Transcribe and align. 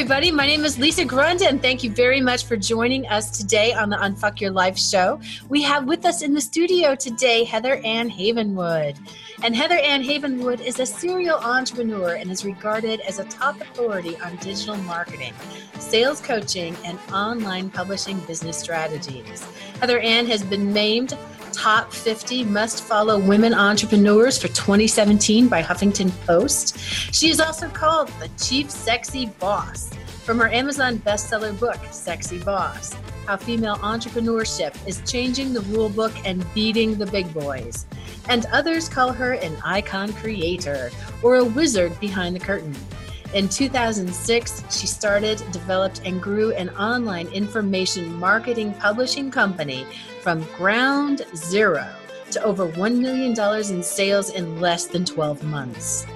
everybody. 0.00 0.32
My 0.32 0.46
name 0.46 0.64
is 0.64 0.78
Lisa 0.78 1.04
Grunda, 1.04 1.46
and 1.46 1.60
thank 1.60 1.84
you 1.84 1.90
very 1.90 2.22
much 2.22 2.46
for 2.46 2.56
joining 2.56 3.06
us 3.08 3.36
today 3.36 3.74
on 3.74 3.90
the 3.90 3.96
Unfuck 3.96 4.40
Your 4.40 4.50
Life 4.50 4.78
show. 4.78 5.20
We 5.50 5.60
have 5.64 5.84
with 5.84 6.06
us 6.06 6.22
in 6.22 6.32
the 6.32 6.40
studio 6.40 6.94
today 6.94 7.44
Heather 7.44 7.82
Ann 7.84 8.08
Havenwood. 8.08 8.96
And 9.42 9.54
Heather 9.54 9.76
Ann 9.76 10.02
Havenwood 10.02 10.62
is 10.62 10.80
a 10.80 10.86
serial 10.86 11.36
entrepreneur 11.36 12.14
and 12.14 12.30
is 12.30 12.46
regarded 12.46 13.00
as 13.00 13.18
a 13.18 13.24
top 13.24 13.60
authority 13.60 14.16
on 14.20 14.36
digital 14.36 14.78
marketing, 14.78 15.34
sales 15.78 16.22
coaching, 16.22 16.74
and 16.86 16.98
online 17.12 17.68
publishing 17.68 18.18
business 18.20 18.58
strategies. 18.58 19.44
Heather 19.80 19.98
Ann 19.98 20.24
has 20.24 20.42
been 20.42 20.72
named 20.72 21.14
top 21.50 21.92
50 21.92 22.44
must 22.44 22.84
follow 22.84 23.18
women 23.18 23.52
entrepreneurs 23.52 24.38
for 24.38 24.48
2017 24.48 25.48
by 25.48 25.62
Huffington 25.62 26.10
Post. 26.26 26.78
She 27.14 27.28
is 27.28 27.40
also 27.40 27.68
called 27.68 28.08
the 28.20 28.28
Chief 28.38 28.70
Sexy 28.70 29.26
Boss 29.38 29.90
from 30.24 30.38
her 30.38 30.48
Amazon 30.48 30.98
bestseller 30.98 31.58
book, 31.58 31.78
Sexy 31.90 32.38
Boss 32.38 32.94
How 33.26 33.36
Female 33.36 33.76
Entrepreneurship 33.76 34.76
is 34.86 35.02
Changing 35.10 35.52
the 35.52 35.62
Rule 35.62 35.88
Book 35.88 36.12
and 36.24 36.44
Beating 36.54 36.96
the 36.96 37.06
Big 37.06 37.32
Boys. 37.34 37.86
And 38.28 38.46
others 38.46 38.88
call 38.88 39.12
her 39.12 39.32
an 39.32 39.56
icon 39.64 40.12
creator 40.12 40.90
or 41.22 41.36
a 41.36 41.44
wizard 41.44 41.98
behind 42.00 42.36
the 42.36 42.40
curtain. 42.40 42.74
In 43.32 43.48
2006, 43.48 44.64
she 44.76 44.88
started, 44.88 45.38
developed, 45.52 46.02
and 46.04 46.20
grew 46.20 46.52
an 46.54 46.68
online 46.70 47.28
information 47.28 48.12
marketing 48.16 48.74
publishing 48.74 49.30
company 49.30 49.86
from 50.20 50.42
ground 50.56 51.22
zero 51.34 51.88
to 52.30 52.42
over 52.42 52.68
$1 52.68 52.98
million 53.00 53.32
in 53.72 53.82
sales 53.82 54.30
in 54.30 54.60
less 54.60 54.86
than 54.86 55.04
12 55.04 55.42
months. 55.44 56.06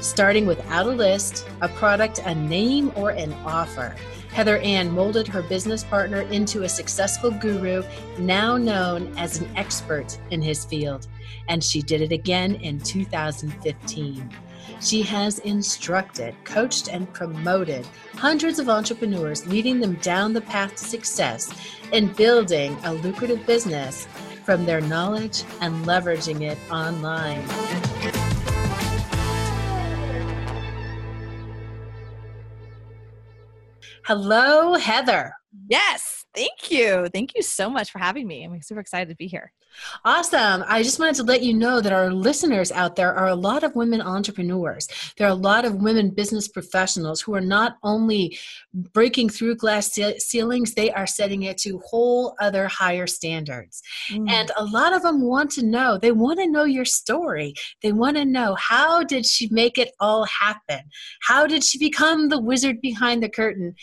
Starting 0.00 0.46
without 0.46 0.86
a 0.86 0.90
list, 0.90 1.46
a 1.60 1.68
product, 1.68 2.20
a 2.24 2.34
name, 2.34 2.92
or 2.96 3.10
an 3.10 3.32
offer, 3.44 3.94
Heather 4.34 4.58
Ann 4.58 4.90
molded 4.92 5.28
her 5.28 5.42
business 5.42 5.84
partner 5.84 6.22
into 6.22 6.64
a 6.64 6.68
successful 6.68 7.30
guru, 7.30 7.84
now 8.18 8.56
known 8.56 9.16
as 9.16 9.40
an 9.40 9.48
expert 9.56 10.18
in 10.30 10.42
his 10.42 10.64
field. 10.64 11.06
And 11.48 11.62
she 11.62 11.82
did 11.82 12.00
it 12.00 12.10
again 12.10 12.56
in 12.56 12.80
2015. 12.80 14.28
She 14.80 15.02
has 15.02 15.38
instructed, 15.40 16.34
coached, 16.44 16.88
and 16.88 17.10
promoted 17.12 17.86
hundreds 18.14 18.58
of 18.58 18.68
entrepreneurs, 18.68 19.46
leading 19.46 19.80
them 19.80 19.94
down 19.96 20.32
the 20.32 20.40
path 20.42 20.76
to 20.76 20.84
success 20.84 21.52
in 21.92 22.12
building 22.12 22.76
a 22.84 22.92
lucrative 22.92 23.46
business 23.46 24.06
from 24.44 24.66
their 24.66 24.80
knowledge 24.82 25.42
and 25.60 25.84
leveraging 25.86 26.42
it 26.42 26.58
online. 26.70 27.42
Hello, 34.06 34.74
Heather. 34.74 35.34
Yes, 35.66 36.23
thank 36.34 36.70
you. 36.70 37.08
Thank 37.12 37.34
you 37.34 37.42
so 37.42 37.70
much 37.70 37.90
for 37.90 37.98
having 37.98 38.26
me. 38.26 38.44
I'm 38.44 38.60
super 38.62 38.80
excited 38.80 39.08
to 39.08 39.16
be 39.16 39.26
here. 39.26 39.52
Awesome. 40.04 40.64
I 40.68 40.82
just 40.82 40.98
wanted 40.98 41.16
to 41.16 41.24
let 41.24 41.42
you 41.42 41.52
know 41.52 41.80
that 41.80 41.92
our 41.92 42.12
listeners 42.12 42.70
out 42.70 42.96
there 42.96 43.14
are 43.14 43.28
a 43.28 43.34
lot 43.34 43.64
of 43.64 43.74
women 43.74 44.00
entrepreneurs. 44.00 44.88
There 45.16 45.26
are 45.26 45.30
a 45.30 45.34
lot 45.34 45.64
of 45.64 45.76
women 45.76 46.10
business 46.10 46.48
professionals 46.48 47.20
who 47.20 47.34
are 47.34 47.40
not 47.40 47.76
only 47.82 48.38
breaking 48.72 49.30
through 49.30 49.56
glass 49.56 49.98
ceilings, 50.18 50.74
they 50.74 50.92
are 50.92 51.06
setting 51.06 51.42
it 51.42 51.58
to 51.58 51.80
whole 51.84 52.36
other 52.40 52.68
higher 52.68 53.06
standards. 53.06 53.82
Mm. 54.10 54.30
And 54.30 54.50
a 54.56 54.64
lot 54.64 54.92
of 54.92 55.02
them 55.02 55.22
want 55.22 55.50
to 55.52 55.64
know, 55.64 55.98
they 55.98 56.12
want 56.12 56.38
to 56.38 56.46
know 56.46 56.64
your 56.64 56.84
story. 56.84 57.54
They 57.82 57.92
want 57.92 58.16
to 58.16 58.24
know 58.24 58.54
how 58.54 59.02
did 59.02 59.26
she 59.26 59.48
make 59.50 59.78
it 59.78 59.92
all 59.98 60.24
happen? 60.24 60.80
How 61.22 61.46
did 61.46 61.64
she 61.64 61.78
become 61.78 62.28
the 62.28 62.40
wizard 62.40 62.80
behind 62.80 63.22
the 63.22 63.28
curtain? 63.28 63.74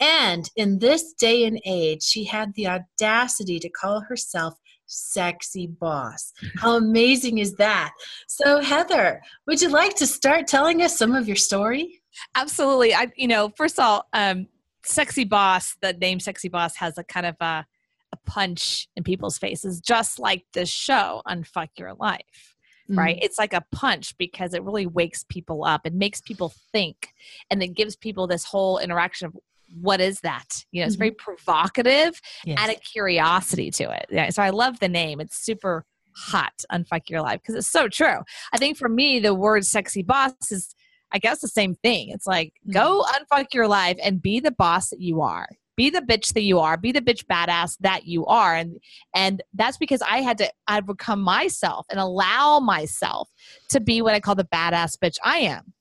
And 0.00 0.48
in 0.56 0.78
this 0.78 1.12
day 1.12 1.44
and 1.44 1.60
age, 1.64 2.02
she 2.02 2.24
had 2.24 2.54
the 2.54 2.68
audacity 2.68 3.58
to 3.58 3.68
call 3.68 4.00
herself 4.00 4.54
sexy 4.86 5.66
boss. 5.66 6.32
How 6.56 6.76
amazing 6.76 7.38
is 7.38 7.54
that? 7.54 7.92
So, 8.26 8.60
Heather, 8.60 9.22
would 9.46 9.60
you 9.60 9.68
like 9.68 9.94
to 9.96 10.06
start 10.06 10.46
telling 10.46 10.82
us 10.82 10.96
some 10.96 11.14
of 11.14 11.26
your 11.26 11.36
story? 11.36 12.00
Absolutely. 12.34 12.94
I, 12.94 13.08
you 13.16 13.28
know, 13.28 13.52
first 13.56 13.78
of 13.78 13.84
all, 13.84 14.08
um, 14.12 14.46
sexy 14.84 15.24
boss, 15.24 15.76
the 15.80 15.92
name 15.92 16.20
sexy 16.20 16.48
boss 16.48 16.76
has 16.76 16.98
a 16.98 17.04
kind 17.04 17.26
of 17.26 17.36
a, 17.40 17.66
a 18.12 18.16
punch 18.26 18.88
in 18.96 19.04
people's 19.04 19.38
faces, 19.38 19.80
just 19.80 20.18
like 20.18 20.44
the 20.52 20.66
show 20.66 21.22
Unfuck 21.26 21.68
Your 21.78 21.94
Life. 21.94 22.54
Right. 22.90 23.16
Mm-hmm. 23.16 23.24
It's 23.24 23.38
like 23.38 23.52
a 23.52 23.64
punch 23.70 24.16
because 24.16 24.54
it 24.54 24.62
really 24.62 24.86
wakes 24.86 25.22
people 25.28 25.66
up 25.66 25.82
and 25.84 25.96
makes 25.96 26.22
people 26.22 26.54
think 26.72 27.08
and 27.50 27.62
it 27.62 27.74
gives 27.74 27.96
people 27.96 28.26
this 28.26 28.44
whole 28.44 28.78
interaction 28.78 29.26
of 29.26 29.36
what 29.80 30.00
is 30.00 30.20
that? 30.20 30.64
You 30.72 30.80
know, 30.80 30.86
it's 30.86 30.96
mm-hmm. 30.96 31.00
very 31.00 31.10
provocative 31.12 32.20
yes. 32.44 32.58
and 32.60 32.72
a 32.72 32.74
curiosity 32.76 33.70
to 33.72 33.90
it. 33.90 34.06
Yeah, 34.10 34.30
so 34.30 34.42
I 34.42 34.50
love 34.50 34.80
the 34.80 34.88
name. 34.88 35.20
It's 35.20 35.36
super 35.36 35.84
hot, 36.16 36.64
Unfuck 36.72 37.08
Your 37.08 37.22
Life, 37.22 37.40
because 37.40 37.54
it's 37.54 37.70
so 37.70 37.88
true. 37.88 38.18
I 38.52 38.58
think 38.58 38.76
for 38.76 38.88
me, 38.88 39.20
the 39.20 39.34
word 39.34 39.64
sexy 39.64 40.02
boss 40.02 40.32
is, 40.50 40.74
I 41.12 41.18
guess, 41.18 41.40
the 41.40 41.48
same 41.48 41.74
thing. 41.76 42.10
It's 42.10 42.26
like, 42.26 42.48
mm-hmm. 42.48 42.72
go 42.72 43.04
unfuck 43.12 43.54
your 43.54 43.68
life 43.68 43.98
and 44.02 44.20
be 44.20 44.40
the 44.40 44.50
boss 44.50 44.90
that 44.90 45.00
you 45.00 45.20
are. 45.20 45.48
Be 45.76 45.90
the 45.90 46.00
bitch 46.00 46.32
that 46.32 46.42
you 46.42 46.58
are. 46.58 46.76
Be 46.76 46.90
the 46.90 47.00
bitch 47.00 47.24
badass 47.26 47.76
that 47.80 48.04
you 48.04 48.26
are. 48.26 48.56
And 48.56 48.78
and 49.14 49.44
that's 49.54 49.76
because 49.76 50.02
I 50.02 50.22
had 50.22 50.36
to 50.38 50.50
I 50.66 50.80
become 50.80 51.20
myself 51.20 51.86
and 51.88 52.00
allow 52.00 52.58
myself 52.58 53.28
to 53.70 53.78
be 53.78 54.02
what 54.02 54.12
I 54.12 54.18
call 54.18 54.34
the 54.34 54.42
badass 54.42 54.96
bitch 55.00 55.18
I 55.22 55.38
am. 55.38 55.72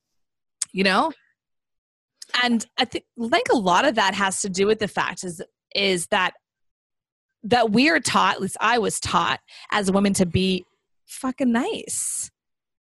You 0.72 0.84
know? 0.84 1.14
And 2.44 2.66
I 2.78 2.86
think 2.86 3.06
like 3.16 3.48
a 3.52 3.58
lot 3.58 3.86
of 3.86 3.96
that 3.96 4.14
has 4.14 4.42
to 4.42 4.50
do 4.50 4.68
with 4.68 4.80
the 4.80 4.88
fact 4.88 5.24
is 5.24 5.42
is 5.76 6.08
that 6.08 6.34
that 7.44 7.72
we 7.72 7.90
are 7.90 8.00
taught, 8.00 8.36
at 8.36 8.42
least 8.42 8.58
I 8.60 8.78
was 8.78 9.00
taught 9.00 9.40
as 9.72 9.90
a 9.90 9.92
woman 9.92 10.14
to 10.14 10.26
be 10.26 10.66
fucking 11.06 11.52
nice. 11.52 12.30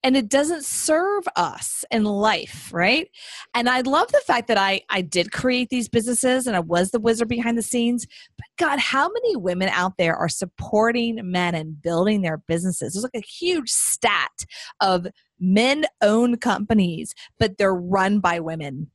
And 0.03 0.17
it 0.17 0.31
doesn't 0.31 0.65
serve 0.65 1.25
us 1.37 1.85
in 1.91 2.05
life, 2.05 2.71
right? 2.73 3.09
And 3.53 3.69
I 3.69 3.83
love 3.83 4.11
the 4.11 4.23
fact 4.27 4.49
that 4.49 4.57
I 4.57 4.81
I 4.89 5.03
did 5.03 5.31
create 5.31 5.69
these 5.69 5.91
businesses 5.91 6.47
and 6.47 6.57
I 6.57 6.61
was 6.61 6.91
the 6.91 6.99
wizard 6.99 7.29
behind 7.29 7.59
the 7.59 7.63
scenes. 7.63 8.07
But 8.39 8.47
God, 8.59 8.79
how 8.79 9.11
many 9.11 9.37
women 9.37 9.69
out 9.69 9.99
there 9.99 10.17
are 10.17 10.29
supporting 10.29 11.21
men 11.31 11.55
and 11.55 11.81
building 11.83 12.23
their 12.23 12.39
businesses? 12.39 12.95
There's 12.95 13.05
like 13.05 13.23
a 13.23 13.27
huge 13.27 13.69
stat 13.69 14.47
of 14.81 15.07
men 15.39 15.85
own 16.01 16.39
companies, 16.39 17.15
but 17.39 17.59
they're 17.59 17.75
run 17.75 18.21
by 18.21 18.41
women 18.41 18.91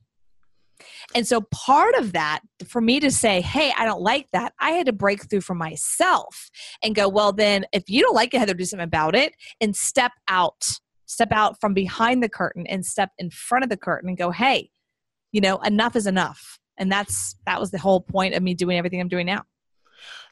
and 1.13 1.27
so 1.27 1.41
part 1.51 1.95
of 1.95 2.13
that, 2.13 2.41
for 2.67 2.81
me 2.81 2.99
to 2.99 3.11
say, 3.11 3.41
hey, 3.41 3.73
I 3.77 3.85
don't 3.85 4.01
like 4.01 4.27
that, 4.33 4.53
I 4.59 4.71
had 4.71 4.85
to 4.87 4.93
break 4.93 5.29
through 5.29 5.41
for 5.41 5.55
myself 5.55 6.49
and 6.83 6.95
go, 6.95 7.07
well, 7.07 7.31
then 7.31 7.65
if 7.71 7.89
you 7.89 8.01
don't 8.01 8.15
like 8.15 8.33
it, 8.33 8.39
Heather, 8.39 8.53
do 8.53 8.65
something 8.65 8.83
about 8.83 9.15
it 9.15 9.35
and 9.61 9.75
step 9.75 10.11
out, 10.27 10.65
step 11.05 11.31
out 11.31 11.59
from 11.59 11.73
behind 11.73 12.21
the 12.21 12.29
curtain 12.29 12.65
and 12.67 12.85
step 12.85 13.11
in 13.17 13.29
front 13.29 13.63
of 13.63 13.69
the 13.69 13.77
curtain 13.77 14.09
and 14.09 14.17
go, 14.17 14.31
hey, 14.31 14.69
you 15.31 15.41
know, 15.41 15.57
enough 15.59 15.95
is 15.95 16.07
enough. 16.07 16.59
And 16.77 16.91
that's 16.91 17.35
that 17.45 17.59
was 17.59 17.71
the 17.71 17.77
whole 17.77 18.01
point 18.01 18.35
of 18.35 18.43
me 18.43 18.53
doing 18.53 18.77
everything 18.77 18.99
I'm 18.99 19.07
doing 19.07 19.25
now. 19.25 19.43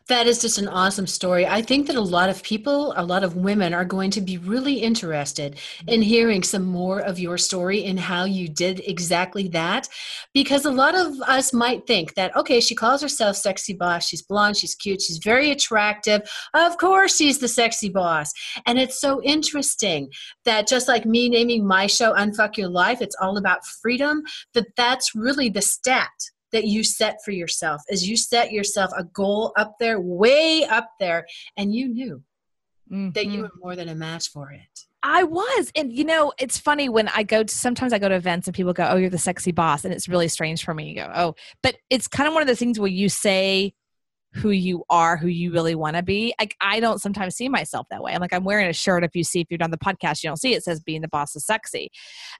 That 0.09 0.27
is 0.27 0.41
just 0.41 0.57
an 0.57 0.67
awesome 0.67 1.07
story. 1.07 1.47
I 1.47 1.61
think 1.61 1.87
that 1.87 1.95
a 1.95 2.01
lot 2.01 2.29
of 2.29 2.43
people, 2.43 2.93
a 2.97 3.05
lot 3.05 3.23
of 3.23 3.37
women 3.37 3.73
are 3.73 3.85
going 3.85 4.11
to 4.11 4.21
be 4.21 4.37
really 4.37 4.73
interested 4.73 5.57
in 5.87 6.01
hearing 6.01 6.43
some 6.43 6.63
more 6.63 6.99
of 6.99 7.19
your 7.19 7.37
story 7.37 7.85
and 7.85 7.97
how 7.97 8.25
you 8.25 8.49
did 8.49 8.81
exactly 8.85 9.47
that. 9.49 9.87
Because 10.33 10.65
a 10.65 10.71
lot 10.71 10.93
of 10.93 11.21
us 11.21 11.53
might 11.53 11.87
think 11.87 12.15
that, 12.15 12.35
okay, 12.35 12.59
she 12.59 12.75
calls 12.75 13.01
herself 13.01 13.37
sexy 13.37 13.73
boss. 13.73 14.05
She's 14.05 14.21
blonde, 14.21 14.57
she's 14.57 14.75
cute, 14.75 15.01
she's 15.01 15.19
very 15.19 15.51
attractive. 15.51 16.29
Of 16.53 16.77
course, 16.77 17.15
she's 17.15 17.39
the 17.39 17.47
sexy 17.47 17.87
boss. 17.87 18.33
And 18.65 18.77
it's 18.77 18.99
so 18.99 19.21
interesting 19.23 20.09
that 20.43 20.67
just 20.67 20.89
like 20.89 21.05
me 21.05 21.29
naming 21.29 21.65
my 21.65 21.87
show 21.87 22.13
Unfuck 22.13 22.57
Your 22.57 22.69
Life, 22.69 23.01
it's 23.01 23.15
all 23.21 23.37
about 23.37 23.65
freedom, 23.81 24.23
that 24.53 24.67
that's 24.75 25.15
really 25.15 25.47
the 25.47 25.61
stat 25.61 26.11
that 26.53 26.65
you 26.65 26.83
set 26.83 27.17
for 27.25 27.31
yourself 27.31 27.81
as 27.91 28.07
you 28.07 28.15
set 28.15 28.51
yourself 28.51 28.91
a 28.97 29.03
goal 29.03 29.51
up 29.57 29.75
there 29.79 29.99
way 29.99 30.65
up 30.65 30.89
there 30.99 31.25
and 31.57 31.73
you 31.75 31.89
knew 31.89 32.23
mm-hmm. 32.89 33.09
that 33.11 33.25
you 33.25 33.31
mm-hmm. 33.31 33.41
were 33.41 33.51
more 33.61 33.75
than 33.75 33.89
a 33.89 33.95
match 33.95 34.29
for 34.29 34.51
it 34.51 34.85
I 35.05 35.23
was. 35.23 35.69
And 35.75 35.91
you 35.91 36.05
know, 36.05 36.31
it's 36.39 36.57
funny 36.57 36.87
when 36.87 37.09
I 37.09 37.23
go 37.23 37.43
to 37.43 37.53
sometimes 37.53 37.91
I 37.91 37.99
go 37.99 38.07
to 38.07 38.15
events 38.15 38.47
and 38.47 38.55
people 38.55 38.71
go, 38.71 38.87
Oh, 38.89 38.95
you're 38.95 39.09
the 39.09 39.17
sexy 39.17 39.51
boss. 39.51 39.83
And 39.83 39.93
it's 39.93 40.07
really 40.07 40.29
strange 40.29 40.63
for 40.63 40.73
me. 40.73 40.87
You 40.87 40.95
go, 40.95 41.11
Oh, 41.13 41.35
but 41.61 41.75
it's 41.89 42.07
kind 42.07 42.25
of 42.25 42.33
one 42.33 42.41
of 42.41 42.47
those 42.47 42.57
things 42.57 42.79
where 42.79 42.89
you 42.89 43.09
say 43.09 43.73
who 44.33 44.49
you 44.49 44.83
are, 44.89 45.15
who 45.15 45.27
you 45.27 45.51
really 45.51 45.75
want 45.75 45.95
to 45.95 46.03
be. 46.03 46.33
Like 46.39 46.55
I 46.59 46.79
don't 46.79 46.99
sometimes 46.99 47.35
see 47.35 47.49
myself 47.49 47.87
that 47.91 48.01
way. 48.01 48.13
I'm 48.13 48.21
like 48.21 48.33
I'm 48.33 48.43
wearing 48.43 48.67
a 48.67 48.73
shirt. 48.73 49.03
If 49.03 49.15
you 49.15 49.23
see, 49.23 49.41
if 49.41 49.47
you're 49.49 49.61
on 49.61 49.71
the 49.71 49.77
podcast, 49.77 50.23
you 50.23 50.29
don't 50.29 50.37
see 50.37 50.53
it, 50.53 50.63
says 50.63 50.79
being 50.79 51.01
the 51.01 51.07
boss 51.07 51.35
is 51.35 51.45
sexy. 51.45 51.91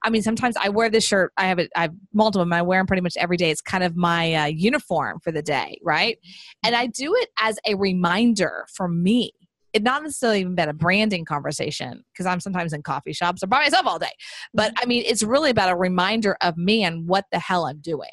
I 0.02 0.10
mean, 0.10 0.22
sometimes 0.22 0.56
I 0.60 0.68
wear 0.68 0.90
this 0.90 1.06
shirt. 1.06 1.32
I 1.36 1.46
have 1.46 1.58
it. 1.58 1.70
I 1.76 1.82
have 1.82 1.94
multiple. 2.12 2.42
Them. 2.42 2.52
I 2.52 2.62
wear 2.62 2.80
them 2.80 2.86
pretty 2.86 3.02
much 3.02 3.16
every 3.16 3.36
day. 3.36 3.50
It's 3.50 3.60
kind 3.60 3.84
of 3.84 3.96
my 3.96 4.34
uh, 4.34 4.46
uniform 4.46 5.20
for 5.20 5.30
the 5.30 5.42
day, 5.42 5.78
right? 5.82 6.18
And 6.64 6.74
I 6.74 6.86
do 6.86 7.14
it 7.14 7.28
as 7.40 7.58
a 7.66 7.74
reminder 7.76 8.66
for 8.74 8.88
me 8.88 9.32
it 9.72 9.82
not 9.82 10.04
necessarily 10.04 10.40
even 10.40 10.54
been 10.54 10.68
a 10.68 10.74
branding 10.74 11.24
conversation 11.24 12.04
because 12.12 12.26
I'm 12.26 12.38
sometimes 12.38 12.72
in 12.72 12.82
coffee 12.82 13.12
shops 13.12 13.42
or 13.42 13.48
by 13.48 13.58
myself 13.58 13.86
all 13.86 13.98
day. 13.98 14.12
But 14.54 14.72
I 14.76 14.86
mean, 14.86 15.02
it's 15.04 15.22
really 15.22 15.50
about 15.50 15.68
a 15.68 15.74
reminder 15.74 16.36
of 16.42 16.56
me 16.56 16.84
and 16.84 17.08
what 17.08 17.24
the 17.32 17.40
hell 17.40 17.66
I'm 17.66 17.80
doing 17.80 18.12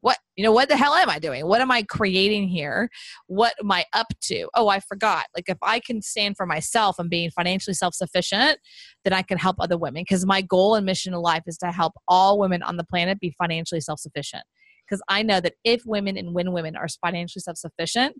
what 0.00 0.18
you 0.36 0.44
know 0.44 0.52
what 0.52 0.68
the 0.68 0.76
hell 0.76 0.94
am 0.94 1.10
i 1.10 1.18
doing? 1.18 1.46
What 1.46 1.60
am 1.60 1.70
i 1.70 1.82
creating 1.82 2.48
here? 2.48 2.88
What 3.26 3.54
am 3.60 3.70
i 3.72 3.84
up 3.92 4.06
to? 4.22 4.48
Oh 4.54 4.68
i 4.68 4.80
forgot. 4.80 5.26
Like 5.34 5.48
if 5.48 5.58
i 5.62 5.80
can 5.80 6.02
stand 6.02 6.36
for 6.36 6.46
myself 6.46 6.96
and 6.98 7.10
being 7.10 7.30
financially 7.30 7.74
self-sufficient 7.74 8.58
then 9.04 9.12
i 9.12 9.22
can 9.22 9.38
help 9.38 9.56
other 9.60 9.78
women 9.78 10.02
because 10.02 10.26
my 10.26 10.42
goal 10.42 10.74
and 10.74 10.86
mission 10.86 11.14
in 11.14 11.20
life 11.20 11.42
is 11.46 11.58
to 11.58 11.72
help 11.72 11.94
all 12.06 12.38
women 12.38 12.62
on 12.62 12.76
the 12.76 12.84
planet 12.84 13.20
be 13.20 13.34
financially 13.38 13.80
self-sufficient. 13.80 14.44
Because 14.86 15.02
i 15.08 15.22
know 15.22 15.40
that 15.40 15.54
if 15.64 15.82
women 15.86 16.16
and 16.16 16.34
when 16.34 16.52
women 16.52 16.76
are 16.76 16.88
financially 17.00 17.40
self-sufficient 17.40 18.16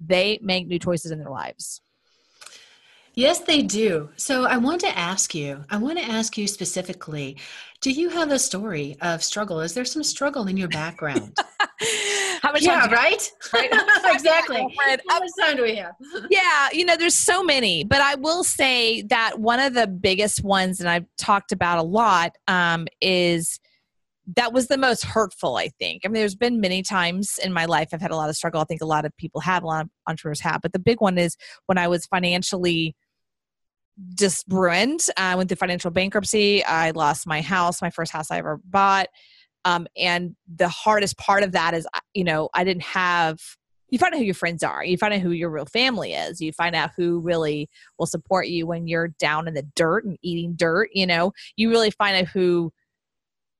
they 0.00 0.38
make 0.42 0.66
new 0.66 0.78
choices 0.78 1.10
in 1.10 1.18
their 1.18 1.30
lives 1.30 1.80
Yes, 3.18 3.40
they 3.40 3.62
do. 3.62 4.10
So 4.14 4.44
I 4.44 4.58
want 4.58 4.80
to 4.82 4.96
ask 4.96 5.34
you, 5.34 5.64
I 5.70 5.76
want 5.76 5.98
to 5.98 6.04
ask 6.04 6.38
you 6.38 6.46
specifically, 6.46 7.36
do 7.80 7.90
you 7.90 8.10
have 8.10 8.30
a 8.30 8.38
story 8.38 8.96
of 9.00 9.24
struggle? 9.24 9.58
Is 9.58 9.74
there 9.74 9.84
some 9.84 10.04
struggle 10.04 10.46
in 10.46 10.56
your 10.56 10.68
background? 10.68 11.36
How 12.42 12.52
much 12.52 12.62
yeah, 12.62 12.82
time? 12.82 12.92
right? 12.92 13.30
right? 13.52 13.70
exactly. 14.04 14.64
How 15.08 15.18
much 15.18 15.30
time 15.40 15.56
do 15.56 15.64
we 15.64 15.74
have? 15.74 15.94
yeah, 16.30 16.68
you 16.72 16.84
know, 16.84 16.96
there's 16.96 17.16
so 17.16 17.42
many, 17.42 17.82
but 17.82 18.00
I 18.00 18.14
will 18.14 18.44
say 18.44 19.02
that 19.10 19.40
one 19.40 19.58
of 19.58 19.74
the 19.74 19.88
biggest 19.88 20.44
ones, 20.44 20.78
and 20.78 20.88
I've 20.88 21.06
talked 21.16 21.50
about 21.50 21.78
a 21.78 21.82
lot, 21.82 22.36
um, 22.46 22.86
is 23.00 23.58
that 24.36 24.52
was 24.52 24.68
the 24.68 24.78
most 24.78 25.04
hurtful, 25.04 25.56
I 25.56 25.70
think. 25.80 26.02
I 26.04 26.08
mean, 26.08 26.20
there's 26.20 26.36
been 26.36 26.60
many 26.60 26.82
times 26.84 27.40
in 27.42 27.52
my 27.52 27.64
life 27.64 27.88
I've 27.92 28.00
had 28.00 28.12
a 28.12 28.16
lot 28.16 28.28
of 28.28 28.36
struggle. 28.36 28.60
I 28.60 28.64
think 28.64 28.80
a 28.80 28.86
lot 28.86 29.04
of 29.04 29.16
people 29.16 29.40
have, 29.40 29.64
a 29.64 29.66
lot 29.66 29.86
of 29.86 29.90
entrepreneurs 30.06 30.40
have, 30.42 30.60
but 30.62 30.72
the 30.72 30.78
big 30.78 31.00
one 31.00 31.18
is 31.18 31.36
when 31.66 31.78
I 31.78 31.88
was 31.88 32.06
financially 32.06 32.94
just 34.14 34.44
ruined. 34.48 35.00
I 35.16 35.34
went 35.34 35.48
through 35.48 35.56
financial 35.56 35.90
bankruptcy. 35.90 36.64
I 36.64 36.92
lost 36.92 37.26
my 37.26 37.40
house, 37.40 37.82
my 37.82 37.90
first 37.90 38.12
house 38.12 38.30
I 38.30 38.38
ever 38.38 38.60
bought. 38.64 39.08
Um, 39.64 39.86
and 39.96 40.36
the 40.54 40.68
hardest 40.68 41.18
part 41.18 41.42
of 41.42 41.52
that 41.52 41.74
is, 41.74 41.86
you 42.14 42.24
know, 42.24 42.48
I 42.54 42.64
didn't 42.64 42.84
have, 42.84 43.38
you 43.90 43.98
find 43.98 44.14
out 44.14 44.18
who 44.18 44.24
your 44.24 44.34
friends 44.34 44.62
are. 44.62 44.84
You 44.84 44.96
find 44.96 45.14
out 45.14 45.20
who 45.20 45.32
your 45.32 45.50
real 45.50 45.66
family 45.66 46.12
is. 46.12 46.40
You 46.40 46.52
find 46.52 46.76
out 46.76 46.90
who 46.96 47.20
really 47.20 47.68
will 47.98 48.06
support 48.06 48.46
you 48.48 48.66
when 48.66 48.86
you're 48.86 49.08
down 49.18 49.48
in 49.48 49.54
the 49.54 49.66
dirt 49.74 50.04
and 50.04 50.16
eating 50.22 50.54
dirt. 50.54 50.90
You 50.92 51.06
know, 51.06 51.32
you 51.56 51.70
really 51.70 51.90
find 51.90 52.16
out 52.16 52.28
who 52.32 52.72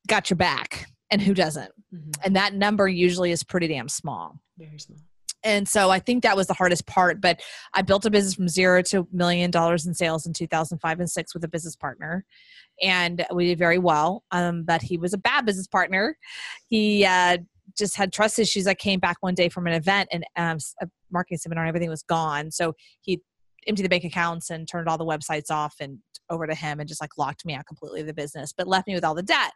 got 0.07 0.31
your 0.31 0.37
back 0.37 0.87
and 1.11 1.21
who 1.21 1.35
doesn't. 1.35 1.73
Mm-hmm. 1.95 2.11
And 2.25 2.37
that 2.37 2.55
number 2.55 2.87
usually 2.87 3.33
is 3.33 3.43
pretty 3.43 3.69
damn 3.69 3.89
small. 3.89 4.39
Very 4.57 4.79
small 4.79 4.99
and 5.45 5.69
so 5.69 5.91
i 5.91 5.99
think 5.99 6.23
that 6.23 6.37
was 6.37 6.47
the 6.47 6.55
hardest 6.55 6.87
part 6.87 7.21
but 7.21 7.41
i 7.75 7.83
built 7.83 8.05
a 8.05 8.11
business 8.11 8.35
from 8.35 8.49
zero 8.49 8.83
to 8.83 9.07
million 9.13 9.51
dollars 9.51 9.87
in 9.87 9.95
sales 9.95 10.27
in 10.27 10.33
2005 10.33 11.01
and 11.01 11.11
6 11.11 11.35
with 11.35 11.45
a 11.45 11.49
business 11.49 11.77
partner 11.77 12.25
and 12.83 13.25
we 13.33 13.47
did 13.47 13.59
very 13.59 13.79
well 13.79 14.25
um, 14.31 14.63
but 14.65 14.83
he 14.83 14.97
was 14.97 15.13
a 15.13 15.19
bad 15.19 15.45
business 15.45 15.67
partner. 15.67 16.17
He 16.69 17.05
uh, 17.05 17.39
just 17.77 17.97
had 17.97 18.13
trust 18.13 18.39
issues 18.39 18.67
i 18.67 18.75
came 18.75 19.01
back 19.01 19.17
one 19.21 19.35
day 19.35 19.49
from 19.49 19.67
an 19.67 19.73
event 19.73 20.09
and 20.13 20.25
um, 20.37 20.59
a 20.81 20.87
marketing 21.11 21.39
seminar 21.39 21.65
and 21.65 21.69
everything 21.69 21.91
was 21.91 22.03
gone. 22.03 22.51
So 22.51 22.75
he 23.01 23.21
emptied 23.69 23.85
the 23.85 23.89
bank 23.89 24.05
accounts 24.05 24.51
and 24.51 24.67
turned 24.67 24.89
all 24.89 24.99
the 24.99 25.05
websites 25.05 25.51
off 25.51 25.77
and 25.81 25.99
over 26.31 26.47
to 26.47 26.55
him 26.55 26.81
and 26.81 26.89
just 26.89 27.01
like 27.01 27.17
locked 27.17 27.45
me 27.45 27.55
out 27.55 27.67
completely 27.67 28.01
of 28.01 28.07
the 28.07 28.15
business 28.15 28.53
but 28.57 28.69
left 28.69 28.87
me 28.87 28.95
with 28.95 29.05
all 29.05 29.15
the 29.15 29.23
debt. 29.23 29.53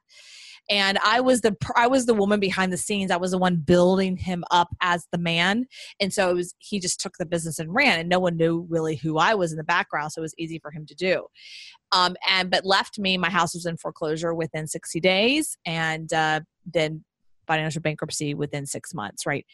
And 0.71 0.99
i 1.05 1.21
was 1.21 1.41
the 1.41 1.57
i 1.77 1.87
was 1.87 2.07
the 2.07 2.15
woman 2.15 2.39
behind 2.39 2.73
the 2.73 2.77
scenes. 2.77 3.11
I 3.11 3.17
was 3.17 3.33
the 3.33 3.39
one 3.39 3.57
building 3.57 4.17
him 4.17 4.45
up 4.51 4.69
as 4.81 5.07
the 5.11 5.19
man. 5.19 5.67
And 5.99 6.13
so 6.13 6.31
it 6.31 6.35
was 6.35 6.55
he 6.59 6.79
just 6.79 7.01
took 7.01 7.15
the 7.19 7.27
business 7.27 7.59
and 7.59 7.75
ran 7.75 7.99
and 7.99 8.09
no 8.09 8.21
one 8.21 8.37
knew 8.37 8.67
really 8.69 8.97
who 8.97 9.19
i 9.19 9.35
was 9.35 9.51
in 9.53 9.59
the 9.59 9.65
background 9.65 10.13
so 10.13 10.21
it 10.21 10.23
was 10.23 10.35
easy 10.39 10.59
for 10.59 10.71
him 10.71 10.87
to 10.87 10.95
do. 10.95 11.27
Um, 11.91 12.17
and 12.29 12.51
but 12.51 12.65
left 12.65 12.99
me 12.99 13.19
my 13.19 13.31
house 13.31 13.55
was 13.55 13.67
in 13.67 13.77
foreclosure 13.77 14.35
within 14.35 14.67
60 14.67 15.01
days 15.01 15.57
and 15.67 16.13
uh, 16.13 16.41
then 16.65 17.05
financial 17.47 17.83
bankruptcy 17.83 18.35
within 18.35 18.67
six 18.67 18.95
months 18.95 19.27
right? 19.27 19.45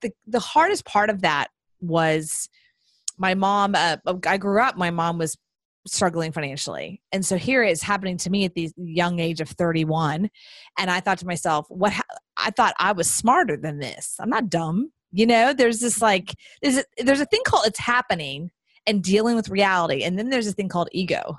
The, 0.00 0.10
the 0.26 0.40
hardest 0.40 0.84
part 0.84 1.08
of 1.08 1.22
that 1.22 1.48
was 1.80 2.48
my 3.16 3.34
mom 3.34 3.74
uh, 3.74 3.96
i 4.26 4.36
grew 4.36 4.60
up 4.60 4.76
my 4.76 4.90
mom 4.90 5.18
was 5.18 5.36
struggling 5.86 6.32
financially. 6.32 7.02
And 7.12 7.24
so 7.24 7.36
here 7.36 7.62
it's 7.62 7.82
happening 7.82 8.16
to 8.18 8.30
me 8.30 8.44
at 8.44 8.54
the 8.54 8.70
young 8.76 9.20
age 9.20 9.40
of 9.40 9.48
31. 9.50 10.30
And 10.78 10.90
I 10.90 11.00
thought 11.00 11.18
to 11.18 11.26
myself, 11.26 11.66
what 11.68 11.92
ha- 11.92 12.02
I 12.36 12.50
thought 12.50 12.74
I 12.78 12.92
was 12.92 13.10
smarter 13.10 13.56
than 13.56 13.78
this. 13.78 14.16
I'm 14.18 14.30
not 14.30 14.48
dumb. 14.48 14.90
You 15.12 15.26
know, 15.26 15.52
there's 15.52 15.80
this 15.80 16.02
like 16.02 16.34
there's 16.62 16.78
a, 16.78 16.84
there's 16.98 17.20
a 17.20 17.26
thing 17.26 17.42
called 17.46 17.66
it's 17.66 17.78
happening 17.78 18.50
and 18.86 19.02
dealing 19.02 19.36
with 19.36 19.48
reality. 19.48 20.02
And 20.02 20.18
then 20.18 20.30
there's 20.30 20.46
a 20.46 20.52
thing 20.52 20.68
called 20.68 20.88
ego. 20.92 21.38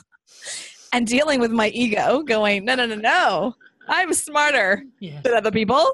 and 0.92 1.06
dealing 1.06 1.40
with 1.40 1.50
my 1.50 1.68
ego 1.68 2.22
going, 2.22 2.64
no, 2.64 2.74
no, 2.74 2.86
no, 2.86 2.96
no. 2.96 3.54
I'm 3.88 4.12
smarter 4.14 4.82
yeah. 5.00 5.20
than 5.22 5.34
other 5.34 5.52
people. 5.52 5.92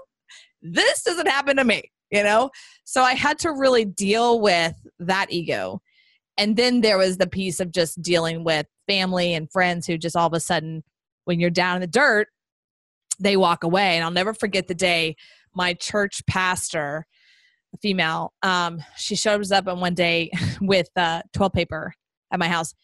This 0.63 1.03
doesn't 1.03 1.29
happen 1.29 1.57
to 1.57 1.65
me, 1.65 1.91
you 2.13 2.23
know? 2.23 2.51
So 2.85 3.03
I 3.03 3.15
had 3.15 3.39
to 3.41 3.51
really 3.51 3.85
deal 3.85 4.41
with 4.41 4.75
that 5.01 5.27
ego 5.31 5.81
and 6.39 6.57
then 6.57 6.81
there 6.81 6.99
was 6.99 7.19
the 7.19 7.27
piece 7.27 7.61
of 7.61 7.73
just 7.73 8.01
dealing 8.03 8.45
with 8.45 8.67
family 8.89 9.35
and 9.35 9.51
friends 9.51 9.87
who 9.87 9.99
just 9.99 10.17
all 10.17 10.27
of 10.27 10.33
a 10.33 10.41
sudden 10.41 10.83
when 11.25 11.41
you're 11.41 11.51
down 11.51 11.77
in 11.77 11.81
the 11.81 11.87
dirt 11.87 12.29
they 13.21 13.37
walk 13.37 13.65
away 13.65 13.97
and 13.97 14.05
i'll 14.05 14.11
never 14.11 14.35
forget 14.35 14.69
the 14.69 14.75
day 14.75 15.15
my 15.55 15.75
church 15.75 16.23
pastor 16.27 17.07
a 17.75 17.79
female 17.79 18.33
um, 18.43 18.83
she 18.97 19.15
shows 19.15 19.51
up 19.51 19.67
on 19.69 19.81
one 19.81 19.95
day 19.95 20.31
with 20.61 20.89
uh, 20.97 21.23
toilet 21.33 21.53
paper 21.53 21.95
at 22.33 22.39
my 22.39 22.49
house 22.49 22.75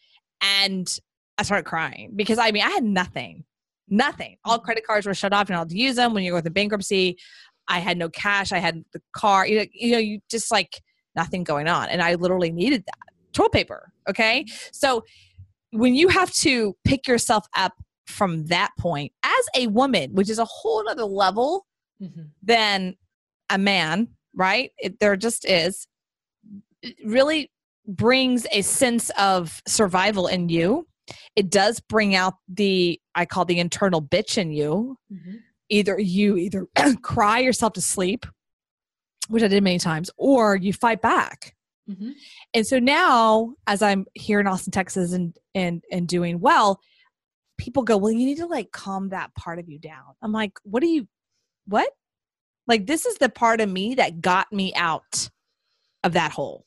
and 0.41 0.99
i 1.37 1.43
started 1.43 1.65
crying 1.65 2.11
because 2.15 2.37
i 2.37 2.51
mean 2.51 2.63
i 2.63 2.69
had 2.69 2.83
nothing 2.83 3.43
nothing 3.87 4.37
all 4.45 4.57
mm-hmm. 4.57 4.65
credit 4.65 4.85
cards 4.85 5.05
were 5.05 5.13
shut 5.13 5.33
off 5.33 5.49
and 5.49 5.57
i'll 5.57 5.71
use 5.71 5.95
them 5.95 6.13
when 6.13 6.23
you 6.23 6.31
go 6.31 6.39
through 6.39 6.51
bankruptcy 6.51 7.17
i 7.69 7.79
had 7.79 7.97
no 7.97 8.09
cash 8.09 8.51
i 8.51 8.57
had 8.57 8.83
the 8.91 9.01
car 9.13 9.47
you 9.47 9.59
know, 9.59 9.65
you 9.73 9.91
know 9.91 9.97
you 9.97 10.19
just 10.29 10.51
like 10.51 10.81
nothing 11.15 11.43
going 11.43 11.67
on 11.67 11.87
and 11.89 12.01
i 12.01 12.15
literally 12.15 12.51
needed 12.51 12.83
that 12.85 13.09
toilet 13.33 13.51
paper. 13.51 13.91
Okay. 14.09 14.45
So 14.71 15.03
when 15.71 15.95
you 15.95 16.07
have 16.09 16.31
to 16.35 16.75
pick 16.83 17.07
yourself 17.07 17.45
up 17.55 17.73
from 18.07 18.45
that 18.47 18.71
point 18.77 19.11
as 19.23 19.45
a 19.55 19.67
woman, 19.67 20.13
which 20.13 20.29
is 20.29 20.39
a 20.39 20.45
whole 20.45 20.87
other 20.89 21.05
level 21.05 21.65
mm-hmm. 22.01 22.23
than 22.41 22.95
a 23.49 23.57
man, 23.57 24.09
right? 24.33 24.71
It, 24.77 24.99
there 24.99 25.15
just 25.15 25.47
is, 25.47 25.87
it 26.81 26.95
really 27.05 27.51
brings 27.87 28.45
a 28.51 28.61
sense 28.61 29.11
of 29.17 29.61
survival 29.67 30.27
in 30.27 30.49
you. 30.49 30.87
It 31.35 31.49
does 31.49 31.79
bring 31.79 32.15
out 32.15 32.35
the, 32.47 32.99
I 33.15 33.25
call 33.25 33.45
the 33.45 33.59
internal 33.59 34.01
bitch 34.01 34.37
in 34.37 34.51
you. 34.51 34.97
Mm-hmm. 35.11 35.35
Either 35.69 35.99
you 35.99 36.37
either 36.37 36.67
cry 37.01 37.39
yourself 37.39 37.73
to 37.73 37.81
sleep, 37.81 38.25
which 39.27 39.43
I 39.43 39.47
did 39.47 39.63
many 39.63 39.79
times, 39.79 40.09
or 40.17 40.55
you 40.55 40.73
fight 40.73 41.01
back. 41.01 41.55
Mm-hmm. 41.89 42.11
And 42.53 42.67
so 42.67 42.79
now, 42.79 43.55
as 43.67 43.81
I'm 43.81 44.05
here 44.13 44.39
in 44.39 44.47
Austin, 44.47 44.71
Texas, 44.71 45.13
and 45.13 45.35
and 45.55 45.83
and 45.91 46.07
doing 46.07 46.39
well, 46.39 46.79
people 47.57 47.83
go, 47.83 47.97
"Well, 47.97 48.11
you 48.11 48.25
need 48.25 48.37
to 48.37 48.45
like 48.45 48.71
calm 48.71 49.09
that 49.09 49.33
part 49.35 49.59
of 49.59 49.69
you 49.69 49.79
down." 49.79 50.15
I'm 50.21 50.31
like, 50.31 50.53
"What 50.63 50.81
do 50.81 50.87
you? 50.87 51.07
What? 51.65 51.89
Like 52.67 52.85
this 52.85 53.05
is 53.05 53.17
the 53.17 53.29
part 53.29 53.61
of 53.61 53.69
me 53.69 53.95
that 53.95 54.21
got 54.21 54.51
me 54.51 54.73
out 54.75 55.29
of 56.03 56.13
that 56.13 56.31
hole, 56.31 56.65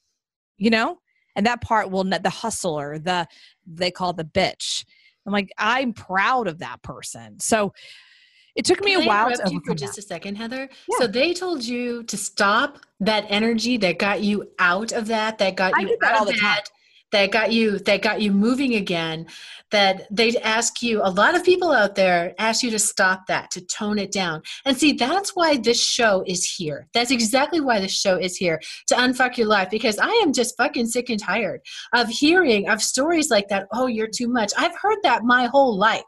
you 0.56 0.70
know." 0.70 0.98
And 1.34 1.46
that 1.46 1.62
part 1.62 1.90
will 1.90 2.04
the 2.04 2.30
hustler, 2.30 2.98
the 2.98 3.26
they 3.66 3.90
call 3.90 4.12
the 4.12 4.24
bitch. 4.24 4.84
I'm 5.26 5.32
like, 5.32 5.50
I'm 5.56 5.92
proud 5.92 6.48
of 6.48 6.58
that 6.58 6.82
person. 6.82 7.38
So 7.38 7.72
it 8.54 8.64
took 8.64 8.82
me 8.84 8.94
Can 8.94 9.02
a 9.02 9.06
while 9.06 9.34
to 9.34 9.50
you 9.50 9.60
for 9.64 9.74
just 9.74 9.98
a 9.98 10.02
second, 10.02 10.36
Heather. 10.36 10.68
Yeah. 10.88 10.98
So 10.98 11.06
they 11.06 11.32
told 11.32 11.62
you 11.62 12.02
to 12.04 12.16
stop 12.16 12.78
that 13.00 13.24
energy 13.28 13.76
that 13.78 13.98
got 13.98 14.22
you 14.22 14.50
out 14.58 14.92
of 14.92 15.06
that, 15.06 15.38
that 15.38 15.56
got 15.56 15.80
you 15.80 15.96
out 16.02 16.28
of 16.28 16.40
that, 16.40 16.64
that 17.12 17.30
got 17.30 17.52
you 17.52 17.78
that 17.80 18.02
got 18.02 18.20
you 18.20 18.32
moving 18.32 18.74
again 18.74 19.26
that 19.72 20.06
they'd 20.10 20.36
ask 20.36 20.82
you 20.82 21.00
a 21.02 21.10
lot 21.10 21.34
of 21.34 21.42
people 21.42 21.72
out 21.72 21.94
there 21.94 22.34
ask 22.38 22.62
you 22.62 22.70
to 22.70 22.78
stop 22.78 23.26
that 23.26 23.50
to 23.50 23.60
tone 23.62 23.98
it 23.98 24.12
down. 24.12 24.42
And 24.64 24.76
see 24.76 24.92
that's 24.92 25.34
why 25.34 25.56
this 25.56 25.82
show 25.82 26.22
is 26.26 26.44
here. 26.44 26.86
That's 26.92 27.10
exactly 27.10 27.60
why 27.60 27.80
this 27.80 27.98
show 27.98 28.16
is 28.16 28.36
here 28.36 28.60
to 28.88 28.94
unfuck 28.94 29.36
your 29.36 29.46
life 29.46 29.70
because 29.70 29.98
i 29.98 30.10
am 30.22 30.32
just 30.32 30.56
fucking 30.56 30.86
sick 30.86 31.08
and 31.08 31.18
tired 31.18 31.62
of 31.94 32.08
hearing 32.08 32.68
of 32.68 32.82
stories 32.82 33.30
like 33.30 33.48
that 33.48 33.66
oh 33.72 33.86
you're 33.86 34.06
too 34.06 34.28
much. 34.28 34.52
I've 34.56 34.76
heard 34.76 34.98
that 35.02 35.24
my 35.24 35.46
whole 35.46 35.76
life. 35.76 36.02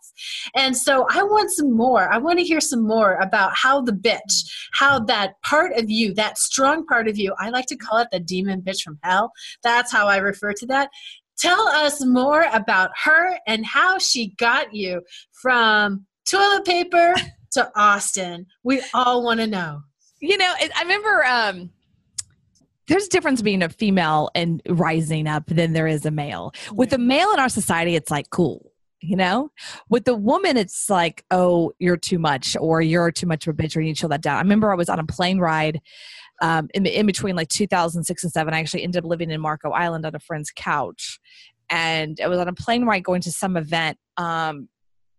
And 0.54 0.76
so 0.76 1.06
i 1.11 1.23
want 1.23 1.50
some 1.50 1.73
more. 1.73 2.12
I 2.12 2.18
want 2.18 2.38
to 2.38 2.44
hear 2.44 2.61
some 2.61 2.87
more 2.87 3.14
about 3.14 3.52
how 3.54 3.80
the 3.80 3.92
bitch 3.92 4.44
how 4.75 5.00
that 5.00 5.40
part 5.42 5.73
of 5.76 5.88
you 5.88 6.12
that 6.14 6.37
strong 6.37 6.87
part 6.87 7.08
of 7.08 7.16
you 7.16 7.34
i 7.38 7.49
like 7.49 7.66
to 7.66 7.76
call 7.76 7.99
it 7.99 8.08
the 8.12 8.20
demon 8.20 8.61
bitch 8.61 8.82
from 8.82 8.99
hell. 9.02 9.32
That's 9.62 9.90
how 9.90 10.06
i 10.06 10.18
refer 10.18 10.52
to 10.52 10.66
that 10.66 10.90
Tell 11.38 11.68
us 11.68 12.04
more 12.04 12.46
about 12.52 12.90
her 13.04 13.38
and 13.46 13.66
how 13.66 13.98
she 13.98 14.34
got 14.38 14.72
you 14.74 15.02
from 15.42 16.06
toilet 16.28 16.64
paper 16.64 17.14
to 17.52 17.70
Austin. 17.76 18.46
We 18.62 18.82
all 18.94 19.24
want 19.24 19.40
to 19.40 19.46
know. 19.46 19.82
You 20.20 20.38
know, 20.38 20.54
I 20.58 20.82
remember 20.82 21.24
um, 21.26 21.70
there's 22.86 23.06
a 23.06 23.10
difference 23.10 23.42
being 23.42 23.62
a 23.62 23.68
female 23.68 24.30
and 24.34 24.62
rising 24.68 25.26
up 25.26 25.46
than 25.46 25.72
there 25.72 25.86
is 25.86 26.06
a 26.06 26.10
male. 26.10 26.52
With 26.72 26.92
a 26.92 26.98
male 26.98 27.30
in 27.32 27.40
our 27.40 27.48
society, 27.48 27.94
it's 27.94 28.10
like 28.10 28.30
cool. 28.30 28.70
you 29.04 29.16
know? 29.16 29.50
With 29.88 30.04
the 30.04 30.14
woman, 30.14 30.56
it's 30.56 30.88
like, 30.88 31.24
oh, 31.30 31.72
you're 31.78 31.96
too 31.96 32.18
much, 32.18 32.56
or 32.58 32.80
you're 32.80 33.12
too 33.12 33.26
much 33.26 33.46
of 33.46 33.54
a 33.54 33.62
bitch, 33.62 33.76
or 33.76 33.80
you 33.80 33.86
need 33.88 33.96
to 33.96 34.00
chill 34.00 34.08
that 34.10 34.22
down. 34.22 34.36
I 34.36 34.40
remember 34.40 34.72
I 34.72 34.76
was 34.76 34.88
on 34.88 34.98
a 34.98 35.04
plane 35.04 35.38
ride 35.38 35.80
um, 36.43 36.69
in, 36.75 36.87
in 36.87 37.07
between 37.07 37.37
like 37.37 37.49
2006 37.49 38.25
and 38.25 38.33
7. 38.33 38.55
I 38.55 38.61
actually 38.61 38.83
ended 38.83 39.05
up 39.05 39.09
living 39.09 39.31
in 39.31 39.41
Marco 39.41 39.71
Island 39.71 40.07
on 40.07 40.14
a 40.14 40.21
friend's 40.21 40.50
couch. 40.55 41.19
And 41.71 42.19
I 42.23 42.29
was 42.29 42.38
on 42.38 42.49
a 42.49 42.53
plane 42.53 42.85
ride 42.85 43.05
going 43.05 43.23
to 43.23 43.33
some 43.33 43.57
event. 43.57 43.99
Um, 44.17 44.69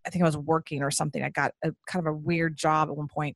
I 0.05 0.11
think 0.11 0.23
I 0.23 0.27
was 0.27 0.37
working 0.37 0.83
or 0.83 0.91
something. 0.91 1.23
I 1.23 1.29
got 1.29 1.53
a 1.63 1.71
kind 1.87 2.05
of 2.05 2.13
a 2.13 2.15
weird 2.15 2.55
job 2.55 2.89
at 2.89 2.95
one 2.95 3.07
point. 3.07 3.35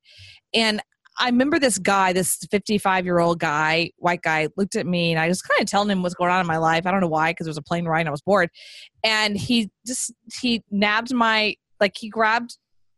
And 0.54 0.82
I 1.20 1.26
remember 1.26 1.60
this 1.60 1.78
guy, 1.80 2.14
this 2.14 2.38
55 2.50 3.04
year 3.06 3.20
old 3.20 3.40
guy, 3.40 3.92
white 3.98 4.22
guy, 4.22 4.48
looked 4.56 4.76
at 4.76 4.86
me 4.86 5.12
and 5.12 5.20
I 5.20 5.28
was 5.28 5.42
kind 5.42 5.60
of 5.60 5.68
telling 5.68 5.90
him 5.90 6.02
what's 6.02 6.16
going 6.16 6.32
on 6.32 6.40
in 6.40 6.48
my 6.48 6.58
life. 6.58 6.86
I 6.86 6.92
don't 6.92 7.02
know 7.02 7.08
why, 7.08 7.32
because 7.32 7.48
it 7.48 7.50
was 7.50 7.58
a 7.58 7.64
plane 7.64 7.86
ride 7.86 8.02
and 8.02 8.10
I 8.10 8.12
was 8.12 8.22
bored. 8.22 8.50
And 9.04 9.36
he 9.36 9.70
just, 9.86 10.14
he 10.40 10.64
nabbed 10.72 11.14
my, 11.14 11.56
like, 11.82 11.96
he 11.98 12.08
grabbed 12.08 12.58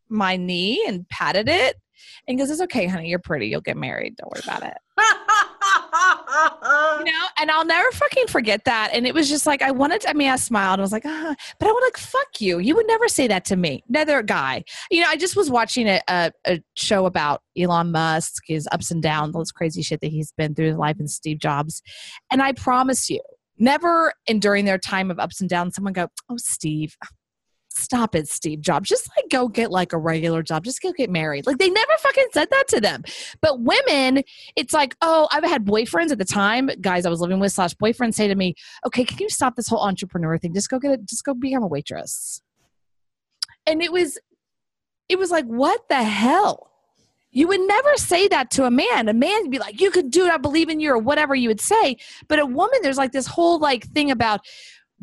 my 0.10 0.36
knee 0.36 0.84
and 0.88 1.08
patted 1.10 1.48
it 1.48 1.78
and 2.28 2.38
goes, 2.38 2.50
It's 2.50 2.62
okay, 2.62 2.88
honey, 2.88 3.10
you're 3.10 3.20
pretty. 3.20 3.48
You'll 3.48 3.62
get 3.62 3.78
married. 3.78 4.16
Don't 4.16 4.32
worry 4.32 4.42
about 4.44 4.64
it. 4.64 4.78
you 7.00 7.12
know, 7.12 7.26
and 7.40 7.52
I'll 7.52 7.66
never 7.66 7.92
fucking 7.92 8.28
forget 8.28 8.66
that. 8.66 8.92
And 8.94 9.08
it 9.08 9.14
was 9.14 9.30
just 9.30 9.46
like 9.46 9.62
I 9.62 9.72
wanted. 9.72 10.02
To, 10.02 10.10
I 10.10 10.14
mean, 10.14 10.30
I 10.30 10.36
smiled. 10.36 10.80
I 10.80 10.84
was 10.84 10.92
like, 10.92 11.06
ah, 11.06 11.36
but 11.60 11.68
I 11.68 11.72
was 11.72 11.84
like, 11.86 11.98
fuck 11.98 12.40
you. 12.40 12.60
You 12.60 12.76
would 12.76 12.88
never 12.88 13.08
say 13.08 13.28
that 13.28 13.46
to 13.46 13.56
me. 13.56 13.84
Another 13.90 14.22
guy. 14.22 14.64
You 14.90 15.02
know, 15.02 15.08
I 15.08 15.18
just 15.18 15.36
was 15.36 15.50
watching 15.50 15.88
a, 15.88 16.02
a, 16.08 16.32
a 16.46 16.62
show 16.76 17.06
about 17.06 17.42
Elon 17.58 17.92
Musk, 17.92 18.44
his 18.48 18.68
ups 18.72 18.92
and 18.92 19.02
downs, 19.02 19.36
all 19.36 19.42
this 19.42 19.52
crazy 19.52 19.82
shit 19.82 20.02
that 20.02 20.12
he's 20.12 20.32
been 20.34 20.56
through 20.56 20.70
in 20.70 20.78
life, 20.78 20.98
and 21.00 21.10
Steve 21.10 21.40
Jobs. 21.40 21.82
And 22.32 22.42
I 22.42 22.54
promise 22.54 23.10
you, 23.10 23.22
never 23.58 24.14
and 24.28 24.42
during 24.42 24.66
their 24.66 24.78
time 24.78 25.12
of 25.12 25.20
ups 25.20 25.42
and 25.42 25.50
downs, 25.50 25.76
someone 25.76 25.94
go, 25.94 26.08
"Oh, 26.30 26.38
Steve, 26.38 26.96
stop 27.78 28.16
it, 28.16 28.28
Steve 28.28 28.62
Jobs. 28.62 28.90
Just 28.90 29.10
like 29.16 29.30
go 29.30 29.48
get 29.48 29.72
like 29.72 29.94
a 29.94 29.98
regular 29.98 30.44
job. 30.44 30.64
Just 30.64 30.82
go 30.82 30.92
get 30.92 31.10
married. 31.10 31.46
Like 31.46 31.58
they 31.58 31.70
never 31.70 31.92
fucking 32.00 32.28
said 32.34 32.50
that 32.52 32.68
to 32.70 32.82
them. 32.82 33.04
But 33.42 33.62
women, 33.62 34.24
it's 34.56 34.74
like, 34.74 34.96
oh, 35.02 35.28
I've 35.32 35.44
had 35.44 35.66
boyfriends 35.66 36.12
at 36.12 36.18
the 36.18 36.26
time, 36.26 36.70
guys 36.82 37.06
I 37.06 37.10
was 37.10 37.22
living 37.22 37.40
with 37.40 37.52
slash 37.52 37.74
boyfriends 37.76 38.16
say 38.16 38.28
to 38.28 38.36
me, 38.36 38.56
okay, 38.86 39.04
can 39.04 39.18
you 39.20 39.30
stop 39.30 39.56
this 39.56 39.68
whole 39.68 39.82
entrepreneur 39.82 40.38
thing? 40.38 40.54
Just 40.54 40.70
go 40.70 40.80
get 40.80 40.92
it. 40.92 41.06
Just 41.06 41.24
go 41.24 41.34
become 41.34 41.64
a 41.64 41.68
waitress. 41.68 42.42
And 43.66 43.82
it 43.82 43.92
was, 43.92 44.18
it 45.10 45.20
was 45.20 45.32
like, 45.32 45.46
what 45.46 45.88
the 45.90 46.04
hell? 46.04 46.72
You 47.34 47.48
would 47.48 47.62
never 47.62 47.96
say 47.96 48.28
that 48.28 48.52
to 48.52 48.66
a 48.66 48.72
man. 48.72 49.08
A 49.08 49.14
man 49.14 49.44
would 49.44 49.52
be 49.52 49.60
like, 49.60 49.80
you 49.80 49.90
could 49.90 50.12
do 50.12 50.26
it. 50.26 50.32
I 50.32 50.38
believe 50.38 50.68
in 50.68 50.82
you 50.82 50.92
or 50.92 50.98
whatever 50.98 51.34
you 51.34 51.48
would 51.48 51.62
say. 51.62 51.96
But 52.28 52.40
a 52.40 52.46
woman, 52.46 52.80
there's 52.82 52.98
like 52.98 53.14
this 53.14 53.28
whole 53.28 53.58
like 53.60 53.86
thing 53.94 54.12
about, 54.12 54.42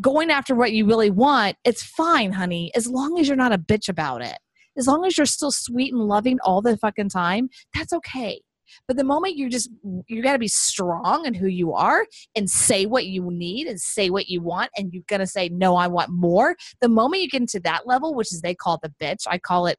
going 0.00 0.30
after 0.30 0.54
what 0.54 0.72
you 0.72 0.86
really 0.86 1.10
want, 1.10 1.56
it's 1.64 1.82
fine, 1.82 2.32
honey, 2.32 2.70
as 2.74 2.86
long 2.86 3.18
as 3.18 3.28
you're 3.28 3.36
not 3.36 3.52
a 3.52 3.58
bitch 3.58 3.88
about 3.88 4.22
it. 4.22 4.38
As 4.76 4.86
long 4.86 5.04
as 5.04 5.16
you're 5.16 5.26
still 5.26 5.50
sweet 5.50 5.92
and 5.92 6.02
loving 6.02 6.38
all 6.44 6.62
the 6.62 6.76
fucking 6.76 7.08
time, 7.08 7.48
that's 7.74 7.92
okay. 7.92 8.40
But 8.86 8.96
the 8.96 9.04
moment 9.04 9.36
you 9.36 9.48
just 9.48 9.70
you 10.06 10.22
got 10.22 10.34
to 10.34 10.38
be 10.38 10.48
strong 10.48 11.26
in 11.26 11.34
who 11.34 11.46
you 11.46 11.72
are 11.72 12.06
and 12.36 12.48
say 12.48 12.86
what 12.86 13.06
you 13.06 13.28
need 13.30 13.66
and 13.66 13.80
say 13.80 14.10
what 14.10 14.28
you 14.28 14.40
want 14.40 14.70
and 14.76 14.92
you're 14.92 15.02
going 15.08 15.20
to 15.20 15.26
say 15.26 15.48
no, 15.48 15.76
I 15.76 15.88
want 15.88 16.10
more. 16.10 16.54
The 16.80 16.88
moment 16.88 17.22
you 17.22 17.28
get 17.28 17.40
into 17.40 17.60
that 17.60 17.86
level, 17.86 18.14
which 18.14 18.32
is 18.32 18.40
they 18.40 18.54
call 18.54 18.78
the 18.82 18.92
bitch, 19.00 19.22
I 19.26 19.38
call 19.38 19.66
it 19.66 19.78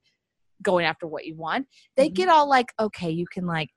going 0.62 0.86
after 0.86 1.08
what 1.08 1.26
you 1.26 1.36
want. 1.36 1.68
They 1.96 2.08
mm-hmm. 2.08 2.14
get 2.14 2.30
all 2.30 2.50
like, 2.50 2.74
"Okay, 2.80 3.10
you 3.10 3.26
can 3.32 3.46
like 3.46 3.70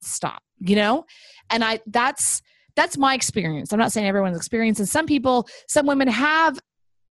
stop." 0.00 0.42
You 0.60 0.76
know? 0.76 1.04
And 1.50 1.64
I 1.64 1.80
that's 1.86 2.42
that's 2.78 2.96
my 2.96 3.12
experience. 3.12 3.72
I'm 3.72 3.78
not 3.80 3.90
saying 3.90 4.06
everyone's 4.06 4.36
experience. 4.36 4.78
And 4.78 4.88
some 4.88 5.04
people, 5.04 5.48
some 5.66 5.84
women 5.84 6.06
have 6.06 6.60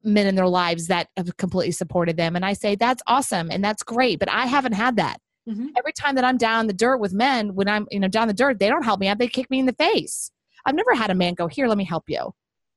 men 0.02 0.26
in 0.26 0.34
their 0.34 0.48
lives 0.48 0.88
that 0.88 1.06
have 1.16 1.36
completely 1.36 1.70
supported 1.70 2.16
them. 2.16 2.34
And 2.34 2.44
I 2.44 2.52
say, 2.54 2.74
that's 2.74 3.00
awesome 3.06 3.48
and 3.48 3.64
that's 3.64 3.84
great. 3.84 4.18
But 4.18 4.28
I 4.28 4.46
haven't 4.46 4.72
had 4.72 4.96
that. 4.96 5.18
Mm-hmm. 5.48 5.68
Every 5.78 5.92
time 5.92 6.16
that 6.16 6.24
I'm 6.24 6.36
down 6.36 6.66
the 6.66 6.72
dirt 6.72 6.98
with 6.98 7.12
men, 7.12 7.54
when 7.54 7.68
I'm, 7.68 7.86
you 7.92 8.00
know, 8.00 8.08
down 8.08 8.26
the 8.26 8.34
dirt, 8.34 8.58
they 8.58 8.68
don't 8.68 8.84
help 8.84 8.98
me 8.98 9.06
out. 9.06 9.18
They 9.18 9.28
kick 9.28 9.50
me 9.50 9.60
in 9.60 9.66
the 9.66 9.72
face. 9.72 10.32
I've 10.66 10.74
never 10.74 10.96
had 10.96 11.10
a 11.10 11.14
man 11.14 11.34
go, 11.34 11.46
here, 11.46 11.68
let 11.68 11.78
me 11.78 11.84
help 11.84 12.04
you. 12.08 12.32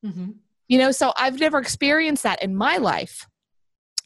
Mm-hmm. 0.05 0.31
You 0.67 0.77
know, 0.77 0.91
so 0.91 1.11
I've 1.17 1.39
never 1.39 1.57
experienced 1.57 2.21
that 2.21 2.43
in 2.43 2.55
my 2.55 2.77
life. 2.77 3.25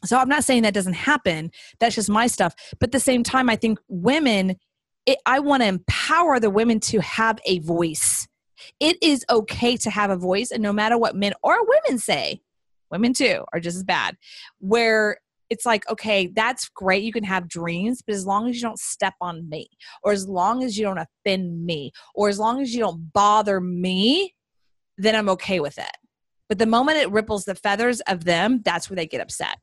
So 0.06 0.16
I'm 0.16 0.28
not 0.30 0.44
saying 0.44 0.62
that 0.62 0.72
doesn't 0.72 0.94
happen. 0.94 1.50
That's 1.80 1.96
just 1.96 2.08
my 2.08 2.28
stuff. 2.28 2.54
But 2.78 2.88
at 2.88 2.92
the 2.92 3.00
same 3.00 3.24
time, 3.24 3.50
I 3.50 3.56
think 3.56 3.78
women, 3.88 4.56
it, 5.04 5.18
I 5.26 5.40
want 5.40 5.62
to 5.62 5.66
empower 5.66 6.40
the 6.40 6.48
women 6.48 6.80
to 6.80 7.00
have 7.00 7.38
a 7.44 7.58
voice 7.58 8.26
it 8.78 8.96
is 9.02 9.24
okay 9.30 9.76
to 9.78 9.90
have 9.90 10.10
a 10.10 10.16
voice, 10.16 10.50
and 10.50 10.62
no 10.62 10.72
matter 10.72 10.98
what 10.98 11.16
men 11.16 11.32
or 11.42 11.58
women 11.66 11.98
say, 11.98 12.40
women 12.90 13.12
too 13.12 13.44
are 13.52 13.60
just 13.60 13.76
as 13.76 13.84
bad, 13.84 14.16
where 14.58 15.18
it's 15.48 15.66
like, 15.66 15.88
okay, 15.90 16.28
that's 16.28 16.68
great. 16.68 17.02
You 17.02 17.12
can 17.12 17.24
have 17.24 17.48
dreams, 17.48 18.02
but 18.06 18.14
as 18.14 18.24
long 18.24 18.48
as 18.48 18.56
you 18.56 18.62
don't 18.62 18.78
step 18.78 19.14
on 19.20 19.48
me, 19.48 19.68
or 20.02 20.12
as 20.12 20.28
long 20.28 20.62
as 20.62 20.78
you 20.78 20.84
don't 20.84 20.98
offend 20.98 21.66
me, 21.66 21.92
or 22.14 22.28
as 22.28 22.38
long 22.38 22.62
as 22.62 22.72
you 22.72 22.80
don't 22.80 23.12
bother 23.12 23.60
me, 23.60 24.34
then 24.96 25.16
I'm 25.16 25.28
okay 25.30 25.58
with 25.58 25.78
it. 25.78 25.96
But 26.48 26.58
the 26.58 26.66
moment 26.66 26.98
it 26.98 27.10
ripples 27.10 27.44
the 27.44 27.54
feathers 27.54 28.00
of 28.02 28.24
them, 28.24 28.60
that's 28.64 28.88
where 28.88 28.96
they 28.96 29.06
get 29.06 29.20
upset. 29.20 29.56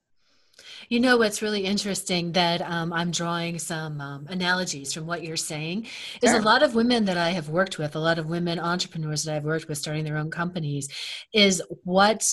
You 0.90 1.00
know 1.00 1.18
what's 1.18 1.42
really 1.42 1.66
interesting 1.66 2.32
that 2.34 2.62
um, 2.62 2.92
I'm 2.94 3.12
drawing 3.12 3.60
some 3.60 4.02
um, 4.02 4.28
analogies 4.28 4.94
from 4.94 5.06
what 5.06 5.24
you're 5.24 5.38
saying 5.38 5.88
is 6.22 6.34
a 6.34 6.42
lot 6.42 6.64
of 6.64 6.76
women 6.76 7.06
that 7.06 7.18
I 7.18 7.32
have 7.32 7.50
worked 7.50 7.78
with, 7.78 7.96
a 7.96 8.00
lot 8.00 8.20
of 8.20 8.28
women 8.28 8.60
entrepreneurs 8.60 9.24
that 9.24 9.36
I've 9.36 9.44
worked 9.44 9.68
with 9.68 9.78
starting 9.78 10.04
their 10.04 10.18
own 10.18 10.32
companies, 10.32 10.90
is 11.34 11.62
what 11.84 12.24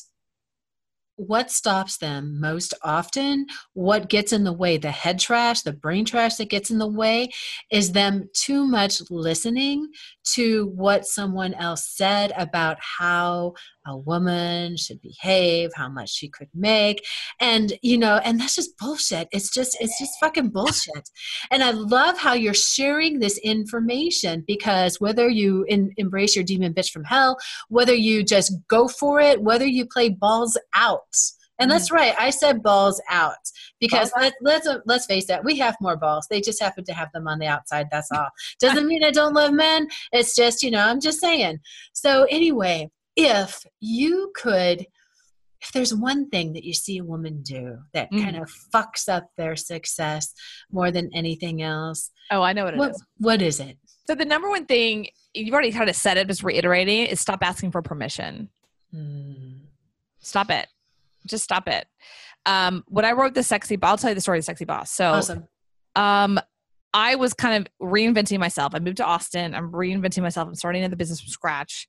what 1.16 1.50
stops 1.50 1.99
them 1.99 2.40
most 2.40 2.75
often 2.83 3.47
what 3.75 4.09
gets 4.09 4.33
in 4.33 4.43
the 4.43 4.52
way 4.52 4.76
the 4.76 4.90
head 4.90 5.19
trash 5.19 5.62
the 5.62 5.73
brain 5.73 6.04
trash 6.04 6.35
that 6.37 6.50
gets 6.50 6.71
in 6.71 6.78
the 6.78 6.90
way 6.90 7.28
is 7.71 7.93
them 7.93 8.28
too 8.35 8.66
much 8.66 9.00
listening 9.11 9.87
to 10.25 10.66
what 10.75 11.07
someone 11.07 11.54
else 11.54 11.88
said 11.88 12.33
about 12.37 12.76
how 12.81 13.54
a 13.86 13.96
woman 13.96 14.76
should 14.76 15.00
behave 15.00 15.70
how 15.74 15.88
much 15.88 16.10
she 16.10 16.28
could 16.28 16.48
make 16.54 17.04
and 17.40 17.74
you 17.82 17.98
know 17.98 18.20
and 18.24 18.40
that's 18.40 18.54
just 18.54 18.76
bullshit 18.78 19.28
it's 19.32 19.52
just 19.52 19.76
it's 19.80 19.98
just 19.98 20.18
fucking 20.20 20.48
bullshit 20.48 21.10
and 21.50 21.62
i 21.62 21.70
love 21.70 22.18
how 22.18 22.32
you're 22.32 22.54
sharing 22.54 23.18
this 23.18 23.38
information 23.38 24.42
because 24.46 25.00
whether 25.00 25.28
you 25.28 25.64
in, 25.68 25.92
embrace 25.96 26.34
your 26.34 26.44
demon 26.44 26.72
bitch 26.72 26.90
from 26.90 27.04
hell 27.04 27.36
whether 27.68 27.94
you 27.94 28.22
just 28.22 28.52
go 28.68 28.88
for 28.88 29.20
it 29.20 29.42
whether 29.42 29.66
you 29.66 29.86
play 29.86 30.08
balls 30.08 30.58
out 30.74 31.14
and 31.58 31.70
that's 31.70 31.86
mm-hmm. 31.86 31.96
right. 31.96 32.14
I 32.18 32.30
said 32.30 32.62
balls 32.62 33.00
out 33.08 33.36
because 33.80 34.10
balls 34.10 34.32
let, 34.42 34.64
let's 34.64 34.68
let's 34.86 35.06
face 35.06 35.30
it, 35.30 35.44
we 35.44 35.56
have 35.58 35.76
more 35.80 35.96
balls. 35.96 36.26
They 36.28 36.40
just 36.40 36.60
happen 36.60 36.84
to 36.84 36.92
have 36.92 37.12
them 37.12 37.28
on 37.28 37.38
the 37.38 37.46
outside. 37.46 37.86
That's 37.90 38.10
all. 38.12 38.28
Doesn't 38.60 38.86
mean 38.86 39.04
I 39.04 39.10
don't 39.10 39.34
love 39.34 39.52
men. 39.52 39.88
It's 40.12 40.34
just 40.34 40.62
you 40.62 40.70
know 40.70 40.84
I'm 40.84 41.00
just 41.00 41.20
saying. 41.20 41.58
So 41.92 42.26
anyway, 42.28 42.90
if 43.16 43.64
you 43.80 44.33
could 44.35 44.87
if 45.61 45.73
there's 45.73 45.94
one 45.94 46.28
thing 46.28 46.52
that 46.52 46.64
you 46.64 46.75
see 46.75 46.99
a 46.99 47.04
woman 47.04 47.40
do 47.42 47.78
that 47.94 48.12
mm. 48.12 48.23
kind 48.23 48.37
of 48.37 48.52
fucks 48.75 49.09
up 49.09 49.28
their 49.38 49.56
success 49.56 50.35
more 50.71 50.90
than 50.90 51.11
anything 51.14 51.62
else 51.62 52.11
oh 52.30 52.42
i 52.42 52.52
know 52.52 52.64
what 52.64 52.75
it 52.75 52.78
what, 52.78 52.90
is. 52.90 53.04
what 53.18 53.42
is 53.42 53.61
it? 53.61 53.78
So 54.06 54.14
the 54.14 54.25
number 54.25 54.49
one 54.49 54.66
thing 54.66 55.09
you've 55.33 55.52
already 55.52 55.73
kind 55.73 55.88
of 55.88 55.97
said 55.97 56.16
it 56.16 56.28
just 56.28 56.42
reiterating 56.42 57.00
it, 57.00 57.12
is 57.12 57.21
stop 57.21 57.42
asking 57.42 57.71
for 57.71 57.83
permission. 57.83 58.50
Mm. 58.94 59.61
stop 60.21 60.50
it. 60.50 60.68
Just 61.26 61.42
stop 61.42 61.68
it. 61.68 61.87
Um 62.47 62.85
when 62.88 63.04
i 63.04 63.12
wrote 63.12 63.35
the 63.35 63.42
sexy 63.42 63.78
i'll 63.83 63.97
tell 63.97 64.11
you 64.11 64.14
the 64.14 64.21
story 64.21 64.38
of 64.38 64.42
the 64.42 64.47
sexy 64.47 64.64
boss. 64.64 64.90
So 64.90 65.12
awesome. 65.12 65.49
um 65.97 66.38
i 66.92 67.14
was 67.14 67.35
kind 67.35 67.66
of 67.66 67.73
reinventing 67.88 68.38
myself. 68.38 68.75
I 68.75 68.78
moved 68.78 68.99
to 68.99 69.04
austin. 69.04 69.54
I'm 69.54 69.73
reinventing 69.73 70.23
myself. 70.23 70.49
I'm 70.49 70.54
starting 70.54 70.83
in 70.83 70.90
the 70.90 70.97
business 70.97 71.21
from 71.21 71.30
scratch 71.30 71.88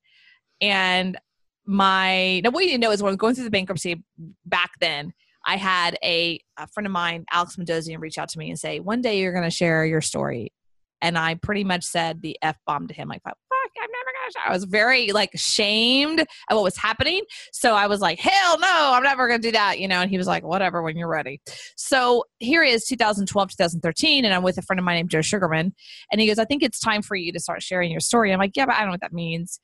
and 0.70 1.18
my 1.66 2.42
now 2.44 2.52
what 2.52 2.64
you 2.64 2.70
didn't 2.70 2.82
know 2.82 2.92
is 2.92 3.02
when 3.02 3.10
I 3.10 3.12
was 3.12 3.18
going 3.18 3.36
through 3.36 3.46
the 3.46 3.50
bankruptcy 3.50 4.04
back 4.46 4.72
then, 4.80 5.14
I 5.46 5.58
had 5.58 5.98
a, 6.04 6.40
a 6.58 6.68
friend 6.68 6.88
of 6.88 6.94
mine, 6.94 7.26
Alex 7.32 7.58
Mendoza, 7.58 7.98
reach 8.00 8.18
out 8.18 8.30
to 8.30 8.40
me 8.40 8.50
and 8.50 8.60
say, 8.60 8.80
"One 8.80 9.02
day 9.02 9.20
you're 9.20 9.32
going 9.34 9.44
to 9.44 9.52
share 9.52 9.86
your 9.86 10.02
story," 10.02 10.52
and 11.02 11.18
I 11.18 11.36
pretty 11.36 11.64
much 11.64 11.84
said 11.84 12.22
the 12.22 12.38
f 12.42 12.58
bomb 12.66 12.88
to 12.88 12.94
him, 12.94 13.08
like, 13.10 13.24
"Fuck, 13.24 13.36
I'm 13.82 13.92
never 13.92 14.06
going 14.06 14.32
to 14.32 14.40
share." 14.40 14.50
I 14.50 14.54
was 14.54 14.64
very 14.64 15.12
like 15.12 15.34
ashamed 15.34 16.22
of 16.22 16.28
what 16.50 16.64
was 16.64 16.78
happening, 16.78 17.24
so 17.52 17.74
I 17.74 17.88
was 17.88 18.00
like, 18.00 18.20
"Hell 18.20 18.60
no, 18.60 18.92
I'm 18.94 19.04
never 19.04 19.28
going 19.28 19.42
to 19.42 19.48
do 19.48 19.52
that," 19.52 19.80
you 19.80 19.88
know. 19.88 20.02
And 20.02 20.10
he 20.10 20.18
was 20.18 20.28
like, 20.28 20.44
"Whatever, 20.44 20.82
when 20.82 20.98
you're 20.98 21.08
ready." 21.08 21.42
So 21.76 22.26
here 22.40 22.64
is 22.64 22.86
2012, 22.86 23.50
2013, 23.52 24.26
and 24.26 24.34
I'm 24.34 24.44
with 24.44 24.58
a 24.58 24.62
friend 24.64 24.80
of 24.80 24.84
mine 24.84 24.96
named 24.96 25.12
Joe 25.12 25.22
Sugarman, 25.22 25.74
and 26.12 26.22
he 26.22 26.28
goes, 26.28 26.40
"I 26.40 26.46
think 26.46 26.64
it's 26.64 26.80
time 26.80 27.02
for 27.02 27.16
you 27.16 27.32
to 27.32 27.40
start 27.40 27.62
sharing 27.62 27.92
your 27.92 28.02
story." 28.02 28.34
I'm 28.34 28.40
like, 28.40 28.56
"Yeah, 28.56 28.66
but 28.66 28.76
I 28.76 28.80
don't 28.80 28.88
know 28.88 28.94
what 28.94 29.02
that 29.02 29.14
means." 29.14 29.60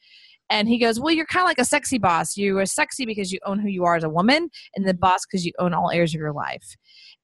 And 0.51 0.67
he 0.67 0.77
goes, 0.77 0.99
Well, 0.99 1.13
you're 1.13 1.25
kind 1.25 1.43
of 1.43 1.47
like 1.47 1.59
a 1.59 1.65
sexy 1.65 1.97
boss. 1.97 2.35
You 2.35 2.59
are 2.59 2.65
sexy 2.65 3.05
because 3.05 3.31
you 3.31 3.39
own 3.45 3.57
who 3.57 3.69
you 3.69 3.85
are 3.85 3.95
as 3.95 4.03
a 4.03 4.09
woman, 4.09 4.49
and 4.75 4.85
the 4.85 4.93
boss 4.93 5.21
because 5.25 5.45
you 5.45 5.53
own 5.57 5.73
all 5.73 5.89
areas 5.89 6.13
of 6.13 6.19
your 6.19 6.33
life. 6.33 6.75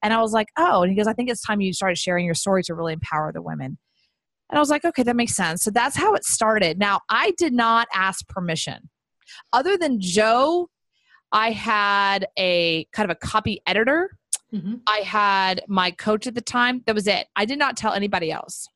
And 0.01 0.13
I 0.13 0.22
was 0.22 0.31
like, 0.31 0.48
Oh, 0.57 0.81
and 0.81 0.89
he 0.89 0.96
goes, 0.96 1.07
I 1.07 1.13
think 1.13 1.29
it's 1.29 1.41
time 1.41 1.60
you 1.60 1.74
started 1.74 1.98
sharing 1.98 2.25
your 2.25 2.34
story 2.34 2.63
to 2.63 2.74
really 2.74 2.93
empower 2.93 3.34
the 3.34 3.41
women. 3.41 3.77
And 4.50 4.57
I 4.57 4.60
was 4.60 4.69
like, 4.69 4.86
Okay, 4.86 5.03
that 5.03 5.15
makes 5.15 5.36
sense. 5.36 5.62
So 5.62 5.69
that's 5.69 5.98
how 5.98 6.13
it 6.15 6.24
started. 6.24 6.79
Now, 6.79 7.01
I 7.10 7.34
did 7.38 7.53
not 7.53 7.89
ask 7.93 8.25
permission. 8.29 8.89
Other 9.51 9.77
than 9.77 10.00
Joe, 10.00 10.69
I 11.34 11.51
had 11.51 12.27
a 12.39 12.86
kind 12.93 13.12
of 13.12 13.17
a 13.17 13.19
copy 13.19 13.62
editor. 13.67 14.17
Mm-hmm. 14.53 14.75
I 14.88 15.00
had 15.00 15.62
my 15.67 15.91
coach 15.91 16.27
at 16.27 16.36
the 16.36 16.41
time. 16.41 16.81
That 16.86 16.96
was 16.96 17.07
it. 17.07 17.27
I 17.36 17.43
did 17.43 17.60
not 17.60 17.75
tell 17.75 17.91
anybody 17.91 18.31
else. 18.31 18.69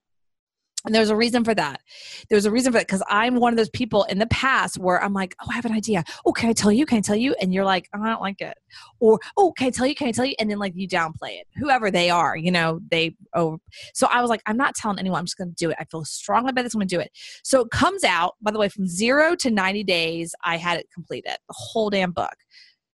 And 0.85 0.95
there's 0.95 1.09
a 1.09 1.15
reason 1.15 1.43
for 1.43 1.53
that. 1.53 1.81
There's 2.29 2.45
a 2.45 2.51
reason 2.51 2.71
for 2.71 2.79
that 2.79 2.88
because 2.88 3.03
I'm 3.07 3.35
one 3.35 3.53
of 3.53 3.57
those 3.57 3.69
people 3.69 4.03
in 4.05 4.17
the 4.17 4.27
past 4.27 4.79
where 4.79 5.01
I'm 5.01 5.13
like, 5.13 5.35
oh, 5.41 5.47
I 5.50 5.53
have 5.53 5.65
an 5.65 5.73
idea. 5.73 6.03
Oh, 6.25 6.31
can 6.31 6.50
I 6.50 6.53
tell 6.53 6.71
you? 6.71 6.85
Can 6.85 6.97
I 6.97 7.01
tell 7.01 7.15
you? 7.15 7.35
And 7.39 7.53
you're 7.53 7.65
like, 7.65 7.88
oh, 7.95 8.01
I 8.01 8.09
don't 8.09 8.21
like 8.21 8.41
it. 8.41 8.57
Or, 9.00 9.19
oh, 9.38 9.51
can 9.51 9.67
I 9.67 9.69
tell 9.69 9.85
you? 9.85 9.93
Can 9.93 10.07
I 10.07 10.11
tell 10.11 10.25
you? 10.25 10.33
And 10.39 10.50
then 10.50 10.57
like 10.57 10.73
you 10.75 10.88
downplay 10.88 11.39
it. 11.39 11.47
Whoever 11.55 11.91
they 11.91 12.09
are, 12.09 12.35
you 12.35 12.51
know, 12.51 12.79
they, 12.89 13.15
oh. 13.35 13.59
So 13.93 14.07
I 14.07 14.21
was 14.21 14.29
like, 14.29 14.41
I'm 14.47 14.57
not 14.57 14.75
telling 14.75 14.97
anyone. 14.97 15.19
I'm 15.19 15.25
just 15.25 15.38
going 15.38 15.50
to 15.50 15.55
do 15.55 15.69
it. 15.69 15.77
I 15.79 15.85
feel 15.85 16.03
strongly 16.03 16.50
about 16.50 16.63
this. 16.63 16.73
I'm 16.73 16.79
going 16.79 16.88
to 16.88 16.95
do 16.95 17.00
it. 17.00 17.11
So 17.43 17.61
it 17.61 17.69
comes 17.69 18.03
out, 18.03 18.35
by 18.41 18.51
the 18.51 18.59
way, 18.59 18.69
from 18.69 18.88
zero 18.88 19.35
to 19.35 19.51
90 19.51 19.83
days, 19.83 20.33
I 20.43 20.57
had 20.57 20.79
it 20.79 20.88
completed, 20.91 21.35
the 21.47 21.55
whole 21.55 21.89
damn 21.89 22.11
book, 22.11 22.35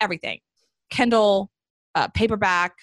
everything. 0.01 0.39
Kindle, 0.89 1.51
uh, 1.95 2.09
paperback, 2.09 2.73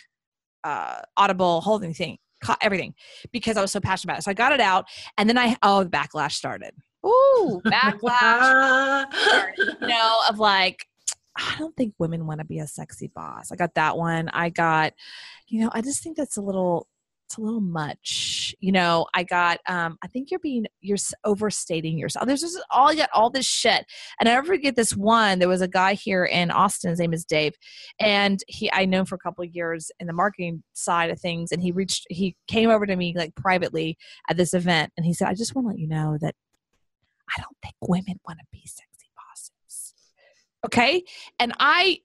uh, 0.65 1.03
Audible, 1.17 1.61
whole 1.61 1.79
thing 1.79 2.19
everything 2.61 2.95
because 3.33 3.57
I 3.57 3.61
was 3.61 3.73
so 3.73 3.81
passionate 3.81 4.13
about 4.13 4.19
it. 4.21 4.25
So 4.25 4.31
I 4.31 4.35
got 4.35 4.53
it 4.53 4.61
out, 4.61 4.87
and 5.19 5.29
then 5.29 5.39
I 5.39 5.57
oh 5.63 5.85
the 5.85 5.91
backlash 5.91 6.33
started. 6.33 6.75
Ooh, 7.05 7.61
backlash. 7.67 9.07
you 9.57 9.89
know, 9.89 10.19
of 10.29 10.39
like 10.39 10.87
I 11.37 11.57
don't 11.59 11.77
think 11.77 11.95
women 11.99 12.27
want 12.27 12.39
to 12.41 12.45
be 12.45 12.61
a 12.61 12.67
sexy 12.67 13.11
boss. 13.15 13.51
I 13.51 13.57
got 13.57 13.75
that 13.75 13.97
one. 13.97 14.29
I 14.29 14.51
got, 14.51 14.93
you 15.49 15.63
know, 15.63 15.71
I 15.73 15.81
just 15.81 16.03
think 16.03 16.17
that's 16.17 16.37
a 16.37 16.43
little 16.43 16.87
it's 17.35 17.39
a 17.41 17.43
little 17.45 17.61
much. 17.61 18.55
You 18.61 18.71
know, 18.71 19.07
I 19.13 19.25
got 19.25 19.59
um 19.67 19.99
I 20.03 20.07
think 20.07 20.31
you're 20.31 20.41
being 20.41 20.67
you're 20.81 20.99
overstating 21.25 21.99
yourself. 21.99 22.27
There's 22.27 22.43
just 22.43 22.61
all 22.71 22.93
you 22.93 23.01
got 23.01 23.11
all 23.13 23.29
this 23.29 23.47
shit. 23.47 23.85
And 24.21 24.29
I 24.29 24.35
never 24.35 24.47
forget 24.47 24.77
this 24.77 24.97
one. 24.97 25.41
There 25.41 25.49
was 25.49 25.61
a 25.61 25.69
guy 25.69 25.95
here 25.95 26.25
in 26.25 26.51
Austin, 26.51 26.91
his 26.91 27.01
name 27.01 27.13
is 27.13 27.25
Dave. 27.25 27.55
And 27.99 28.41
he 28.47 28.71
I 28.73 28.85
know 28.85 29.01
him 29.01 29.07
for 29.07 29.17
a 29.17 29.19
couple 29.19 29.45
of 29.45 29.51
years 29.51 29.91
in 29.99 30.07
the 30.07 30.13
marketing 30.13 30.63
side 30.75 31.11
of 31.11 31.19
things. 31.19 31.51
And 31.51 31.61
he 31.61 31.73
reached 31.73 32.07
he 32.09 32.37
came 32.47 32.71
over 32.71 32.87
to 32.87 32.95
me 32.95 33.15
like 33.17 33.35
privately 33.35 33.99
at 34.31 34.37
this 34.37 34.55
event 34.55 34.93
and 34.97 35.05
he 35.05 35.13
said, 35.13 35.29
I 35.29 35.35
just 35.35 35.55
want 35.55 35.67
to 35.67 35.71
let 35.71 35.79
you 35.79 35.89
know 35.89 36.17
that 36.21 36.37
I 37.37 37.41
don't 37.41 37.57
think 37.63 37.75
women 37.81 38.21
want 38.27 38.39
to 38.39 38.47
be 38.53 38.63
sexy 38.65 39.11
bosses. 39.17 39.95
Okay. 40.65 41.03
And 41.41 41.53
I 41.59 41.99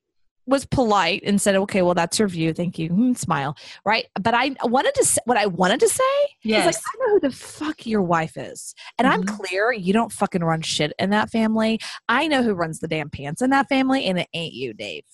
was 0.50 0.66
polite 0.66 1.24
and 1.26 1.42
said, 1.42 1.56
"Okay, 1.56 1.82
well, 1.82 1.94
that's 1.94 2.20
your 2.20 2.28
view. 2.28 2.54
Thank 2.54 2.78
you." 2.80 2.90
Mm, 2.90 3.18
smile, 3.18 3.56
right? 3.86 4.08
But 4.20 4.34
I 4.34 4.56
wanted 4.64 4.94
to 4.96 5.06
say 5.06 5.22
what 5.26 5.38
I 5.38 5.46
wanted 5.46 5.80
to 5.82 5.90
say. 5.90 6.04
Yes, 6.44 6.66
like 6.66 6.76
I 6.76 7.06
know 7.06 7.14
who 7.14 7.20
the 7.22 7.36
fuck 7.36 7.86
your 7.86 8.02
wife 8.02 8.38
is, 8.38 8.74
and 8.98 9.08
mm-hmm. 9.08 9.22
I'm 9.22 9.38
clear 9.38 9.72
you 9.72 9.94
don't 9.94 10.12
fucking 10.12 10.44
run 10.44 10.62
shit 10.62 10.94
in 11.00 11.12
that 11.12 11.30
family. 11.30 11.80
I 12.08 12.28
know 12.28 12.44
who 12.44 12.54
runs 12.54 12.80
the 12.80 12.88
damn 12.88 13.10
pants 13.10 13.42
in 13.42 13.50
that 13.52 13.70
family, 13.70 14.06
and 14.06 14.20
it 14.20 14.28
ain't 14.34 14.54
you, 14.54 14.74
Dave. 14.74 15.06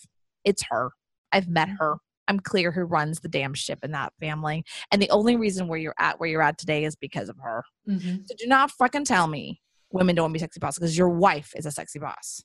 It's 0.43 0.63
her. 0.69 0.91
I've 1.31 1.47
met 1.47 1.69
her. 1.79 1.97
I'm 2.27 2.39
clear 2.39 2.71
who 2.71 2.81
runs 2.81 3.19
the 3.19 3.29
damn 3.29 3.53
ship 3.53 3.79
in 3.83 3.91
that 3.91 4.13
family, 4.19 4.63
and 4.91 5.01
the 5.01 5.09
only 5.11 5.35
reason 5.35 5.67
where 5.67 5.77
you're 5.77 5.95
at 5.99 6.19
where 6.19 6.29
you're 6.29 6.41
at 6.41 6.57
today 6.57 6.85
is 6.85 6.95
because 6.95 7.29
of 7.29 7.37
her. 7.41 7.63
Mm-hmm. 7.87 8.17
So 8.25 8.35
do 8.37 8.47
not 8.47 8.71
fucking 8.71 9.05
tell 9.05 9.27
me 9.27 9.61
women 9.91 10.15
don't 10.15 10.23
want 10.23 10.33
to 10.33 10.33
be 10.33 10.39
sexy 10.39 10.59
boss 10.59 10.75
because 10.77 10.97
your 10.97 11.09
wife 11.09 11.53
is 11.55 11.65
a 11.65 11.71
sexy 11.71 11.99
boss. 11.99 12.43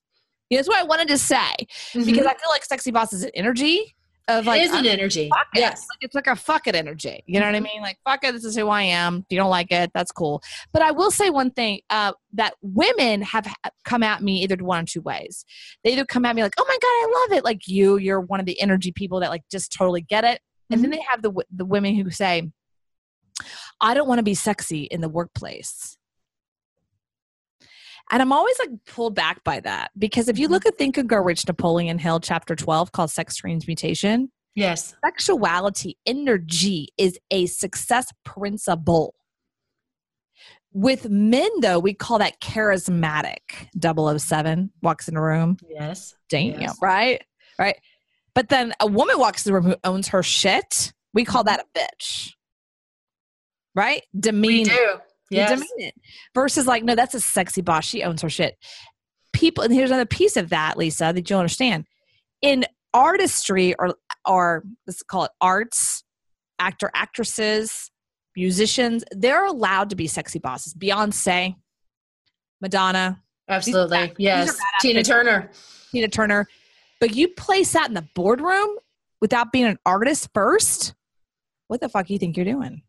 That's 0.50 0.69
what 0.69 0.78
I 0.78 0.85
wanted 0.85 1.09
to 1.09 1.19
say 1.19 1.37
mm-hmm. 1.37 2.04
because 2.04 2.26
I 2.26 2.35
feel 2.35 2.50
like 2.50 2.64
sexy 2.64 2.90
boss 2.90 3.12
is 3.12 3.23
an 3.23 3.30
energy 3.35 3.95
of 4.30 4.47
like 4.47 4.61
it 4.61 4.64
is 4.64 4.73
an 4.73 4.87
energy. 4.87 5.30
Yes, 5.54 5.87
it's 6.00 6.14
like 6.14 6.26
a 6.26 6.37
fuck 6.37 6.66
it 6.66 6.75
energy. 6.75 7.23
You 7.26 7.40
know 7.40 7.47
mm-hmm. 7.47 7.52
what 7.52 7.54
I 7.54 7.59
mm-hmm. 7.59 7.64
mean? 7.64 7.83
Like 7.83 7.99
fuck 8.04 8.25
it, 8.25 8.33
this 8.33 8.45
is 8.45 8.57
who 8.57 8.69
I 8.69 8.83
am. 8.83 9.19
If 9.19 9.25
you 9.30 9.38
don't 9.38 9.50
like 9.50 9.71
it, 9.71 9.90
that's 9.95 10.12
cool. 10.12 10.42
But 10.73 10.83
I 10.83 10.92
will 10.92 11.11
say 11.11 11.30
one 11.30 11.50
thing 11.50 11.80
uh, 11.90 12.12
that 12.35 12.54
women 12.62 13.23
have 13.23 13.52
come 13.85 14.02
at 14.02 14.23
me 14.23 14.42
either 14.42 14.57
one 14.57 14.83
or 14.83 14.87
two 14.87 15.02
ways. 15.02 15.45
They 15.85 15.92
either 15.92 16.04
come 16.04 16.25
at 16.25 16.35
me 16.37 16.42
like, 16.42 16.54
"Oh 16.59 16.64
my 16.66 16.78
god, 16.80 16.87
I 16.87 17.20
love 17.20 17.38
it," 17.38 17.44
like 17.44 17.66
you, 17.66 17.98
you're 17.98 18.20
one 18.20 18.40
of 18.40 18.46
the 18.46 18.61
energy 18.61 18.92
people 18.92 19.20
that 19.20 19.31
like 19.31 19.42
just 19.51 19.72
totally 19.72 20.03
get 20.03 20.25
it, 20.25 20.40
mm-hmm. 20.40 20.75
and 20.75 20.85
then 20.85 20.90
mm-hmm. 20.90 20.98
they 20.98 21.07
have 21.11 21.22
the 21.22 21.33
the 21.55 21.64
women 21.64 21.94
who 21.94 22.11
say, 22.11 22.51
"I 23.81 23.94
don't 23.94 24.09
want 24.09 24.18
to 24.18 24.25
be 24.25 24.35
sexy 24.35 24.85
in 24.85 25.01
the 25.01 25.09
workplace." 25.09 25.96
And 28.11 28.20
I'm 28.20 28.33
always 28.33 28.59
like 28.59 28.70
pulled 28.87 29.14
back 29.14 29.44
by 29.44 29.61
that 29.61 29.92
because 29.96 30.29
if 30.29 30.38
you 30.38 30.46
mm-hmm. 30.46 30.55
look 30.55 30.66
at 30.66 30.77
Think 30.77 30.99
and 30.99 31.09
Grow 31.09 31.23
Rich 31.23 31.46
Napoleon 31.46 31.99
Hill, 31.99 32.20
chapter 32.20 32.57
12, 32.57 32.92
called 32.92 33.11
Sex 33.11 33.37
Transmutation, 33.37 34.33
yes, 34.57 34.94
sexuality, 35.05 35.96
energy 36.07 36.88
is 36.99 37.18
a 37.31 37.46
success 37.46 38.12
principle. 38.25 39.14
With 40.73 41.09
men, 41.09 41.51
though, 41.61 41.79
we 41.79 41.94
call 41.94 42.18
that 42.18 42.40
charismatic. 42.40 43.38
007 43.81 44.70
walks 44.83 45.09
in 45.09 45.16
a 45.16 45.23
room. 45.23 45.57
Yes. 45.68 46.14
Damn, 46.29 46.61
yes. 46.61 46.79
right? 46.81 47.23
Right. 47.59 47.77
But 48.35 48.49
then 48.49 48.73
a 48.81 48.87
woman 48.87 49.18
walks 49.18 49.44
in 49.44 49.53
the 49.53 49.61
room 49.61 49.70
who 49.70 49.77
owns 49.83 50.09
her 50.09 50.23
shit. 50.23 50.92
We 51.12 51.25
call 51.25 51.44
mm-hmm. 51.44 51.57
that 51.57 51.66
a 51.75 51.79
bitch. 51.79 52.33
Right? 53.75 54.03
Demean. 54.18 54.68
Yes. 55.31 55.62
it. 55.77 55.95
Versus 56.35 56.66
like, 56.66 56.83
no, 56.85 56.95
that's 56.95 57.14
a 57.14 57.21
sexy 57.21 57.61
boss. 57.61 57.85
She 57.85 58.03
owns 58.03 58.23
her 58.23 58.31
shit. 58.31 58.57
People, 59.33 59.64
and 59.64 59.73
here's 59.73 59.90
another 59.90 60.07
piece 60.07 60.37
of 60.37 60.51
that, 60.51 60.77
Lisa, 60.77 61.12
that 61.14 61.31
you'll 61.31 61.38
understand. 61.38 61.85
In 62.43 62.64
artistry 62.93 63.75
or 63.79 63.95
or 64.27 64.64
let's 64.87 65.03
call 65.03 65.25
it 65.25 65.31
arts, 65.40 66.03
actor, 66.59 66.90
actresses, 66.95 67.90
musicians, 68.37 69.05
they're 69.12 69.47
allowed 69.47 69.90
to 69.90 69.97
be 69.97 70.07
sexy 70.07 70.38
bosses. 70.38 70.75
Beyonce, 70.75 71.55
Madonna. 72.61 73.23
Absolutely. 73.49 74.12
yes. 74.19 74.57
Tina 74.81 75.03
Turner. 75.03 75.51
Tina 75.90 76.09
Turner. 76.09 76.47
But 77.01 77.14
you 77.14 77.29
place 77.29 77.73
that 77.73 77.88
in 77.88 77.95
the 77.95 78.07
boardroom 78.14 78.77
without 79.21 79.53
being 79.53 79.64
an 79.64 79.79
artist 79.85 80.29
first, 80.35 80.95
what 81.66 81.81
the 81.81 81.88
fuck 81.88 82.07
do 82.07 82.12
you 82.12 82.19
think 82.19 82.37
you're 82.37 82.45
doing? 82.45 82.83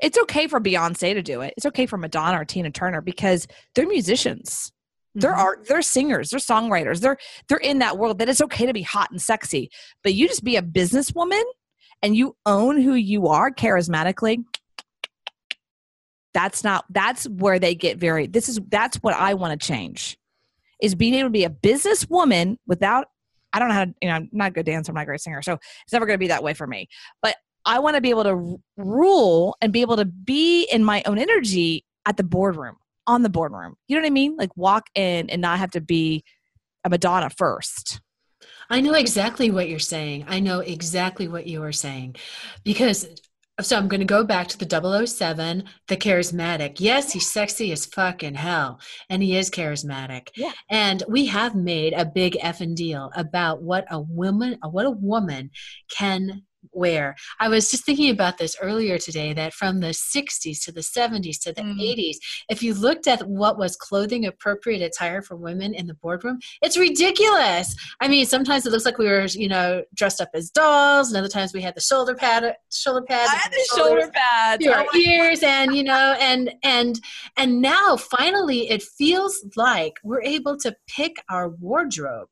It's 0.00 0.18
okay 0.18 0.46
for 0.46 0.60
Beyonce 0.60 1.14
to 1.14 1.22
do 1.22 1.40
it. 1.40 1.54
It's 1.56 1.66
okay 1.66 1.86
for 1.86 1.96
Madonna 1.96 2.40
or 2.40 2.44
Tina 2.44 2.70
Turner 2.70 3.00
because 3.00 3.46
they're 3.74 3.86
musicians. 3.86 4.72
They're 5.14 5.32
mm-hmm. 5.32 5.40
art, 5.40 5.68
they're 5.68 5.82
singers, 5.82 6.30
they're 6.30 6.40
songwriters. 6.40 7.00
They're 7.00 7.16
they're 7.48 7.58
in 7.58 7.78
that 7.78 7.96
world 7.98 8.18
that 8.18 8.28
it's 8.28 8.42
okay 8.42 8.66
to 8.66 8.72
be 8.72 8.82
hot 8.82 9.10
and 9.10 9.20
sexy. 9.20 9.70
But 10.02 10.14
you 10.14 10.28
just 10.28 10.44
be 10.44 10.56
a 10.56 10.62
businesswoman 10.62 11.42
and 12.02 12.14
you 12.14 12.36
own 12.44 12.80
who 12.80 12.94
you 12.94 13.28
are 13.28 13.50
charismatically. 13.50 14.44
That's 16.34 16.62
not 16.62 16.84
that's 16.90 17.26
where 17.28 17.58
they 17.58 17.74
get 17.74 17.96
very 17.96 18.26
this 18.26 18.48
is 18.48 18.60
that's 18.68 18.98
what 18.98 19.14
I 19.14 19.34
want 19.34 19.58
to 19.58 19.66
change. 19.66 20.18
Is 20.82 20.94
being 20.94 21.14
able 21.14 21.28
to 21.28 21.32
be 21.32 21.44
a 21.44 21.50
businesswoman 21.50 22.58
without 22.66 23.06
I 23.54 23.58
don't 23.58 23.68
know 23.68 23.74
how 23.74 23.84
to, 23.86 23.94
you 24.02 24.08
know, 24.08 24.14
I'm 24.16 24.28
not 24.32 24.48
a 24.48 24.50
good 24.50 24.66
dancer, 24.66 24.90
I'm 24.92 24.96
not 24.96 25.04
a 25.04 25.06
great 25.06 25.20
singer. 25.22 25.40
So 25.40 25.54
it's 25.54 25.92
never 25.92 26.04
going 26.04 26.16
to 26.16 26.22
be 26.22 26.28
that 26.28 26.42
way 26.42 26.52
for 26.52 26.66
me. 26.66 26.88
But 27.22 27.36
I 27.66 27.80
want 27.80 27.96
to 27.96 28.00
be 28.00 28.10
able 28.10 28.24
to 28.24 28.60
rule 28.76 29.56
and 29.60 29.72
be 29.72 29.82
able 29.82 29.96
to 29.96 30.04
be 30.04 30.64
in 30.72 30.84
my 30.84 31.02
own 31.04 31.18
energy 31.18 31.84
at 32.06 32.16
the 32.16 32.22
boardroom, 32.22 32.76
on 33.06 33.22
the 33.22 33.28
boardroom. 33.28 33.74
You 33.88 33.96
know 33.96 34.02
what 34.02 34.06
I 34.06 34.10
mean? 34.10 34.36
Like 34.36 34.56
walk 34.56 34.86
in 34.94 35.28
and 35.28 35.42
not 35.42 35.58
have 35.58 35.72
to 35.72 35.80
be 35.80 36.24
a 36.84 36.88
Madonna 36.88 37.28
first. 37.28 38.00
I 38.70 38.80
know 38.80 38.94
exactly 38.94 39.50
what 39.50 39.68
you're 39.68 39.78
saying. 39.78 40.24
I 40.28 40.40
know 40.40 40.60
exactly 40.60 41.28
what 41.28 41.46
you 41.46 41.62
are 41.62 41.72
saying 41.72 42.16
because 42.64 43.06
so 43.60 43.78
I'm 43.78 43.88
going 43.88 44.00
to 44.00 44.06
go 44.06 44.22
back 44.22 44.48
to 44.48 44.58
the 44.58 45.06
007, 45.06 45.64
the 45.88 45.96
charismatic. 45.96 46.76
Yes, 46.78 47.12
he's 47.12 47.30
sexy 47.30 47.72
as 47.72 47.86
fucking 47.86 48.34
hell, 48.34 48.80
and 49.08 49.22
he 49.22 49.34
is 49.34 49.48
charismatic. 49.48 50.28
Yeah. 50.36 50.52
And 50.68 51.02
we 51.08 51.24
have 51.26 51.54
made 51.54 51.94
a 51.94 52.04
big 52.04 52.34
effing 52.34 52.74
deal 52.74 53.10
about 53.16 53.62
what 53.62 53.86
a 53.90 53.98
woman, 53.98 54.58
what 54.62 54.84
a 54.84 54.90
woman 54.90 55.50
can 55.88 56.42
wear. 56.72 57.16
I 57.40 57.48
was 57.48 57.70
just 57.70 57.84
thinking 57.84 58.10
about 58.10 58.38
this 58.38 58.56
earlier 58.60 58.98
today 58.98 59.32
that 59.34 59.54
from 59.54 59.80
the 59.80 59.88
60s 59.88 60.64
to 60.64 60.72
the 60.72 60.80
70s 60.80 61.40
to 61.42 61.52
the 61.52 61.62
mm. 61.62 61.80
80s, 61.80 62.16
if 62.48 62.62
you 62.62 62.74
looked 62.74 63.06
at 63.06 63.26
what 63.28 63.58
was 63.58 63.76
clothing 63.76 64.26
appropriate 64.26 64.82
attire 64.82 65.22
for 65.22 65.36
women 65.36 65.74
in 65.74 65.86
the 65.86 65.94
boardroom, 65.94 66.38
it's 66.62 66.76
ridiculous. 66.76 67.74
I 68.00 68.08
mean, 68.08 68.26
sometimes 68.26 68.66
it 68.66 68.72
looks 68.72 68.84
like 68.84 68.98
we 68.98 69.06
were, 69.06 69.26
you 69.26 69.48
know, 69.48 69.82
dressed 69.94 70.20
up 70.20 70.30
as 70.34 70.50
dolls, 70.50 71.08
and 71.08 71.16
other 71.16 71.28
times 71.28 71.52
we 71.52 71.62
had 71.62 71.74
the 71.74 71.80
shoulder 71.80 72.14
pad, 72.14 72.54
shoulder 72.72 73.02
pads, 73.02 73.30
I 73.32 73.36
had 73.36 73.52
the 73.52 73.76
shoulder 73.76 74.10
pads, 74.12 74.64
your 74.64 74.76
oh 74.78 74.98
ears, 74.98 75.42
and 75.42 75.74
you 75.74 75.84
know, 75.84 76.16
and 76.20 76.52
and 76.62 77.00
and 77.36 77.60
now 77.60 77.96
finally, 77.96 78.70
it 78.70 78.82
feels 78.82 79.44
like 79.56 79.94
we're 80.02 80.22
able 80.22 80.56
to 80.58 80.74
pick 80.88 81.16
our 81.30 81.48
wardrobe 81.48 82.28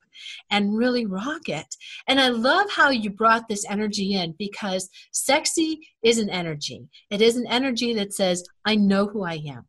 and 0.51 0.77
really 0.77 1.07
rock 1.07 1.49
it. 1.49 1.67
And 2.07 2.21
I 2.21 2.29
love 2.29 2.71
how 2.71 2.91
you 2.91 3.11
brought 3.11 3.49
this 3.49 3.65
energy 3.69 4.15
in 4.15 4.35
because 4.39 4.89
sexy 5.13 5.81
is 6.03 6.19
an 6.19 6.31
energy. 6.31 6.89
It 7.11 7.21
is 7.21 7.37
an 7.37 7.47
energy 7.49 7.95
that 7.95 8.13
says, 8.13 8.45
I 8.65 8.77
know 8.77 9.07
who 9.07 9.25
I 9.25 9.43
am, 9.47 9.67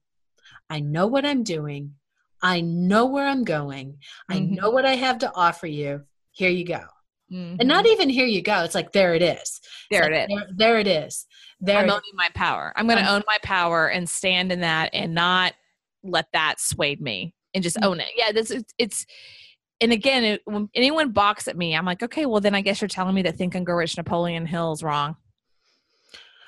I 0.69 0.79
know 0.79 1.08
what 1.08 1.25
I'm 1.25 1.43
doing, 1.43 1.95
I 2.41 2.62
know 2.62 3.05
where 3.05 3.27
I'm 3.27 3.43
going, 3.43 3.97
mm-hmm. 4.29 4.34
I 4.34 4.39
know 4.39 4.69
what 4.69 4.86
I 4.86 4.95
have 4.95 5.19
to 5.19 5.31
offer 5.36 5.67
you. 5.67 6.03
Here 6.31 6.49
you 6.49 6.65
go. 6.65 6.81
Mm-hmm. 7.31 7.55
And 7.60 7.67
not 7.67 7.88
even 7.88 8.10
here 8.10 8.27
you 8.27 8.41
go. 8.41 8.63
It's 8.63 8.75
like 8.75 8.91
there 8.91 9.15
it 9.15 9.21
is. 9.21 9.60
There 9.89 10.03
like, 10.03 10.12
it 10.12 10.31
is. 10.31 10.38
There, 10.38 10.47
there, 10.55 10.79
it 10.79 10.88
is. 10.88 11.25
There 11.60 11.77
I'm 11.77 11.89
owning 11.89 12.01
my 12.13 12.29
power. 12.36 12.71
I'm 12.75 12.88
going 12.88 13.03
to 13.03 13.12
own 13.12 13.23
my 13.25 13.38
power 13.41 13.88
and 13.88 14.08
stand 14.08 14.51
in 14.51 14.62
that 14.62 14.91
and 14.93 15.15
not 15.15 15.53
let 16.03 16.27
that 16.34 16.60
sway 16.60 16.95
me 16.99 17.34
and 17.53 17.63
just 17.63 17.77
mm-hmm. 17.77 17.88
own 17.88 17.99
it. 17.99 18.10
Yeah, 18.15 18.31
this 18.31 18.51
it's, 18.51 18.73
it's 18.77 19.05
and 19.81 19.91
again, 19.91 20.23
it, 20.23 20.41
when 20.45 20.69
anyone 20.73 21.11
balks 21.11 21.47
at 21.47 21.57
me, 21.57 21.75
I'm 21.75 21.85
like, 21.85 22.03
okay, 22.03 22.25
well 22.25 22.41
then 22.41 22.55
I 22.55 22.61
guess 22.61 22.81
you're 22.81 22.88
telling 22.88 23.15
me 23.15 23.21
that 23.23 23.35
Think 23.35 23.55
and 23.55 23.65
Grow 23.65 23.75
Rich 23.75 23.97
Napoleon 23.97 24.45
Hill 24.45 24.73
is 24.73 24.83
wrong. 24.83 25.17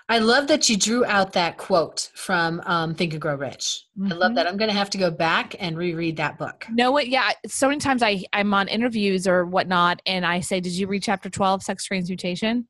I 0.09 0.19
love 0.19 0.47
that 0.47 0.69
you 0.69 0.77
drew 0.77 1.03
out 1.03 1.33
that 1.33 1.57
quote 1.57 2.11
from 2.15 2.61
um, 2.65 2.95
Think 2.95 3.11
and 3.11 3.21
Grow 3.21 3.35
Rich. 3.35 3.83
Mm-hmm. 3.99 4.13
I 4.13 4.15
love 4.15 4.29
mm-hmm. 4.29 4.35
that. 4.35 4.47
I'm 4.47 4.55
going 4.55 4.69
to 4.69 4.77
have 4.77 4.89
to 4.91 4.97
go 4.97 5.11
back 5.11 5.55
and 5.59 5.77
reread 5.77 6.15
that 6.17 6.37
book. 6.37 6.65
No, 6.71 6.91
what? 6.91 7.09
Yeah. 7.09 7.31
So 7.45 7.67
many 7.67 7.81
times 7.81 8.01
I, 8.01 8.23
I'm 8.31 8.53
on 8.53 8.69
interviews 8.69 9.27
or 9.27 9.45
whatnot, 9.45 10.01
and 10.05 10.25
I 10.25 10.39
say, 10.39 10.61
Did 10.61 10.71
you 10.73 10.87
read 10.87 11.03
chapter 11.03 11.29
12, 11.29 11.61
Sex 11.61 11.83
Transmutation? 11.83 12.67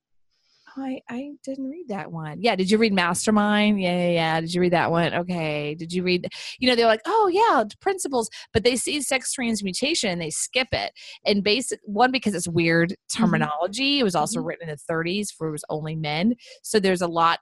I, 0.78 1.02
I 1.10 1.32
didn't 1.44 1.70
read 1.70 1.88
that 1.88 2.12
one. 2.12 2.40
Yeah. 2.40 2.56
Did 2.56 2.70
you 2.70 2.78
read 2.78 2.94
Mastermind? 2.94 3.82
Yeah, 3.82 3.98
yeah, 3.98 4.10
yeah. 4.10 4.42
Did 4.42 4.54
you 4.54 4.62
read 4.62 4.74
that 4.74 4.92
one? 4.92 5.14
Okay. 5.14 5.76
Did 5.76 5.92
you 5.92 6.04
read, 6.04 6.28
you 6.60 6.70
know, 6.70 6.76
they're 6.76 6.88
like, 6.88 7.02
oh, 7.06 7.30
yeah, 7.32 7.64
principles, 7.82 8.30
but 8.54 8.64
they 8.64 8.76
see 8.76 9.02
sex 9.02 9.34
transmutation 9.34 10.12
and 10.12 10.22
they 10.22 10.30
skip 10.30 10.68
it. 10.72 10.92
And 11.26 11.44
basic 11.44 11.80
one, 11.84 12.12
because 12.12 12.36
it's 12.36 12.48
weird 12.48 12.92
mm-hmm. 12.92 13.24
terminology. 13.24 13.96
Mm-hmm. 13.96 14.02
It 14.02 14.04
was 14.04 14.16
also 14.16 14.40
mm-hmm. 14.40 14.48
written 14.48 14.70
in 14.70 14.76
the 14.76 14.94
30s 14.94 15.28
for 15.36 15.48
it 15.48 15.52
was 15.52 15.66
only 15.70 15.96
men. 15.96 16.36
So 16.64 16.80
there's 16.80 17.02
a 17.02 17.08
lot 17.08 17.40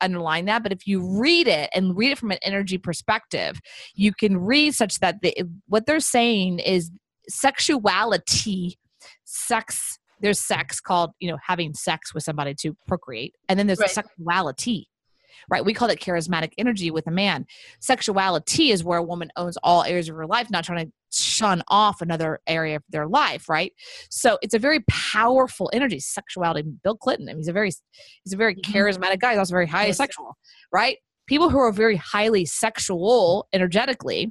underlying 0.00 0.46
that 0.46 0.64
but 0.64 0.72
if 0.72 0.84
you 0.84 1.00
read 1.00 1.46
it 1.46 1.70
and 1.72 1.96
read 1.96 2.10
it 2.10 2.18
from 2.18 2.32
an 2.32 2.38
energy 2.42 2.76
perspective 2.76 3.60
you 3.94 4.12
can 4.12 4.36
read 4.36 4.74
such 4.74 4.98
that 4.98 5.14
the, 5.22 5.32
what 5.68 5.86
they're 5.86 6.00
saying 6.00 6.58
is 6.58 6.90
sexuality 7.28 8.76
sex 9.22 10.00
there's 10.22 10.40
sex 10.40 10.80
called 10.80 11.10
you 11.18 11.30
know 11.30 11.38
having 11.44 11.74
sex 11.74 12.14
with 12.14 12.22
somebody 12.22 12.54
to 12.54 12.74
procreate 12.86 13.34
and 13.48 13.58
then 13.58 13.66
there's 13.66 13.80
right. 13.80 13.90
sexuality 13.90 14.88
right 15.50 15.64
we 15.64 15.74
call 15.74 15.90
it 15.90 16.00
charismatic 16.00 16.52
energy 16.56 16.90
with 16.90 17.06
a 17.06 17.10
man 17.10 17.44
sexuality 17.80 18.70
is 18.70 18.84
where 18.84 18.98
a 18.98 19.02
woman 19.02 19.30
owns 19.36 19.58
all 19.62 19.82
areas 19.84 20.08
of 20.08 20.16
her 20.16 20.26
life 20.26 20.50
not 20.50 20.64
trying 20.64 20.86
to 20.86 20.92
shun 21.14 21.62
off 21.68 22.00
another 22.00 22.40
area 22.46 22.76
of 22.76 22.82
their 22.88 23.06
life 23.06 23.48
right 23.48 23.72
so 24.10 24.38
it's 24.40 24.54
a 24.54 24.58
very 24.58 24.80
powerful 24.88 25.70
energy 25.74 26.00
sexuality 26.00 26.66
bill 26.82 26.96
clinton 26.96 27.28
I 27.28 27.32
mean, 27.32 27.38
he's 27.38 27.48
a 27.48 27.52
very 27.52 27.70
he's 28.24 28.32
a 28.32 28.36
very 28.36 28.54
mm-hmm. 28.54 28.72
charismatic 28.72 29.20
guy 29.20 29.30
he's 29.30 29.38
also 29.38 29.52
very 29.52 29.66
highly 29.66 29.88
yes. 29.88 29.98
sexual 29.98 30.36
right 30.72 30.96
people 31.26 31.50
who 31.50 31.58
are 31.58 31.72
very 31.72 31.96
highly 31.96 32.46
sexual 32.46 33.46
energetically 33.52 34.30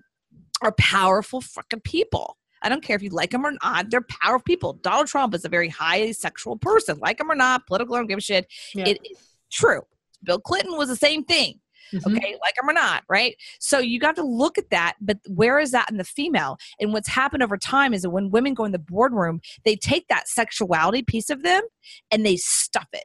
are 0.63 0.73
powerful 0.77 1.41
fucking 1.41 1.81
people 1.81 2.37
I 2.61 2.69
don't 2.69 2.83
care 2.83 2.95
if 2.95 3.03
you 3.03 3.09
like 3.09 3.31
them 3.31 3.45
or 3.45 3.53
not. 3.63 3.89
They're 3.89 4.01
powerful 4.01 4.43
people. 4.43 4.73
Donald 4.73 5.07
Trump 5.07 5.33
is 5.33 5.45
a 5.45 5.49
very 5.49 5.69
highly 5.69 6.13
sexual 6.13 6.57
person. 6.57 6.99
Like 6.99 7.19
him 7.19 7.31
or 7.31 7.35
not, 7.35 7.67
political, 7.67 7.95
I 7.95 7.99
don't 7.99 8.07
give 8.07 8.19
a 8.19 8.21
shit. 8.21 8.47
Yeah. 8.73 8.87
It 8.87 8.99
is 9.09 9.17
true. 9.51 9.81
Bill 10.23 10.39
Clinton 10.39 10.77
was 10.77 10.89
the 10.89 10.95
same 10.95 11.23
thing. 11.23 11.59
Mm-hmm. 11.93 12.15
Okay, 12.15 12.37
like 12.41 12.53
him 12.57 12.69
or 12.69 12.73
not, 12.73 13.03
right? 13.09 13.35
So 13.59 13.79
you 13.79 13.99
got 13.99 14.15
to 14.15 14.23
look 14.23 14.57
at 14.57 14.69
that, 14.69 14.95
but 15.01 15.17
where 15.27 15.59
is 15.59 15.71
that 15.71 15.91
in 15.91 15.97
the 15.97 16.05
female? 16.05 16.57
And 16.79 16.93
what's 16.93 17.09
happened 17.09 17.43
over 17.43 17.57
time 17.57 17.93
is 17.93 18.03
that 18.03 18.11
when 18.11 18.29
women 18.29 18.53
go 18.53 18.63
in 18.63 18.71
the 18.71 18.79
boardroom, 18.79 19.41
they 19.65 19.75
take 19.75 20.07
that 20.07 20.29
sexuality 20.29 21.03
piece 21.03 21.29
of 21.29 21.43
them 21.43 21.63
and 22.09 22.25
they 22.25 22.37
stuff 22.37 22.87
it. 22.93 23.03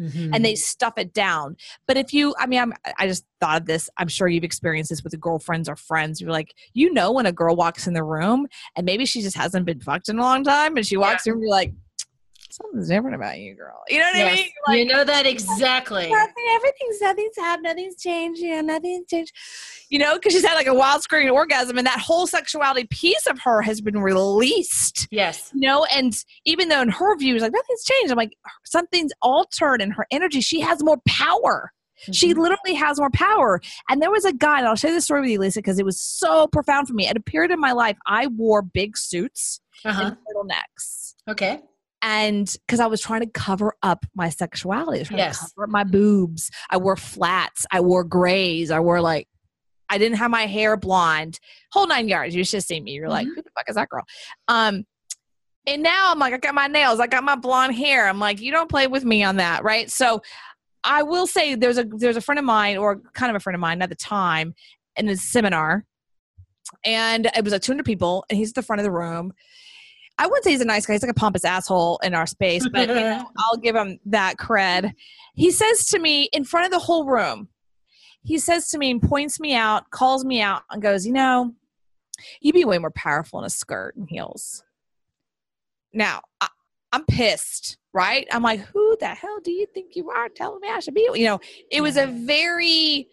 Mm-hmm. 0.00 0.32
and 0.32 0.44
they 0.44 0.54
stuff 0.54 0.94
it 0.96 1.12
down. 1.12 1.56
But 1.86 1.96
if 1.96 2.12
you, 2.12 2.34
I 2.38 2.46
mean, 2.46 2.60
I'm, 2.60 2.72
I 2.98 3.08
just 3.08 3.24
thought 3.40 3.62
of 3.62 3.66
this. 3.66 3.90
I'm 3.96 4.06
sure 4.06 4.28
you've 4.28 4.44
experienced 4.44 4.90
this 4.90 5.02
with 5.02 5.18
girlfriends 5.18 5.68
or 5.68 5.74
friends. 5.74 6.20
You're 6.20 6.30
like, 6.30 6.54
you 6.72 6.92
know, 6.92 7.10
when 7.10 7.26
a 7.26 7.32
girl 7.32 7.56
walks 7.56 7.86
in 7.88 7.94
the 7.94 8.04
room 8.04 8.46
and 8.76 8.84
maybe 8.84 9.06
she 9.06 9.22
just 9.22 9.36
hasn't 9.36 9.66
been 9.66 9.80
fucked 9.80 10.08
in 10.08 10.18
a 10.18 10.22
long 10.22 10.44
time 10.44 10.76
and 10.76 10.86
she 10.86 10.96
walks 10.96 11.26
yeah. 11.26 11.32
in, 11.32 11.40
you're 11.40 11.50
like, 11.50 11.72
something's 12.50 12.88
different 12.88 13.14
about 13.14 13.38
you, 13.38 13.54
girl. 13.54 13.82
You 13.88 13.98
know 13.98 14.06
what 14.06 14.16
yes. 14.16 14.32
I 14.32 14.36
mean? 14.36 14.50
Like, 14.66 14.78
you 14.78 14.84
know 14.86 15.04
that 15.04 15.26
exactly. 15.26 16.10
Nothing, 16.10 16.44
everything's 16.50 17.00
nothing's 17.00 17.36
happened, 17.36 17.64
nothing's 17.64 17.96
changed. 18.00 18.40
Yeah, 18.42 18.60
nothing's 18.60 19.06
changed. 19.06 19.32
You 19.90 19.98
know, 19.98 20.14
because 20.14 20.32
she's 20.32 20.44
had 20.44 20.54
like 20.54 20.66
a 20.66 20.74
wild 20.74 21.02
screaming 21.02 21.30
orgasm, 21.30 21.78
and 21.78 21.86
that 21.86 22.00
whole 22.00 22.26
sexuality 22.26 22.86
piece 22.90 23.26
of 23.26 23.38
her 23.40 23.62
has 23.62 23.80
been 23.80 24.00
released. 24.00 25.08
Yes. 25.10 25.50
You 25.54 25.60
know, 25.60 25.84
and 25.86 26.12
even 26.44 26.68
though 26.68 26.82
in 26.82 26.88
her 26.90 27.16
view, 27.16 27.34
it's 27.34 27.42
like 27.42 27.52
nothing's 27.52 27.84
changed, 27.84 28.10
I'm 28.10 28.16
like 28.16 28.32
something's 28.64 29.12
altered 29.22 29.80
in 29.82 29.90
her 29.92 30.06
energy. 30.10 30.40
She 30.40 30.60
has 30.60 30.82
more 30.82 30.98
power. 31.06 31.72
Mm-hmm. 32.02 32.12
She 32.12 32.34
literally 32.34 32.74
has 32.74 32.98
more 32.98 33.10
power. 33.10 33.60
And 33.88 34.00
there 34.00 34.10
was 34.10 34.24
a 34.24 34.32
guy, 34.32 34.58
and 34.58 34.68
I'll 34.68 34.76
share 34.76 34.92
this 34.92 35.04
story 35.04 35.22
with 35.22 35.30
you, 35.30 35.40
Lisa, 35.40 35.58
because 35.58 35.78
it 35.78 35.84
was 35.84 36.00
so 36.00 36.46
profound 36.46 36.86
for 36.86 36.94
me. 36.94 37.08
At 37.08 37.16
a 37.16 37.20
period 37.20 37.50
in 37.50 37.60
my 37.60 37.72
life, 37.72 37.96
I 38.06 38.28
wore 38.28 38.62
big 38.62 38.96
suits 38.96 39.60
uh-huh. 39.84 40.02
and 40.02 40.16
turtlenecks. 40.16 41.14
Okay 41.28 41.60
and 42.02 42.54
because 42.66 42.80
I 42.80 42.86
was 42.86 43.00
trying 43.00 43.20
to 43.20 43.30
cover 43.30 43.74
up 43.82 44.04
my 44.14 44.28
sexuality, 44.28 44.98
I 44.98 45.02
was 45.02 45.10
yes. 45.10 45.38
to 45.38 45.54
cover 45.54 45.64
up 45.64 45.70
my 45.70 45.84
boobs. 45.84 46.50
I 46.70 46.76
wore 46.76 46.96
flats, 46.96 47.66
I 47.70 47.80
wore 47.80 48.04
grays, 48.04 48.70
I 48.70 48.80
wore 48.80 49.00
like 49.00 49.28
I 49.90 49.98
didn't 49.98 50.18
have 50.18 50.30
my 50.30 50.46
hair 50.46 50.76
blonde, 50.76 51.40
whole 51.72 51.86
nine 51.86 52.08
yards. 52.08 52.34
You 52.34 52.44
should 52.44 52.62
see 52.62 52.80
me. 52.80 52.92
You're 52.92 53.04
mm-hmm. 53.04 53.12
like, 53.12 53.26
who 53.26 53.36
the 53.36 53.50
fuck 53.54 53.68
is 53.68 53.76
that 53.76 53.88
girl? 53.88 54.04
Um, 54.46 54.84
and 55.66 55.82
now 55.82 56.10
I'm 56.10 56.18
like, 56.18 56.32
I 56.32 56.38
got 56.38 56.54
my 56.54 56.66
nails, 56.66 57.00
I 57.00 57.06
got 57.06 57.24
my 57.24 57.36
blonde 57.36 57.74
hair. 57.74 58.08
I'm 58.08 58.18
like, 58.18 58.40
you 58.40 58.50
don't 58.50 58.70
play 58.70 58.86
with 58.86 59.04
me 59.04 59.22
on 59.22 59.36
that, 59.36 59.64
right? 59.64 59.90
So 59.90 60.22
I 60.84 61.02
will 61.02 61.26
say 61.26 61.54
there's 61.54 61.78
a 61.78 61.84
there's 61.84 62.16
a 62.16 62.20
friend 62.20 62.38
of 62.38 62.44
mine, 62.44 62.78
or 62.78 63.00
kind 63.12 63.30
of 63.30 63.36
a 63.36 63.40
friend 63.40 63.54
of 63.54 63.60
mine 63.60 63.82
at 63.82 63.88
the 63.88 63.96
time, 63.96 64.54
in 64.96 65.08
a 65.08 65.16
seminar, 65.16 65.84
and 66.84 67.26
it 67.26 67.44
was 67.44 67.52
like 67.52 67.62
200 67.62 67.84
people, 67.84 68.24
and 68.30 68.38
he's 68.38 68.50
at 68.50 68.54
the 68.54 68.62
front 68.62 68.80
of 68.80 68.84
the 68.84 68.90
room, 68.90 69.32
I 70.18 70.26
wouldn't 70.26 70.44
say 70.44 70.50
he's 70.50 70.60
a 70.60 70.66
nice 70.66 70.84
guy. 70.84 70.94
He's 70.94 71.02
like 71.02 71.10
a 71.10 71.14
pompous 71.14 71.44
asshole 71.44 72.00
in 72.02 72.14
our 72.14 72.26
space, 72.26 72.68
but 72.68 72.88
you 72.88 72.94
know, 72.94 73.24
I'll 73.38 73.56
give 73.56 73.76
him 73.76 73.98
that 74.06 74.36
cred. 74.36 74.92
He 75.34 75.50
says 75.52 75.86
to 75.86 75.98
me 75.98 76.24
in 76.32 76.44
front 76.44 76.66
of 76.66 76.72
the 76.72 76.80
whole 76.80 77.06
room, 77.06 77.48
he 78.24 78.38
says 78.38 78.68
to 78.70 78.78
me 78.78 78.90
and 78.90 79.00
points 79.00 79.38
me 79.38 79.54
out, 79.54 79.90
calls 79.90 80.24
me 80.24 80.40
out, 80.40 80.62
and 80.70 80.82
goes, 80.82 81.06
You 81.06 81.12
know, 81.12 81.54
you'd 82.40 82.54
be 82.54 82.64
way 82.64 82.78
more 82.78 82.90
powerful 82.90 83.38
in 83.38 83.44
a 83.44 83.50
skirt 83.50 83.96
and 83.96 84.08
heels. 84.08 84.64
Now, 85.92 86.22
I, 86.40 86.48
I'm 86.92 87.04
pissed, 87.06 87.78
right? 87.94 88.26
I'm 88.32 88.42
like, 88.42 88.60
Who 88.60 88.96
the 88.98 89.06
hell 89.06 89.38
do 89.42 89.52
you 89.52 89.66
think 89.72 89.94
you 89.94 90.10
are 90.10 90.28
telling 90.28 90.60
me 90.60 90.68
I 90.68 90.80
should 90.80 90.94
be? 90.94 91.08
You 91.14 91.24
know, 91.24 91.40
it 91.70 91.80
was 91.80 91.96
a 91.96 92.06
very, 92.06 93.08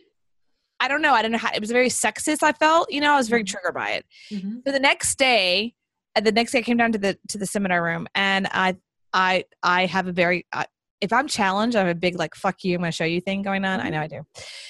I 0.80 0.88
don't 0.88 1.04
know, 1.04 1.14
I 1.14 1.22
don't 1.22 1.32
know 1.32 1.38
how, 1.38 1.52
it 1.54 1.62
was 1.62 1.70
a 1.70 1.74
very 1.74 1.90
sexist, 1.90 2.42
I 2.42 2.54
felt, 2.54 2.92
you 2.92 3.00
know, 3.00 3.14
I 3.14 3.18
was 3.18 3.30
very 3.30 3.44
mm-hmm. 3.44 3.52
triggered 3.52 3.76
by 3.76 3.92
it. 3.92 4.06
Mm-hmm. 4.32 4.58
So 4.66 4.72
the 4.72 4.80
next 4.80 5.18
day, 5.20 5.76
the 6.24 6.32
next 6.32 6.52
day 6.52 6.60
I 6.60 6.62
came 6.62 6.78
down 6.78 6.92
to 6.94 6.98
the 6.98 7.18
to 7.30 7.38
the 7.38 7.46
seminar 7.46 7.84
room 7.84 8.08
and 8.16 8.48
I 8.52 8.78
I 9.14 9.46
I 9.64 9.86
have 9.86 10.08
a 10.08 10.12
very 10.12 10.46
uh, 10.54 10.66
if 11.02 11.12
I'm 11.14 11.28
challenged, 11.28 11.76
I 11.76 11.80
have 11.80 11.88
a 11.88 11.96
big 11.96 12.18
like 12.18 12.36
"fuck 12.36 12.64
you," 12.64 12.76
I'm 12.76 12.84
to 12.84 12.92
show 12.92 13.06
you 13.06 13.22
thing 13.22 13.42
going 13.42 13.66
on. 13.66 13.80
Mm-hmm. 13.80 13.88
I 13.88 13.90
know 13.92 14.02
I 14.02 14.08
do. 14.08 14.22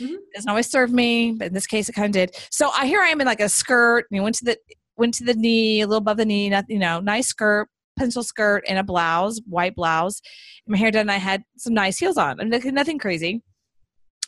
Mm-hmm. 0.02 0.16
Doesn't 0.34 0.50
always 0.50 0.70
serve 0.70 0.92
me, 0.92 1.32
but 1.32 1.48
in 1.48 1.54
this 1.54 1.68
case, 1.68 1.90
it 1.90 1.94
kind 1.94 2.08
of 2.08 2.12
did. 2.12 2.36
So 2.52 2.70
I 2.70 2.88
here 2.88 3.02
I 3.02 3.08
am 3.08 3.22
in 3.22 3.28
like 3.28 3.40
a 3.40 3.50
skirt. 3.50 4.06
And 4.12 4.24
went 4.24 4.36
to 4.36 4.46
the 4.46 4.58
went 4.98 5.14
to 5.16 5.24
the 5.24 5.34
knee, 5.34 5.82
a 5.82 5.88
little 5.88 6.00
above 6.00 6.18
the 6.18 6.26
knee. 6.26 6.50
Not, 6.50 6.66
you 6.68 6.80
know, 6.80 7.00
nice 7.00 7.28
skirt, 7.28 7.70
pencil 7.98 8.24
skirt, 8.24 8.64
and 8.68 8.80
a 8.80 8.84
blouse, 8.84 9.42
white 9.48 9.76
blouse. 9.76 10.22
My 10.68 10.78
hair 10.78 10.92
done. 10.92 11.02
And 11.02 11.12
I 11.12 11.18
had 11.18 11.44
some 11.58 11.74
nice 11.74 11.98
heels 11.98 12.18
on. 12.18 12.40
and 12.40 12.52
nothing 12.74 13.00
crazy. 13.00 13.44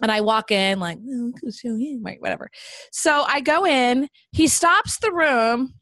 And 0.02 0.12
I 0.12 0.22
walk 0.22 0.52
in 0.52 0.80
like, 0.80 1.00
oh, 1.10 1.34
whatever. 2.20 2.50
So 2.92 3.24
I 3.28 3.42
go 3.42 3.66
in. 3.66 4.08
He 4.32 4.48
stops 4.48 5.00
the 5.00 5.12
room 5.12 5.74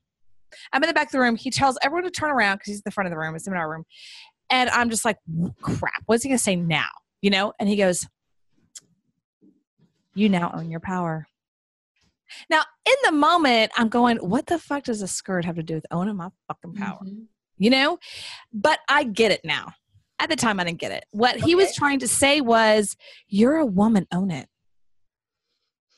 I'm 0.74 0.84
in 0.84 0.88
the 0.88 0.94
back 0.94 1.08
of 1.08 1.12
the 1.12 1.20
room. 1.20 1.36
He 1.36 1.50
tells 1.50 1.78
everyone 1.82 2.04
to 2.04 2.12
turn 2.12 2.32
around 2.32 2.58
because 2.58 2.72
he's 2.72 2.82
the 2.82 2.92
front 2.92 3.08
of 3.08 3.12
the 3.12 3.18
room, 3.18 3.36
it's 3.36 3.46
seminar 3.46 3.70
room. 3.70 3.86
And 4.50 4.70
I'm 4.70 4.90
just 4.90 5.06
like, 5.06 5.18
crap, 5.62 6.04
what's 6.06 6.24
he 6.24 6.30
going 6.30 6.38
to 6.38 6.44
say 6.44 6.56
now? 6.56 6.90
You 7.22 7.30
know? 7.30 7.54
And 7.60 7.68
he 7.68 7.76
goes, 7.76 8.06
You 10.14 10.30
now 10.30 10.52
own 10.54 10.70
your 10.70 10.80
power. 10.80 11.28
Now, 12.50 12.64
in 12.86 12.96
the 13.06 13.12
moment, 13.12 13.72
I'm 13.76 13.90
going, 13.90 14.18
What 14.18 14.46
the 14.48 14.60
fuck 14.60 14.84
does 14.84 15.02
a 15.02 15.08
skirt 15.08 15.46
have 15.46 15.56
to 15.56 15.64
do 15.64 15.76
with 15.76 15.86
owning 15.92 16.16
my 16.16 16.30
fucking 16.48 16.74
power? 16.74 17.00
Mm-hmm. 17.04 17.24
You 17.58 17.70
know? 17.70 17.98
But 18.54 18.80
I 18.88 19.04
get 19.04 19.32
it 19.32 19.42
now. 19.44 19.74
At 20.20 20.30
the 20.30 20.36
time, 20.36 20.60
I 20.60 20.64
didn't 20.64 20.80
get 20.80 20.92
it. 20.92 21.06
What 21.12 21.36
okay. 21.38 21.46
he 21.46 21.56
was 21.56 21.76
trying 21.76 22.00
to 22.00 22.08
say 22.08 22.42
was, 22.42 22.96
You're 23.28 23.58
a 23.58 23.66
woman, 23.66 24.06
own 24.14 24.32
it 24.32 24.48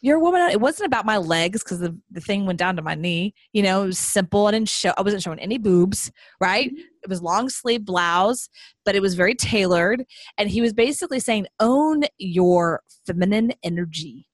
you're 0.08 0.18
a 0.18 0.22
woman. 0.22 0.42
It 0.50 0.62
wasn't 0.62 0.88
about 0.88 1.06
my 1.06 1.18
legs 1.18 1.64
because 1.64 1.80
the, 1.80 1.96
the 2.12 2.22
thing 2.22 2.46
went 2.46 2.60
down 2.60 2.76
to 2.78 2.82
my 2.82 2.96
knee. 2.96 3.34
You 3.54 3.64
know, 3.64 3.84
it 3.84 3.88
was 3.88 4.00
simple. 4.00 4.48
I 4.48 4.52
didn't 4.52 4.70
show, 4.70 4.94
I 4.98 5.02
wasn't 5.02 5.24
showing 5.24 5.40
any 5.40 5.58
boobs, 5.58 6.12
right? 6.40 6.70
Mm-hmm. 6.70 6.82
It 7.04 7.10
was 7.10 7.22
long 7.22 7.50
sleeve 7.50 7.86
blouse, 7.86 8.50
but 8.86 8.96
it 8.96 9.02
was 9.02 9.16
very 9.16 9.36
tailored. 9.36 10.06
And 10.38 10.50
he 10.50 10.62
was 10.62 10.74
basically 10.74 11.20
saying, 11.20 11.48
own 11.60 12.04
your 12.18 12.82
feminine 13.06 13.54
energy, 13.64 14.28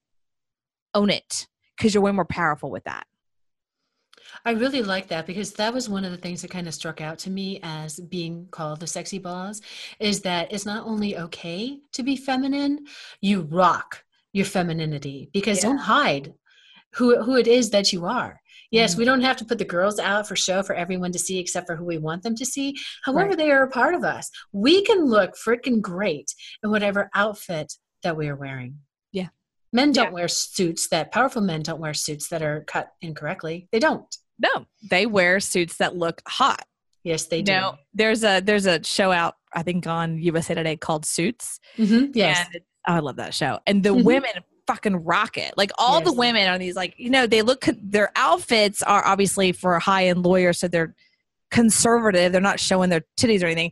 own 0.93 1.09
it 1.09 1.47
because 1.77 1.93
you're 1.93 2.03
way 2.03 2.12
more 2.12 2.25
powerful 2.25 2.69
with 2.69 2.83
that. 2.83 3.05
I 4.45 4.51
really 4.51 4.81
like 4.81 5.07
that 5.07 5.25
because 5.25 5.53
that 5.53 5.73
was 5.73 5.89
one 5.89 6.05
of 6.05 6.12
the 6.12 6.17
things 6.17 6.41
that 6.41 6.51
kind 6.51 6.67
of 6.67 6.73
struck 6.73 7.01
out 7.01 7.17
to 7.19 7.29
me 7.29 7.59
as 7.63 7.99
being 7.99 8.47
called 8.51 8.79
the 8.79 8.88
sexy 8.88 9.19
boss 9.19 9.62
is 9.99 10.21
that 10.21 10.51
it's 10.51 10.65
not 10.65 10.86
only 10.86 11.17
okay 11.17 11.79
to 11.93 12.03
be 12.03 12.15
feminine, 12.15 12.86
you 13.21 13.41
rock 13.41 14.03
your 14.33 14.45
femininity 14.45 15.29
because 15.31 15.63
yeah. 15.63 15.69
don't 15.69 15.77
hide 15.77 16.33
who 16.95 17.21
who 17.23 17.37
it 17.37 17.47
is 17.47 17.69
that 17.69 17.93
you 17.93 18.05
are. 18.05 18.39
Yes, 18.71 18.91
mm-hmm. 18.91 18.99
we 18.99 19.05
don't 19.05 19.21
have 19.21 19.37
to 19.37 19.45
put 19.45 19.59
the 19.59 19.65
girls 19.65 19.99
out 19.99 20.27
for 20.27 20.35
show 20.35 20.63
for 20.63 20.75
everyone 20.75 21.11
to 21.11 21.19
see 21.19 21.37
except 21.37 21.67
for 21.67 21.75
who 21.75 21.85
we 21.85 21.99
want 21.99 22.23
them 22.23 22.35
to 22.35 22.45
see. 22.45 22.75
However, 23.03 23.29
right. 23.29 23.37
they 23.37 23.51
are 23.51 23.63
a 23.63 23.69
part 23.69 23.93
of 23.93 24.03
us. 24.03 24.29
We 24.51 24.83
can 24.83 25.05
look 25.05 25.35
freaking 25.35 25.79
great 25.79 26.33
in 26.63 26.71
whatever 26.71 27.09
outfit 27.13 27.73
that 28.01 28.17
we 28.17 28.27
are 28.27 28.35
wearing. 28.35 28.79
Yeah. 29.11 29.27
Men 29.71 29.91
don't 29.91 30.07
yeah. 30.07 30.11
wear 30.11 30.27
suits 30.27 30.87
that 30.89 31.11
powerful 31.11 31.41
men 31.41 31.61
don't 31.61 31.79
wear 31.79 31.93
suits 31.93 32.29
that 32.29 32.41
are 32.41 32.63
cut 32.65 32.89
incorrectly. 33.01 33.67
They 33.71 33.79
don't. 33.79 34.15
No, 34.39 34.65
they 34.89 35.05
wear 35.05 35.39
suits 35.39 35.77
that 35.77 35.95
look 35.95 36.21
hot. 36.27 36.65
Yes, 37.03 37.25
they 37.25 37.41
do. 37.41 37.51
No, 37.51 37.75
there's 37.93 38.23
a 38.23 38.39
there's 38.39 38.65
a 38.65 38.83
show 38.83 39.11
out 39.11 39.35
I 39.53 39.61
think 39.63 39.85
on 39.87 40.17
USA 40.17 40.55
Today 40.55 40.77
called 40.77 41.05
Suits. 41.05 41.59
Mm-hmm. 41.77 42.11
Yes, 42.15 42.47
and, 42.53 42.63
I 42.85 42.99
love 42.99 43.15
that 43.17 43.33
show. 43.33 43.59
And 43.67 43.83
the 43.83 43.89
Mhm. 43.89 44.03
women 44.03 44.31
fucking 44.67 44.95
rock 45.03 45.37
it. 45.37 45.53
Like 45.57 45.71
all 45.77 45.99
the 46.01 46.13
women 46.13 46.47
on 46.47 46.59
these, 46.59 46.75
like 46.75 46.93
you 46.97 47.09
know, 47.09 47.27
they 47.27 47.41
look 47.41 47.65
their 47.81 48.11
outfits 48.15 48.81
are 48.81 49.05
obviously 49.05 49.51
for 49.51 49.77
high 49.79 50.07
end 50.07 50.23
lawyers, 50.23 50.59
so 50.59 50.67
they're 50.67 50.95
conservative. 51.51 52.31
They're 52.31 52.41
not 52.41 52.59
showing 52.59 52.89
their 52.89 53.03
titties 53.19 53.43
or 53.43 53.47
anything. 53.47 53.71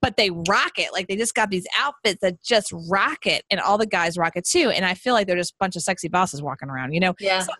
But 0.00 0.16
they 0.16 0.30
rock 0.30 0.78
it. 0.78 0.92
Like 0.92 1.06
they 1.06 1.14
just 1.14 1.34
got 1.34 1.50
these 1.50 1.64
outfits 1.78 2.18
that 2.22 2.42
just 2.42 2.72
rock 2.90 3.24
it, 3.24 3.44
and 3.50 3.60
all 3.60 3.78
the 3.78 3.86
guys 3.86 4.18
rock 4.18 4.32
it 4.36 4.44
too. 4.44 4.70
And 4.70 4.84
I 4.84 4.94
feel 4.94 5.14
like 5.14 5.28
they're 5.28 5.36
just 5.36 5.52
a 5.52 5.56
bunch 5.60 5.76
of 5.76 5.82
sexy 5.82 6.08
bosses 6.08 6.42
walking 6.42 6.68
around. 6.68 6.92
You 6.92 6.98
know, 7.00 7.14
yeah. 7.20 7.40
so 7.40 7.52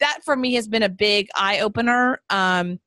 that 0.00 0.18
for 0.22 0.36
me 0.36 0.52
has 0.54 0.68
been 0.68 0.82
a 0.82 0.88
big 0.90 1.28
eye 1.34 1.60
opener 1.60 2.20
um, 2.28 2.78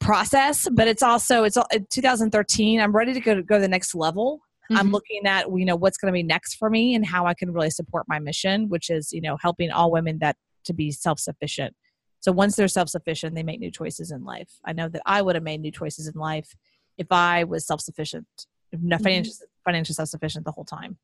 process. 0.00 0.66
But 0.72 0.88
it's 0.88 1.02
also 1.02 1.44
it's 1.44 1.56
all- 1.58 1.68
2013. 1.90 2.80
I'm 2.80 2.92
ready 2.96 3.12
to 3.12 3.20
go 3.20 3.34
to 3.34 3.42
go 3.42 3.56
to 3.56 3.60
the 3.60 3.68
next 3.68 3.94
level. 3.94 4.40
I'm 4.70 4.88
Mhm. 4.88 4.92
looking 4.92 5.26
at 5.26 5.46
you 5.50 5.64
know 5.64 5.76
what's 5.76 5.98
going 5.98 6.12
to 6.12 6.16
be 6.16 6.22
next 6.22 6.54
for 6.54 6.70
me 6.70 6.94
and 6.94 7.04
how 7.04 7.26
I 7.26 7.34
can 7.34 7.52
really 7.52 7.70
support 7.70 8.06
my 8.08 8.18
mission, 8.18 8.68
which 8.68 8.90
is 8.90 9.12
you 9.12 9.20
know 9.20 9.36
helping 9.40 9.70
all 9.70 9.90
women 9.90 10.18
that 10.18 10.36
to 10.64 10.72
be 10.72 10.90
self 10.90 11.18
sufficient. 11.18 11.74
So 12.20 12.32
once 12.32 12.56
they're 12.56 12.68
self 12.68 12.88
sufficient, 12.88 13.34
they 13.34 13.42
make 13.42 13.60
new 13.60 13.70
choices 13.70 14.10
in 14.10 14.24
life. 14.24 14.50
I 14.64 14.72
know 14.72 14.88
that 14.88 15.02
I 15.06 15.22
would 15.22 15.34
have 15.34 15.44
made 15.44 15.60
new 15.60 15.72
choices 15.72 16.06
in 16.06 16.14
life 16.14 16.54
if 16.98 17.06
I 17.10 17.44
was 17.44 17.66
self 17.66 17.80
sufficient, 17.80 18.26
Mm-hmm. 18.74 19.02
financial 19.02 19.34
financial 19.64 19.94
self 19.94 20.08
sufficient 20.08 20.44
the 20.44 20.52
whole 20.52 20.64
time. 20.64 20.98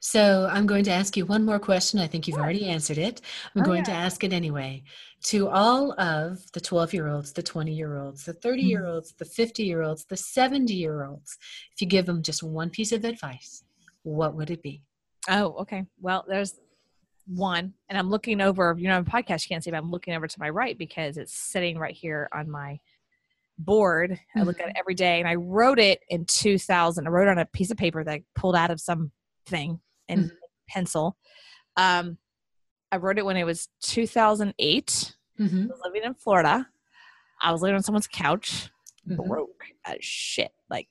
So 0.00 0.48
I'm 0.50 0.66
going 0.66 0.84
to 0.84 0.90
ask 0.90 1.14
you 1.16 1.26
one 1.26 1.44
more 1.44 1.58
question. 1.58 2.00
I 2.00 2.06
think 2.06 2.26
you've 2.26 2.38
already 2.38 2.66
answered 2.66 2.96
it. 2.96 3.20
I'm 3.54 3.62
Oh, 3.62 3.64
going 3.64 3.84
to 3.84 3.92
ask 3.92 4.24
it 4.24 4.32
anyway. 4.32 4.82
To 5.24 5.48
all 5.48 5.92
of 6.00 6.50
the 6.52 6.60
12 6.60 6.94
year 6.94 7.08
olds, 7.08 7.32
the 7.32 7.42
20 7.42 7.72
year 7.72 7.98
olds, 7.98 8.24
the 8.24 8.32
mm-hmm. 8.32 8.40
30 8.40 8.62
year 8.62 8.86
olds, 8.86 9.12
the 9.12 9.26
50 9.26 9.62
year 9.62 9.82
olds, 9.82 10.06
the 10.06 10.16
70 10.16 10.72
year 10.72 11.04
olds, 11.04 11.36
if 11.74 11.82
you 11.82 11.86
give 11.86 12.06
them 12.06 12.22
just 12.22 12.42
one 12.42 12.70
piece 12.70 12.92
of 12.92 13.04
advice, 13.04 13.62
what 14.02 14.34
would 14.34 14.50
it 14.50 14.62
be? 14.62 14.82
Oh, 15.28 15.52
okay. 15.60 15.84
Well, 16.00 16.24
there's 16.26 16.58
one, 17.26 17.74
and 17.90 17.98
I'm 17.98 18.08
looking 18.08 18.40
over. 18.40 18.74
You 18.78 18.88
know, 18.88 18.96
on 18.96 19.04
podcast 19.04 19.44
you 19.44 19.48
can't 19.48 19.62
see, 19.62 19.70
but 19.70 19.76
I'm 19.76 19.90
looking 19.90 20.14
over 20.14 20.26
to 20.26 20.40
my 20.40 20.48
right 20.48 20.78
because 20.78 21.18
it's 21.18 21.34
sitting 21.34 21.78
right 21.78 21.94
here 21.94 22.30
on 22.32 22.50
my 22.50 22.80
board. 23.58 24.18
I 24.34 24.42
look 24.42 24.58
at 24.58 24.62
mm-hmm. 24.62 24.70
it 24.70 24.76
every 24.78 24.94
day, 24.94 25.18
and 25.18 25.28
I 25.28 25.34
wrote 25.34 25.78
it 25.78 26.00
in 26.08 26.24
2000. 26.24 27.06
I 27.06 27.10
wrote 27.10 27.28
it 27.28 27.32
on 27.32 27.38
a 27.38 27.44
piece 27.44 27.70
of 27.70 27.76
paper 27.76 28.02
that 28.02 28.10
I 28.10 28.22
pulled 28.34 28.56
out 28.56 28.70
of 28.70 28.80
some 28.80 29.12
in 30.10 30.24
Mhm. 30.24 30.30
pencil. 30.68 31.16
Um, 31.76 32.18
I 32.92 32.96
wrote 32.96 33.18
it 33.18 33.24
when 33.24 33.36
it 33.36 33.44
was 33.44 33.68
2008. 33.82 35.14
Mm-hmm. 35.38 35.62
I 35.62 35.66
was 35.66 35.80
living 35.84 36.02
in 36.04 36.14
Florida. 36.14 36.66
I 37.40 37.52
was 37.52 37.62
living 37.62 37.76
on 37.76 37.82
someone's 37.82 38.06
couch, 38.08 38.68
Mhm. 39.08 39.26
broke 39.26 39.64
as 39.84 39.98
shit. 40.04 40.52
Like 40.68 40.88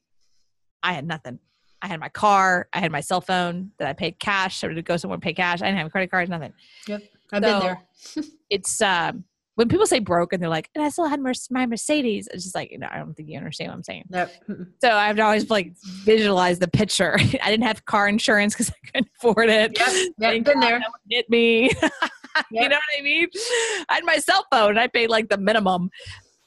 I 0.81 0.93
had 0.93 1.05
nothing. 1.05 1.39
I 1.81 1.87
had 1.87 1.99
my 1.99 2.09
car, 2.09 2.67
I 2.73 2.79
had 2.79 2.91
my 2.91 3.01
cell 3.01 3.21
phone 3.21 3.71
that 3.77 3.87
I 3.87 3.93
paid 3.93 4.19
cash. 4.19 4.63
I 4.63 4.67
would 4.67 4.83
go 4.85 4.97
somewhere 4.97 5.15
and 5.15 5.23
pay 5.23 5.33
cash. 5.33 5.61
I 5.61 5.65
didn't 5.65 5.77
have 5.77 5.87
a 5.87 5.89
credit 5.89 6.09
card, 6.11 6.27
nothing. 6.29 6.53
Yep. 6.87 7.01
I've 7.31 7.43
So- 7.43 7.49
been 7.51 7.59
there. 7.59 7.87
It's 8.49 8.81
um 8.81 9.25
when 9.59 9.67
people 9.67 9.85
say 9.85 9.99
broke 9.99 10.31
and 10.31 10.41
they're 10.41 10.49
like, 10.49 10.69
and 10.73 10.81
I 10.81 10.87
still 10.87 11.05
had 11.05 11.19
my 11.19 11.65
Mercedes. 11.65 12.29
It's 12.31 12.43
just 12.43 12.55
like, 12.55 12.71
you 12.71 12.77
know, 12.77 12.87
I 12.89 12.97
don't 12.97 13.13
think 13.13 13.27
you 13.27 13.35
understand 13.35 13.71
what 13.71 13.75
I'm 13.75 13.83
saying. 13.83 14.05
Nope. 14.09 14.29
So 14.81 14.89
I've 14.89 15.19
always 15.19 15.49
like 15.49 15.73
visualized 16.05 16.61
the 16.61 16.69
picture. 16.69 17.15
I 17.19 17.51
didn't 17.51 17.65
have 17.65 17.83
car 17.83 18.07
insurance 18.07 18.53
because 18.53 18.69
I 18.85 18.87
couldn't 18.87 19.11
afford 19.17 19.49
it. 19.49 19.77
Yep. 19.77 20.13
Yep. 20.17 20.43
Been 20.45 20.59
there. 20.61 20.79
hit 21.09 21.29
me. 21.29 21.63
you 22.51 22.69
know 22.69 22.77
what 22.77 22.97
I 22.97 23.01
mean? 23.01 23.27
I 23.89 23.95
had 23.95 24.05
my 24.05 24.15
cell 24.19 24.45
phone. 24.49 24.77
I 24.77 24.87
paid 24.87 25.09
like 25.09 25.27
the 25.27 25.37
minimum. 25.37 25.89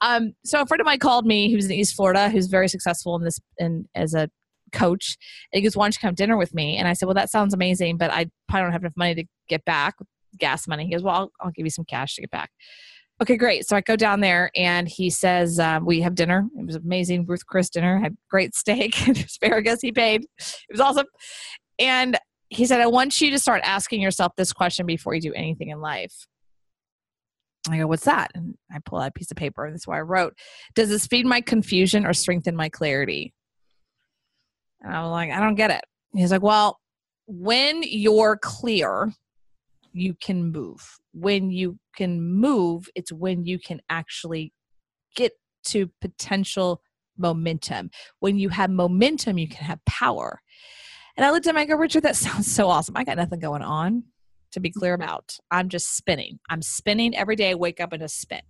Um, 0.01 0.33
so 0.47 0.63
a 0.63 0.67
friend 0.67 0.81
of 0.81 0.87
mine 0.87 0.99
called 0.99 1.27
me 1.27 1.53
who's 1.53 1.67
in 1.67 1.73
East 1.73 1.95
Florida, 1.95 2.31
who's 2.31 2.47
very 2.47 2.67
successful 2.67 3.15
in 3.17 3.25
this 3.25 3.39
in 3.59 3.87
as 3.95 4.15
a 4.15 4.31
coach. 4.73 5.19
And 5.53 5.59
he 5.59 5.63
goes, 5.63 5.77
Why 5.77 5.85
don't 5.85 5.95
you 5.95 6.01
come 6.01 6.09
have 6.09 6.17
dinner 6.17 6.39
with 6.39 6.55
me? 6.55 6.79
And 6.79 6.89
I 6.89 6.95
said, 6.95 7.05
Well, 7.05 7.15
that 7.17 7.29
sounds 7.29 7.53
amazing, 7.53 7.99
but 7.99 8.11
I 8.11 8.31
probably 8.49 8.63
don't 8.63 8.73
have 8.73 8.83
enough 8.85 8.97
money 8.97 9.15
to 9.17 9.25
get 9.51 9.67
back, 9.67 9.97
gas 10.39 10.67
money. 10.67 10.87
He 10.87 10.93
goes, 10.93 11.03
Well, 11.03 11.15
I'll, 11.15 11.33
I'll 11.43 11.51
give 11.51 11.67
you 11.67 11.71
some 11.71 11.85
cash 11.85 12.15
to 12.15 12.23
get 12.23 12.31
back. 12.31 12.51
Okay, 13.23 13.37
great. 13.37 13.69
So 13.69 13.77
I 13.77 13.83
go 13.83 13.95
down 13.95 14.19
there 14.19 14.51
and 14.57 14.89
he 14.89 15.09
says, 15.09 15.61
um, 15.61 15.85
We 15.85 16.01
have 16.01 16.17
dinner. 16.17 16.45
It 16.59 16.67
was 16.67 16.75
amazing. 16.75 17.25
Ruth 17.25 17.47
Chris 17.47 17.71
dinner. 17.71 18.01
Had 18.01 18.17
great 18.29 18.53
steak 18.53 19.01
and 19.09 19.17
asparagus. 19.17 19.81
He 19.81 19.93
paid. 19.93 20.25
It 20.25 20.73
was 20.73 20.81
awesome. 20.81 21.07
And 21.79 22.19
he 22.49 22.67
said, 22.67 22.81
I 22.81 22.89
want 22.89 23.21
you 23.21 23.31
to 23.31 23.39
start 23.39 23.63
asking 23.65 24.03
yourself 24.03 24.33
this 24.37 24.53
question 24.53 24.87
before 24.87 25.15
you 25.15 25.21
do 25.21 25.33
anything 25.35 25.69
in 25.69 25.81
life. 25.81 26.27
I 27.71 27.79
go, 27.79 27.87
what's 27.87 28.05
that? 28.07 28.33
And 28.35 28.57
I 28.73 28.79
pull 28.85 28.99
out 28.99 29.11
a 29.11 29.13
piece 29.13 29.31
of 29.31 29.37
paper, 29.37 29.71
that's 29.71 29.87
why 29.87 29.99
I 29.99 30.03
wrote, 30.03 30.35
Does 30.75 30.89
this 30.89 31.07
feed 31.07 31.25
my 31.25 31.41
confusion 31.41 32.05
or 32.05 32.13
strengthen 32.13 32.57
my 32.57 32.69
clarity? 32.69 33.33
And 34.81 34.93
I'm 34.93 35.11
like, 35.13 35.31
I 35.31 35.39
don't 35.39 35.55
get 35.55 35.71
it. 35.71 35.85
He's 36.13 36.33
like, 36.33 36.43
Well, 36.43 36.81
when 37.29 37.85
you're 37.85 38.37
clear, 38.37 39.13
you 39.93 40.15
can 40.15 40.51
move. 40.51 40.99
When 41.13 41.51
you 41.51 41.79
can 41.97 42.23
move, 42.23 42.89
it's 42.95 43.13
when 43.13 43.45
you 43.45 43.59
can 43.59 43.81
actually 43.89 44.53
get 45.15 45.33
to 45.67 45.91
potential 46.01 46.83
momentum. 47.17 47.91
When 48.21 48.39
you 48.39 48.49
have 48.49 48.71
momentum, 48.71 49.39
you 49.39 49.49
can 49.49 49.65
have 49.65 49.85
power. 49.85 50.41
And 51.17 51.27
I 51.27 51.31
looked 51.31 51.47
at 51.47 51.57
I 51.57 51.65
go, 51.65 51.77
Richard, 51.77 52.05
that 52.05 52.17
sounds 52.27 52.53
so 52.53 52.69
awesome. 52.69 52.97
I 52.97 53.05
got 53.05 53.17
nothing 53.17 53.41
going 53.41 53.63
on 53.63 54.05
to 54.53 54.61
be 54.61 54.71
clear 54.71 54.95
about. 54.95 55.37
I'm 55.51 55.69
just 55.69 55.97
spinning. 55.97 56.39
I'm 56.51 56.63
spinning 56.63 57.17
every 57.17 57.37
day. 57.37 57.51
I 57.51 57.55
wake 57.55 57.81
up 57.81 57.93
and 57.93 58.03
just 58.03 58.21
spin. 58.21 58.41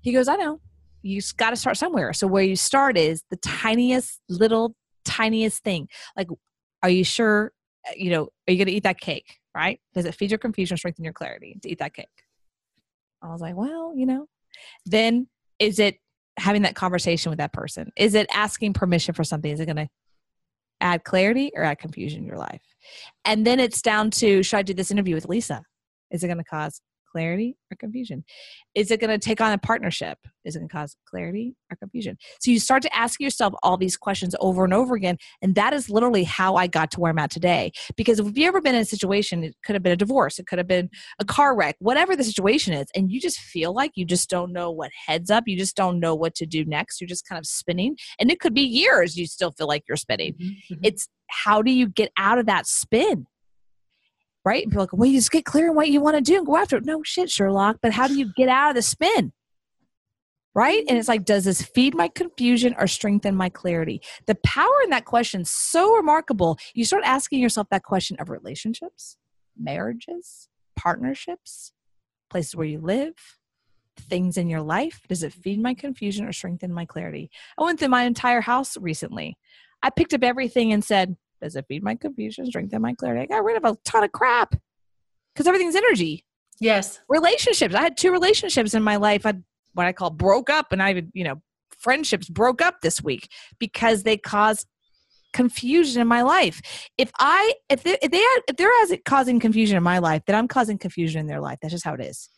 He 0.00 0.12
goes, 0.12 0.28
I 0.28 0.36
know. 0.36 0.60
You 1.02 1.20
got 1.36 1.50
to 1.50 1.56
start 1.56 1.76
somewhere. 1.76 2.12
So 2.12 2.26
where 2.26 2.42
you 2.42 2.56
start 2.56 2.96
is 2.96 3.22
the 3.30 3.36
tiniest 3.36 4.20
little 4.28 4.74
tiniest 5.04 5.62
thing. 5.62 5.88
Like, 6.16 6.28
are 6.82 6.90
you 6.90 7.04
sure? 7.04 7.52
uh, 7.88 7.92
You 7.96 8.10
know, 8.10 8.22
are 8.46 8.52
you 8.52 8.56
going 8.56 8.66
to 8.66 8.72
eat 8.72 8.82
that 8.82 9.00
cake? 9.00 9.38
Right? 9.54 9.80
Does 9.94 10.04
it 10.04 10.14
feed 10.14 10.30
your 10.30 10.38
confusion, 10.38 10.76
strengthen 10.76 11.04
your 11.04 11.12
clarity 11.12 11.58
to 11.62 11.70
eat 11.70 11.78
that 11.78 11.94
cake? 11.94 12.06
I 13.22 13.28
was 13.28 13.40
like, 13.40 13.56
well, 13.56 13.92
you 13.96 14.06
know. 14.06 14.26
Then 14.86 15.28
is 15.58 15.78
it 15.78 15.96
having 16.38 16.62
that 16.62 16.76
conversation 16.76 17.30
with 17.30 17.38
that 17.38 17.52
person? 17.52 17.90
Is 17.96 18.14
it 18.14 18.28
asking 18.32 18.74
permission 18.74 19.14
for 19.14 19.24
something? 19.24 19.50
Is 19.50 19.60
it 19.60 19.66
going 19.66 19.76
to 19.76 19.88
add 20.80 21.04
clarity 21.04 21.50
or 21.54 21.64
add 21.64 21.78
confusion 21.78 22.20
in 22.20 22.26
your 22.26 22.38
life? 22.38 22.62
And 23.24 23.46
then 23.46 23.58
it's 23.58 23.82
down 23.82 24.10
to 24.12 24.42
should 24.42 24.58
I 24.58 24.62
do 24.62 24.74
this 24.74 24.90
interview 24.90 25.14
with 25.14 25.28
Lisa? 25.28 25.62
Is 26.10 26.22
it 26.22 26.28
going 26.28 26.38
to 26.38 26.44
cause 26.44 26.80
clarity 27.18 27.56
or 27.70 27.76
confusion? 27.76 28.24
Is 28.76 28.92
it 28.92 29.00
going 29.00 29.10
to 29.10 29.18
take 29.18 29.40
on 29.40 29.52
a 29.52 29.58
partnership? 29.58 30.18
Is 30.44 30.54
it 30.54 30.60
going 30.60 30.68
to 30.68 30.72
cause 30.72 30.96
clarity 31.04 31.56
or 31.70 31.76
confusion? 31.76 32.16
So 32.40 32.52
you 32.52 32.60
start 32.60 32.80
to 32.82 32.96
ask 32.96 33.20
yourself 33.20 33.54
all 33.64 33.76
these 33.76 33.96
questions 33.96 34.36
over 34.40 34.64
and 34.64 34.72
over 34.72 34.94
again. 34.94 35.18
And 35.42 35.56
that 35.56 35.72
is 35.72 35.90
literally 35.90 36.22
how 36.22 36.54
I 36.54 36.68
got 36.68 36.92
to 36.92 37.00
where 37.00 37.10
I'm 37.10 37.18
at 37.18 37.32
today. 37.32 37.72
Because 37.96 38.20
if 38.20 38.38
you 38.38 38.46
ever 38.46 38.60
been 38.60 38.76
in 38.76 38.82
a 38.82 38.84
situation, 38.84 39.42
it 39.42 39.56
could 39.64 39.74
have 39.74 39.82
been 39.82 39.92
a 39.92 39.96
divorce, 39.96 40.38
it 40.38 40.46
could 40.46 40.58
have 40.58 40.68
been 40.68 40.90
a 41.18 41.24
car 41.24 41.56
wreck, 41.56 41.74
whatever 41.80 42.14
the 42.14 42.22
situation 42.24 42.72
is, 42.72 42.86
and 42.94 43.10
you 43.10 43.20
just 43.20 43.40
feel 43.40 43.74
like 43.74 43.92
you 43.96 44.04
just 44.04 44.30
don't 44.30 44.52
know 44.52 44.70
what 44.70 44.92
heads 45.06 45.28
up, 45.28 45.44
you 45.48 45.58
just 45.58 45.74
don't 45.74 45.98
know 45.98 46.14
what 46.14 46.36
to 46.36 46.46
do 46.46 46.64
next. 46.64 47.00
You're 47.00 47.08
just 47.08 47.26
kind 47.26 47.38
of 47.38 47.46
spinning. 47.46 47.96
And 48.20 48.30
it 48.30 48.38
could 48.38 48.54
be 48.54 48.62
years 48.62 49.16
you 49.16 49.26
still 49.26 49.50
feel 49.50 49.66
like 49.66 49.82
you're 49.88 49.96
spinning 49.96 50.34
Mhm. 50.34 50.56
Mhm. 50.70 50.78
it's 50.84 51.08
how 51.28 51.62
do 51.62 51.70
you 51.70 51.88
get 51.88 52.10
out 52.16 52.38
of 52.38 52.46
that 52.46 52.66
spin 52.66 53.26
right? 54.44 54.62
And 54.62 54.72
be 54.72 54.78
like 54.78 54.92
well 54.92 55.08
you 55.08 55.18
just 55.18 55.30
get 55.30 55.44
clear 55.44 55.70
on 55.70 55.76
what 55.76 55.88
you 55.88 56.00
want 56.00 56.16
to 56.16 56.22
do 56.22 56.36
and 56.38 56.46
go 56.46 56.56
after 56.56 56.76
it. 56.76 56.84
No 56.84 57.02
shit 57.02 57.30
sherlock 57.30 57.78
but 57.82 57.92
how 57.92 58.08
do 58.08 58.18
you 58.18 58.32
get 58.36 58.48
out 58.48 58.70
of 58.70 58.76
the 58.76 58.82
spin? 58.82 59.32
Right? 60.54 60.82
And 60.88 60.98
it's 60.98 61.08
like 61.08 61.24
does 61.24 61.44
this 61.44 61.62
feed 61.62 61.94
my 61.94 62.08
confusion 62.08 62.74
or 62.78 62.86
strengthen 62.86 63.34
my 63.36 63.48
clarity? 63.48 64.02
The 64.26 64.34
power 64.36 64.82
in 64.84 64.90
that 64.90 65.04
question 65.04 65.42
is 65.42 65.50
so 65.50 65.94
remarkable. 65.94 66.58
You 66.74 66.84
start 66.84 67.04
asking 67.04 67.40
yourself 67.40 67.68
that 67.70 67.84
question 67.84 68.16
of 68.18 68.30
relationships 68.30 69.16
marriages 69.60 70.48
partnerships 70.76 71.72
places 72.30 72.54
where 72.54 72.66
you 72.66 72.80
live 72.80 73.14
things 73.98 74.36
in 74.36 74.48
your 74.48 74.60
life. 74.60 75.00
Does 75.08 75.22
it 75.22 75.32
feed 75.32 75.60
my 75.60 75.74
confusion 75.74 76.24
or 76.24 76.32
strengthen 76.32 76.72
my 76.72 76.84
clarity? 76.84 77.30
I 77.58 77.64
went 77.64 77.78
through 77.78 77.88
my 77.88 78.04
entire 78.04 78.40
house 78.40 78.76
recently. 78.76 79.36
I 79.82 79.90
picked 79.90 80.14
up 80.14 80.22
everything 80.22 80.72
and 80.72 80.84
said, 80.84 81.16
Does 81.40 81.56
it 81.56 81.66
feed 81.68 81.82
my 81.82 81.94
confusion, 81.94 82.46
strengthen 82.46 82.82
my 82.82 82.94
clarity? 82.94 83.22
I 83.22 83.26
got 83.26 83.44
rid 83.44 83.56
of 83.56 83.64
a 83.64 83.76
ton 83.84 84.04
of 84.04 84.12
crap 84.12 84.54
because 85.34 85.46
everything's 85.46 85.76
energy. 85.76 86.24
Yes. 86.60 87.00
Relationships. 87.08 87.74
I 87.74 87.82
had 87.82 87.96
two 87.96 88.10
relationships 88.10 88.74
in 88.74 88.82
my 88.82 88.96
life. 88.96 89.24
I 89.24 89.34
what 89.74 89.86
I 89.86 89.92
call 89.92 90.10
broke 90.10 90.50
up, 90.50 90.72
and 90.72 90.82
I 90.82 91.02
you 91.12 91.24
know, 91.24 91.40
friendships 91.78 92.28
broke 92.28 92.60
up 92.60 92.80
this 92.82 93.02
week 93.02 93.28
because 93.58 94.02
they 94.02 94.16
caused 94.16 94.66
confusion 95.32 96.02
in 96.02 96.08
my 96.08 96.22
life. 96.22 96.60
If 96.96 97.10
I 97.20 97.54
if 97.68 97.82
they 97.82 97.98
if 98.02 98.10
they 98.10 98.18
if 98.18 98.56
they're 98.56 98.70
as 98.82 98.92
causing 99.04 99.38
confusion 99.40 99.76
in 99.76 99.82
my 99.82 99.98
life, 99.98 100.22
then 100.26 100.36
I'm 100.36 100.48
causing 100.48 100.78
confusion 100.78 101.20
in 101.20 101.26
their 101.26 101.40
life. 101.40 101.58
That's 101.62 101.72
just 101.72 101.84
how 101.84 101.94
it 101.94 102.00
is. 102.00 102.28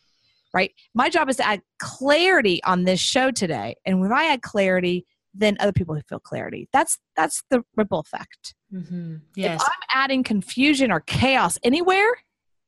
Right? 0.53 0.71
My 0.93 1.09
job 1.09 1.29
is 1.29 1.37
to 1.37 1.47
add 1.47 1.61
clarity 1.79 2.61
on 2.63 2.83
this 2.83 2.99
show 2.99 3.31
today. 3.31 3.75
And 3.85 4.01
when 4.01 4.11
I 4.11 4.25
add 4.25 4.41
clarity, 4.41 5.05
then 5.33 5.57
other 5.59 5.71
people 5.71 5.95
who 5.95 6.01
feel 6.07 6.19
clarity. 6.19 6.67
That's 6.73 6.97
that's 7.15 7.43
the 7.49 7.63
ripple 7.75 7.99
effect. 7.99 8.55
hmm 8.71 9.17
If 9.35 9.61
I'm 9.61 9.83
adding 9.93 10.23
confusion 10.23 10.91
or 10.91 10.99
chaos 11.01 11.57
anywhere, 11.63 12.23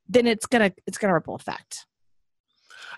then 0.08 0.26
it's 0.26 0.46
gonna 0.46 0.72
it's 0.86 0.98
gonna 0.98 1.14
ripple 1.14 1.34
effect. 1.34 1.86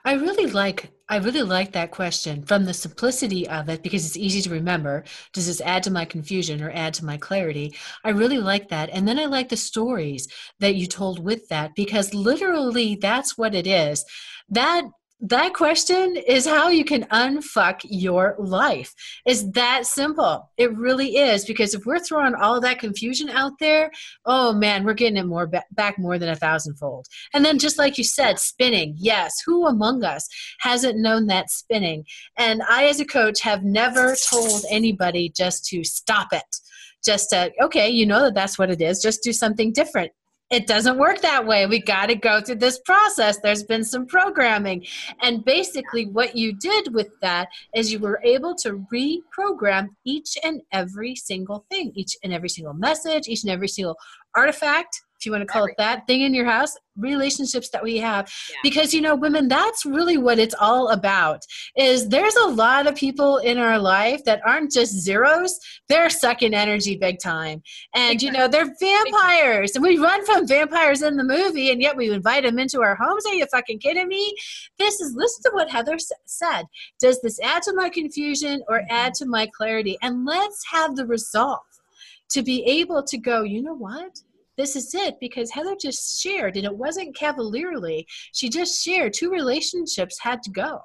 I 0.05 0.13
really 0.13 0.47
like 0.47 0.91
I 1.09 1.17
really 1.19 1.43
like 1.43 1.73
that 1.73 1.91
question 1.93 2.43
from 2.45 2.65
the 2.65 2.75
simplicity 2.75 3.49
of 3.49 3.69
it 3.69 3.83
because 3.83 4.05
it's 4.07 4.17
easy 4.17 4.43
to 4.43 4.51
remember. 4.51 5.05
Does 5.33 5.47
this 5.47 5.61
add 5.61 5.83
to 5.85 5.91
my 5.91 6.05
confusion 6.05 6.63
or 6.63 6.71
add 6.71 6.95
to 6.95 7.05
my 7.05 7.17
clarity? 7.17 7.75
I 8.05 8.11
really 8.11 8.39
like 8.39 8.69
that. 8.69 8.91
And 8.91 9.07
then 9.07 9.19
I 9.19 9.27
like 9.27 9.49
the 9.49 9.57
stories 9.57 10.27
that 10.59 10.75
you 10.75 10.87
told 10.87 11.23
with 11.23 11.49
that 11.49 11.75
because 11.77 12.13
literally 12.15 12.97
that's 12.97 13.39
what 13.39 13.55
it 13.55 13.67
is. 13.67 14.05
That 14.49 14.85
that 15.21 15.55
question 15.55 16.17
is 16.17 16.47
how 16.47 16.69
you 16.69 16.85
can 16.85 17.05
unfuck 17.05 17.81
your 17.85 18.37
life. 18.39 18.95
It's 19.25 19.51
that 19.53 19.87
simple. 19.87 20.51
It 20.59 20.77
really 20.77 21.17
is 21.17 21.47
because 21.47 21.75
if 21.75 21.87
we're 21.87 21.99
throwing 21.99 22.35
all 22.35 22.61
that 22.61 22.79
confusion 22.79 23.31
out 23.31 23.53
there, 23.59 23.91
oh 24.27 24.53
man, 24.53 24.85
we're 24.85 24.95
getting 24.95 25.17
it 25.17 25.27
more 25.27 25.51
back 25.73 25.99
more 25.99 26.19
than 26.19 26.29
a 26.29 26.37
thousandfold. 26.37 27.07
And 27.33 27.45
then 27.45 27.59
just 27.59 27.79
like 27.79 27.97
you 27.97 28.05
said, 28.05 28.39
spinning. 28.39 28.95
Yes, 28.99 29.33
who 29.47 29.67
among 29.67 30.05
us 30.05 30.29
hasn't 30.61 30.99
known 30.99 31.27
that 31.29 31.51
spinning? 31.51 32.05
And 32.37 32.63
I 32.69 32.85
as 32.87 33.01
a 33.01 33.07
coach 33.07 33.41
have 33.41 33.65
never 33.65 34.17
told 34.31 34.65
anybody 34.71 35.33
just 35.35 35.65
to 35.67 35.83
stop 35.83 36.33
it 36.33 36.45
just 37.05 37.31
to 37.31 37.53
okay 37.63 37.89
you 37.89 38.05
know 38.05 38.23
that 38.23 38.35
that's 38.35 38.59
what 38.59 38.71
it 38.71 38.81
is 38.81 39.01
just 39.01 39.23
do 39.23 39.33
something 39.33 39.73
different 39.73 40.11
it 40.51 40.67
doesn't 40.67 40.99
work 40.99 41.21
that 41.23 41.45
way. 41.47 41.67
We 41.67 41.81
got 41.81 42.07
to 42.07 42.15
go 42.15 42.41
through 42.41 42.57
this 42.57 42.79
process. 42.81 43.39
There's 43.41 43.65
been 43.65 43.85
some 43.85 44.07
programming. 44.07 44.87
And 45.21 45.45
basically, 45.45 46.07
what 46.07 46.37
you 46.37 46.53
did 46.53 46.95
with 46.95 47.09
that 47.21 47.49
is 47.75 47.93
you 47.93 47.99
were 47.99 48.21
able 48.23 48.55
to 48.57 48.85
reprogram 48.93 49.89
each 50.05 50.39
and 50.45 50.63
every 50.73 51.17
single 51.17 51.67
thing, 51.71 51.93
each 51.95 52.17
and 52.23 52.33
every 52.33 52.49
single 52.49 52.75
message, 52.75 53.27
each 53.27 53.43
and 53.43 53.51
every 53.51 53.69
single 53.69 53.97
artifact 54.37 55.01
if 55.01 55.06
you 55.27 55.33
want 55.33 55.43
to 55.43 55.47
call 55.47 55.67
it 55.67 55.75
that 55.79 56.07
thing 56.07 56.23
in 56.23 56.33
your 56.33 56.47
house 56.47 56.77
relationships 56.97 57.69
that 57.71 57.83
we 57.83 57.99
have. 57.99 58.33
Yeah. 58.51 58.57
because 58.63 58.95
you 58.95 59.01
know 59.01 59.15
women 59.15 59.49
that's 59.49 59.85
really 59.85 60.17
what 60.17 60.39
it's 60.39 60.55
all 60.59 60.89
about 60.89 61.43
is 61.77 62.09
there's 62.09 62.37
a 62.37 62.49
lot 62.49 62.87
of 62.87 62.95
people 62.95 63.39
in 63.39 63.59
our 63.59 63.79
life 63.79 64.25
that 64.25 64.41
aren't 64.47 64.73
just 64.73 64.93
zeros 64.93 65.59
they're 65.89 66.11
sucking 66.11 66.55
energy 66.55 66.97
big 66.97 67.19
time. 67.21 67.63
And 67.95 68.23
you 68.23 68.33
know 68.33 68.49
they're 68.49 68.75
vampires 68.81 69.75
and 69.75 69.83
we 69.83 69.99
run 69.99 70.25
from 70.25 70.47
vampires 70.47 71.03
in 71.03 71.17
the 71.17 71.25
movie 71.25 71.71
and 71.71 71.81
yet 71.81 71.97
we 71.97 72.11
invite 72.11 72.45
them 72.45 72.59
into 72.59 72.81
our 72.81 72.95
homes. 72.97 73.27
Are 73.27 73.35
you 73.35 73.47
fucking 73.47 73.79
kidding 73.79 74.09
me? 74.09 74.35
This 74.79 75.01
is 75.01 75.15
listen 75.15 75.43
to 75.45 75.51
what 75.55 75.71
heather 75.71 75.97
said. 76.25 76.65
Does 77.01 77.21
this 77.21 77.41
add 77.41 77.63
to 77.65 77.75
my 77.75 77.89
confusion 77.89 78.63
or 78.69 78.83
add 78.91 79.13
mm-hmm. 79.13 79.25
to 79.25 79.31
my 79.31 79.47
clarity? 79.47 79.99
And 80.03 80.25
let's 80.25 80.65
have 80.71 80.97
the 80.97 81.07
resolve 81.07 81.61
to 82.29 82.43
be 82.43 82.65
able 82.65 83.03
to 83.05 83.19
go 83.19 83.43
you 83.43 83.63
know 83.63 83.75
what 83.75 84.21
this 84.57 84.77
is 84.77 84.95
it 84.95 85.17
because 85.21 85.51
Heather 85.51 85.77
just 85.81 86.23
shared, 86.23 86.57
and 86.57 86.65
it 86.65 86.77
wasn't 86.77 87.17
cavalierly. 87.17 88.07
She 88.33 88.49
just 88.49 88.83
shared 88.83 89.13
two 89.13 89.31
relationships 89.31 90.19
had 90.21 90.43
to 90.45 90.51
go. 90.51 90.81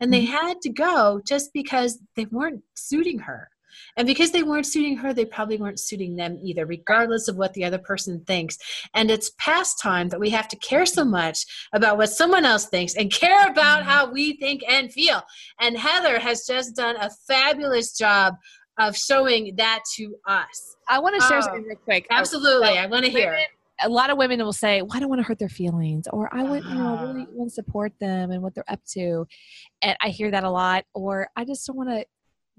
And 0.00 0.12
they 0.12 0.24
mm-hmm. 0.24 0.32
had 0.32 0.60
to 0.62 0.70
go 0.70 1.20
just 1.26 1.52
because 1.52 1.98
they 2.16 2.26
weren't 2.26 2.62
suiting 2.74 3.18
her. 3.20 3.48
And 3.96 4.06
because 4.06 4.30
they 4.30 4.42
weren't 4.42 4.66
suiting 4.66 4.96
her, 4.98 5.12
they 5.12 5.24
probably 5.24 5.56
weren't 5.56 5.80
suiting 5.80 6.16
them 6.16 6.38
either, 6.42 6.66
regardless 6.66 7.28
of 7.28 7.36
what 7.36 7.52
the 7.54 7.64
other 7.64 7.78
person 7.78 8.22
thinks. 8.26 8.58
And 8.94 9.10
it's 9.10 9.32
past 9.38 9.80
time 9.80 10.08
that 10.08 10.20
we 10.20 10.30
have 10.30 10.48
to 10.48 10.56
care 10.56 10.86
so 10.86 11.04
much 11.04 11.44
about 11.72 11.96
what 11.96 12.10
someone 12.10 12.44
else 12.44 12.66
thinks 12.66 12.94
and 12.94 13.12
care 13.12 13.46
about 13.48 13.80
mm-hmm. 13.80 13.88
how 13.88 14.10
we 14.10 14.36
think 14.36 14.62
and 14.68 14.92
feel. 14.92 15.22
And 15.60 15.76
Heather 15.76 16.18
has 16.18 16.46
just 16.46 16.76
done 16.76 16.96
a 16.96 17.10
fabulous 17.26 17.96
job 17.96 18.34
of 18.78 18.96
showing 18.96 19.54
that 19.56 19.80
to 19.96 20.16
us. 20.26 20.76
I 20.88 20.98
want 20.98 21.20
to 21.20 21.26
share 21.26 21.38
oh, 21.38 21.42
something 21.42 21.64
real 21.64 21.76
quick. 21.76 22.06
Absolutely, 22.10 22.78
I 22.78 22.86
want 22.86 23.04
to 23.04 23.10
hear. 23.10 23.38
a 23.82 23.88
lot 23.88 24.10
of 24.10 24.18
women 24.18 24.42
will 24.42 24.52
say, 24.52 24.82
"Well, 24.82 24.92
I 24.94 25.00
don't 25.00 25.08
want 25.08 25.20
to 25.20 25.26
hurt 25.26 25.38
their 25.38 25.48
feelings," 25.48 26.06
or 26.12 26.34
"I 26.34 26.42
want, 26.42 26.64
you 26.64 26.74
know, 26.74 26.98
really 27.00 27.26
ah. 27.28 27.32
want 27.32 27.50
to 27.50 27.54
support 27.54 27.92
them 28.00 28.30
and 28.30 28.42
what 28.42 28.54
they're 28.54 28.70
up 28.70 28.80
to," 28.92 29.26
and 29.82 29.96
I 30.02 30.08
hear 30.08 30.30
that 30.30 30.44
a 30.44 30.50
lot. 30.50 30.84
Or 30.94 31.28
I 31.36 31.44
just 31.44 31.66
don't 31.66 31.76
want 31.76 31.90
to 31.90 32.04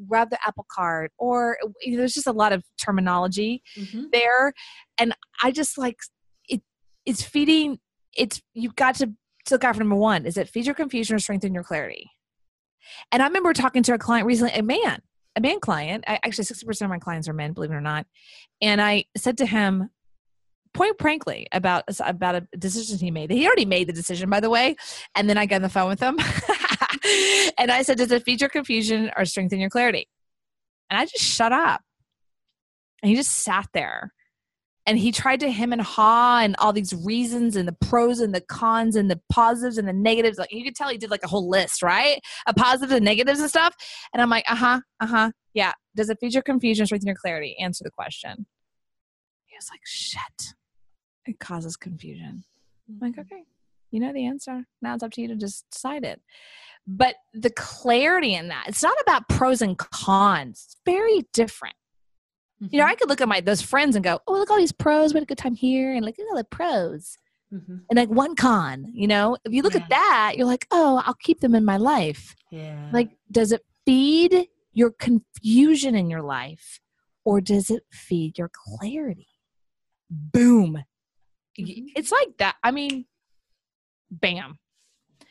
rub 0.08 0.30
the 0.30 0.40
apple 0.46 0.66
cart, 0.72 1.12
or 1.18 1.58
you 1.82 1.92
know, 1.92 1.98
there's 1.98 2.14
just 2.14 2.28
a 2.28 2.32
lot 2.32 2.54
of 2.54 2.64
terminology 2.84 3.62
mm-hmm. 3.78 4.06
there, 4.12 4.54
and 4.98 5.14
I 5.44 5.52
just 5.52 5.78
like 5.78 5.98
it. 6.48 6.62
It's 7.06 7.24
feeding. 7.24 7.80
It's 8.16 8.42
you've 8.54 8.76
got 8.76 8.96
to 8.96 9.08
to 9.46 9.56
look 9.56 9.64
out 9.64 9.76
for 9.76 9.82
number 9.82 9.96
one. 9.96 10.26
Is 10.26 10.38
it 10.38 10.50
feed 10.50 10.66
your 10.66 10.76
confusion 10.76 11.16
or 11.16 11.20
strengthen 11.20 11.54
your 11.54 11.64
clarity? 11.64 12.12
And 13.12 13.22
I 13.22 13.28
remember 13.28 13.54
talking 13.54 13.84
to 13.84 13.94
a 13.94 13.98
client 13.98 14.28
recently, 14.28 14.54
a 14.54 14.64
man, 14.64 15.02
a 15.36 15.42
man 15.42 15.60
client. 15.60 16.04
I, 16.08 16.20
actually, 16.24 16.46
60% 16.46 16.82
of 16.82 16.90
my 16.90 17.00
clients 17.00 17.28
are 17.28 17.34
men, 17.34 17.54
believe 17.54 17.72
it 17.72 17.76
or 17.76 17.82
not. 17.82 18.06
And 18.62 18.82
I 18.82 19.06
said 19.16 19.38
to 19.40 19.46
him, 19.46 19.90
point 20.76 21.00
frankly 21.00 21.48
about 21.52 21.84
about 22.02 22.36
a 22.36 22.42
decision 22.58 23.00
he 23.00 23.10
made. 23.10 23.32
He 23.32 23.48
already 23.48 23.66
made 23.66 23.88
the 23.88 23.94
decision, 23.94 24.30
by 24.30 24.42
the 24.42 24.50
way. 24.50 24.76
And 25.16 25.28
then 25.28 25.38
I 25.38 25.48
got 25.48 25.58
on 25.58 25.62
the 25.64 25.70
phone 25.70 25.88
with 25.88 26.02
him, 26.02 26.20
and 27.58 27.72
I 27.72 27.82
said, 27.82 27.98
"Does 27.98 28.12
it 28.12 28.24
feed 28.24 28.42
your 28.42 28.50
confusion 28.50 29.10
or 29.18 29.26
strengthen 29.26 29.60
your 29.60 29.70
clarity?" 29.70 30.08
And 30.90 31.00
I 31.00 31.06
just 31.06 31.24
shut 31.24 31.52
up, 31.52 31.82
and 33.02 33.10
he 33.10 33.16
just 33.16 33.32
sat 33.32 33.68
there, 33.74 34.14
and 34.86 35.00
he 35.00 35.12
tried 35.12 35.40
to 35.40 35.52
him 35.52 35.74
and 35.74 35.82
ha 35.82 36.42
and 36.44 36.56
all 36.60 36.72
these 36.72 36.94
reasons 36.94 37.56
and 37.56 37.68
the 37.68 37.74
pros 37.74 38.20
and 38.20 38.36
the 38.36 38.42
cons 38.42 38.96
and 38.96 39.10
the 39.10 39.20
positives 39.32 39.78
and 39.78 39.88
the 39.88 39.94
negatives. 39.94 40.38
Like 40.38 40.52
you 40.52 40.64
could 40.64 40.76
tell 40.76 40.90
he 40.90 40.98
did 40.98 41.10
like 41.10 41.24
a 41.24 41.28
whole 41.28 41.50
list, 41.50 41.82
right? 41.82 42.22
A 42.48 42.54
positives 42.54 42.94
and 42.94 43.06
negatives 43.06 43.40
and 43.40 43.50
stuff. 43.50 43.76
And 44.14 44.22
I'm 44.22 44.30
like, 44.30 44.46
uh 44.48 44.56
huh, 44.56 44.82
uh 45.00 45.08
huh, 45.08 45.32
yeah. 45.54 45.72
Does 45.96 46.10
it 46.10 46.20
feature 46.20 46.42
confusion, 46.42 46.86
strengthen 46.86 47.08
your 47.08 47.16
clarity? 47.16 47.58
Answer 47.60 47.84
the 47.84 47.92
question. 47.92 48.46
He 49.46 49.56
was 49.58 49.70
like, 49.72 49.82
shit, 49.86 50.54
it 51.26 51.40
causes 51.40 51.78
confusion. 51.78 52.44
I'm 52.88 53.00
like, 53.00 53.18
okay, 53.18 53.44
you 53.92 54.00
know 54.00 54.14
the 54.14 54.26
answer. 54.26 54.66
Now 54.82 54.94
it's 54.94 55.04
up 55.04 55.12
to 55.12 55.22
you 55.22 55.30
to 55.30 55.36
just 55.36 55.66
decide 55.72 56.04
it. 56.04 56.22
But 56.88 57.16
the 57.34 57.50
clarity 57.50 58.36
in 58.36 58.50
that, 58.50 58.66
it's 58.68 58.84
not 58.84 58.96
about 59.02 59.28
pros 59.28 59.62
and 59.62 59.78
cons. 59.78 60.64
It's 60.68 60.78
very 60.86 61.26
different. 61.34 61.76
Mm-hmm. 62.62 62.74
You 62.74 62.80
know, 62.80 62.88
I 62.88 62.96
could 62.96 63.10
look 63.10 63.22
at 63.22 63.28
my 63.28 63.42
those 63.42 63.62
friends 63.62 63.96
and 63.96 64.04
go, 64.04 64.20
"Oh, 64.28 64.34
look 64.34 64.50
all 64.50 64.58
these 64.58 64.72
pros. 64.72 65.14
We 65.14 65.18
had 65.18 65.24
a 65.24 65.28
good 65.28 65.38
time 65.38 65.56
here, 65.56 65.94
and 65.94 66.06
look 66.06 66.18
at 66.18 66.26
all 66.30 66.38
the 66.38 66.44
pros." 66.44 67.18
Mm-hmm. 67.54 67.78
And 67.90 67.98
like 67.98 68.10
one 68.10 68.36
con, 68.36 68.92
you 68.94 69.08
know, 69.08 69.38
if 69.46 69.54
you 69.54 69.62
look 69.62 69.76
yeah. 69.76 69.82
at 69.82 69.90
that, 69.90 70.34
you're 70.38 70.48
like, 70.48 70.68
"Oh, 70.72 71.02
I'll 71.06 71.16
keep 71.16 71.42
them 71.42 71.56
in 71.56 71.66
my 71.66 71.78
life." 71.78 72.36
Yeah. 72.52 72.90
Like, 72.92 73.12
does 73.32 73.52
it 73.52 73.66
feed 73.86 74.48
your 74.74 74.92
confusion 74.92 75.96
in 75.96 76.10
your 76.10 76.22
life, 76.22 76.80
or 77.24 77.42
does 77.42 77.70
it 77.70 77.84
feed 77.92 78.38
your 78.38 78.50
clarity? 78.54 79.28
Boom. 80.10 80.84
Mm-hmm. 81.60 81.88
It's 81.96 82.12
like 82.12 82.38
that. 82.38 82.56
I 82.64 82.72
mean, 82.72 83.06
bam 84.10 84.60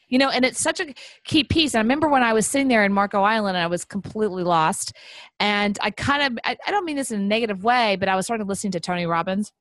you 0.09 0.19
know 0.19 0.29
and 0.29 0.45
it's 0.45 0.61
such 0.61 0.81
a 0.81 0.95
key 1.25 1.45
piece 1.45 1.75
i 1.75 1.79
remember 1.79 2.09
when 2.09 2.23
i 2.23 2.33
was 2.33 2.47
sitting 2.47 2.69
there 2.69 2.85
in 2.85 2.93
marco 2.93 3.23
island 3.23 3.57
and 3.57 3.65
i 3.65 3.67
was 3.67 3.85
completely 3.85 4.43
lost 4.43 4.93
and 5.41 5.79
i 5.83 5.91
kind 5.91 6.23
of 6.23 6.39
i, 6.45 6.57
I 6.67 6.71
don't 6.71 6.85
mean 6.85 6.97
this 6.97 7.11
in 7.11 7.21
a 7.21 7.25
negative 7.25 7.65
way 7.65 7.97
but 7.97 8.09
i 8.09 8.17
was 8.17 8.27
starting 8.27 8.47
listening 8.47 8.73
to 8.73 8.81
tony 8.81 9.07
robbins 9.07 9.53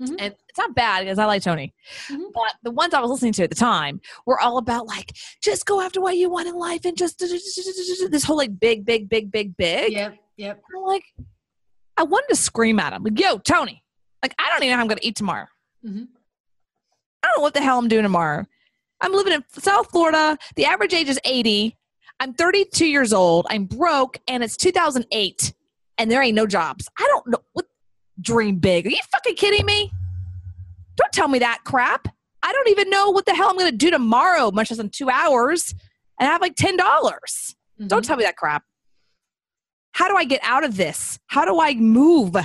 Mm-hmm. 0.00 0.16
And 0.18 0.34
it's 0.48 0.58
not 0.58 0.74
bad 0.74 1.04
because 1.04 1.18
I 1.18 1.24
like 1.24 1.42
Tony. 1.42 1.72
Mm-hmm. 2.08 2.24
But 2.34 2.54
the 2.62 2.72
ones 2.72 2.94
I 2.94 3.00
was 3.00 3.10
listening 3.10 3.32
to 3.34 3.44
at 3.44 3.50
the 3.50 3.56
time 3.56 4.00
were 4.26 4.40
all 4.40 4.58
about 4.58 4.86
like, 4.86 5.12
just 5.40 5.66
go 5.66 5.80
after 5.80 6.00
what 6.00 6.16
you 6.16 6.28
want 6.28 6.48
in 6.48 6.56
life 6.56 6.84
and 6.84 6.96
just 6.96 7.20
this 7.20 8.24
whole 8.24 8.36
like 8.36 8.58
big, 8.58 8.84
big, 8.84 9.08
big, 9.08 9.30
big, 9.30 9.56
big. 9.56 9.92
Yep. 9.92 10.16
Yep. 10.36 10.62
I'm 10.76 10.82
like, 10.82 11.04
I 11.96 12.02
wanted 12.02 12.26
to 12.30 12.36
scream 12.36 12.80
at 12.80 12.92
him, 12.92 13.04
like, 13.04 13.20
yo, 13.20 13.38
Tony, 13.38 13.84
like, 14.20 14.34
I 14.36 14.48
don't 14.50 14.64
even 14.64 14.70
know 14.70 14.76
how 14.76 14.82
I'm 14.82 14.88
going 14.88 14.98
to 14.98 15.06
eat 15.06 15.14
tomorrow. 15.14 15.46
Mm-hmm. 15.86 16.04
I 17.22 17.26
don't 17.28 17.38
know 17.38 17.42
what 17.42 17.54
the 17.54 17.60
hell 17.60 17.78
I'm 17.78 17.86
doing 17.86 18.02
tomorrow. 18.02 18.46
I'm 19.04 19.12
living 19.12 19.34
in 19.34 19.44
South 19.50 19.90
Florida. 19.90 20.38
The 20.56 20.64
average 20.64 20.94
age 20.94 21.10
is 21.10 21.20
80. 21.26 21.76
I'm 22.20 22.32
32 22.32 22.86
years 22.86 23.12
old. 23.12 23.46
I'm 23.50 23.66
broke, 23.66 24.18
and 24.26 24.42
it's 24.42 24.56
2008, 24.56 25.52
and 25.98 26.10
there 26.10 26.22
ain't 26.22 26.34
no 26.34 26.46
jobs. 26.46 26.88
I 26.98 27.06
don't 27.08 27.26
know 27.26 27.38
what 27.52 27.66
dream 28.18 28.56
big. 28.56 28.86
Are 28.86 28.90
you 28.90 29.00
fucking 29.12 29.34
kidding 29.34 29.66
me? 29.66 29.92
Don't 30.96 31.12
tell 31.12 31.28
me 31.28 31.38
that 31.40 31.60
crap. 31.64 32.08
I 32.42 32.52
don't 32.52 32.68
even 32.70 32.88
know 32.88 33.10
what 33.10 33.26
the 33.26 33.34
hell 33.34 33.50
I'm 33.50 33.58
going 33.58 33.70
to 33.70 33.76
do 33.76 33.90
tomorrow, 33.90 34.50
much 34.50 34.70
less 34.70 34.80
in 34.80 34.88
two 34.88 35.10
hours, 35.10 35.74
and 36.18 36.26
I 36.26 36.32
have 36.32 36.40
like 36.40 36.56
ten 36.56 36.78
dollars. 36.78 37.56
Mm-hmm. 37.78 37.88
Don't 37.88 38.04
tell 38.06 38.16
me 38.16 38.24
that 38.24 38.36
crap. 38.36 38.64
How 39.92 40.08
do 40.08 40.16
I 40.16 40.24
get 40.24 40.40
out 40.42 40.64
of 40.64 40.78
this? 40.78 41.18
How 41.26 41.44
do 41.44 41.60
I 41.60 41.74
move? 41.74 42.36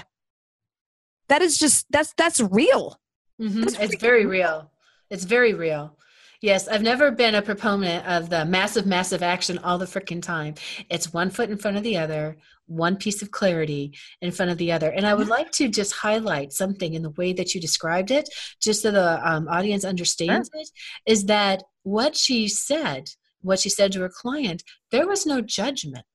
That 1.30 1.41
is 1.41 1.57
just 1.57 1.86
that's 1.89 2.14
that's 2.18 2.41
real. 2.41 2.99
Mm-hmm. 3.41 3.62
That's 3.62 3.80
it's 3.80 4.01
very 4.01 4.26
real. 4.26 4.72
It's 5.10 5.24
very 5.24 5.53
real. 5.53 5.95
Yes, 6.41 6.69
I've 6.69 6.81
never 6.81 7.11
been 7.11 7.35
a 7.35 7.41
proponent 7.41 8.07
of 8.07 8.29
the 8.29 8.45
massive, 8.45 8.85
massive 8.85 9.21
action 9.21 9.57
all 9.57 9.77
the 9.77 9.85
freaking 9.85 10.21
time. 10.21 10.55
It's 10.89 11.11
one 11.11 11.29
foot 11.29 11.49
in 11.49 11.57
front 11.57 11.75
of 11.75 11.83
the 11.83 11.97
other, 11.97 12.37
one 12.65 12.95
piece 12.95 13.21
of 13.21 13.31
clarity 13.31 13.93
in 14.21 14.31
front 14.31 14.49
of 14.49 14.57
the 14.57 14.71
other. 14.71 14.89
And 14.89 15.05
I 15.05 15.15
would 15.15 15.27
like 15.27 15.51
to 15.53 15.67
just 15.67 15.91
highlight 15.91 16.53
something 16.53 16.93
in 16.93 17.01
the 17.01 17.09
way 17.09 17.33
that 17.33 17.53
you 17.53 17.59
described 17.59 18.09
it, 18.09 18.29
just 18.61 18.83
so 18.83 18.91
the 18.91 19.29
um, 19.29 19.49
audience 19.49 19.83
understands 19.83 20.49
sure. 20.53 20.61
it, 20.61 20.69
is 21.05 21.25
that 21.25 21.63
what 21.83 22.15
she 22.15 22.47
said, 22.47 23.09
what 23.41 23.59
she 23.59 23.69
said 23.69 23.91
to 23.91 24.01
her 24.01 24.09
client, 24.09 24.63
there 24.91 25.07
was 25.07 25.25
no 25.25 25.41
judgment. 25.41 26.05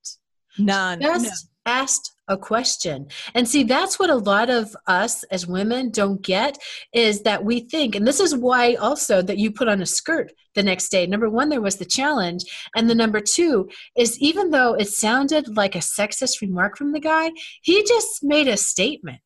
None. 0.58 1.00
She 1.00 1.06
just 1.06 1.48
no. 1.66 1.72
asked 1.72 2.13
a 2.28 2.36
question. 2.36 3.06
And 3.34 3.48
see, 3.48 3.64
that's 3.64 3.98
what 3.98 4.10
a 4.10 4.16
lot 4.16 4.50
of 4.50 4.74
us 4.86 5.24
as 5.24 5.46
women 5.46 5.90
don't 5.90 6.22
get 6.22 6.58
is 6.92 7.22
that 7.22 7.44
we 7.44 7.60
think, 7.60 7.94
and 7.94 8.06
this 8.06 8.20
is 8.20 8.34
why 8.34 8.74
also 8.74 9.22
that 9.22 9.38
you 9.38 9.50
put 9.50 9.68
on 9.68 9.82
a 9.82 9.86
skirt 9.86 10.32
the 10.54 10.62
next 10.62 10.88
day. 10.88 11.06
Number 11.06 11.28
one, 11.28 11.48
there 11.48 11.60
was 11.60 11.76
the 11.76 11.84
challenge. 11.84 12.44
And 12.74 12.88
the 12.88 12.94
number 12.94 13.20
two 13.20 13.68
is 13.96 14.18
even 14.20 14.50
though 14.50 14.74
it 14.74 14.88
sounded 14.88 15.56
like 15.56 15.74
a 15.74 15.80
sexist 15.80 16.40
remark 16.40 16.78
from 16.78 16.92
the 16.92 17.00
guy, 17.00 17.32
he 17.62 17.82
just 17.84 18.22
made 18.22 18.48
a 18.48 18.56
statement. 18.56 19.20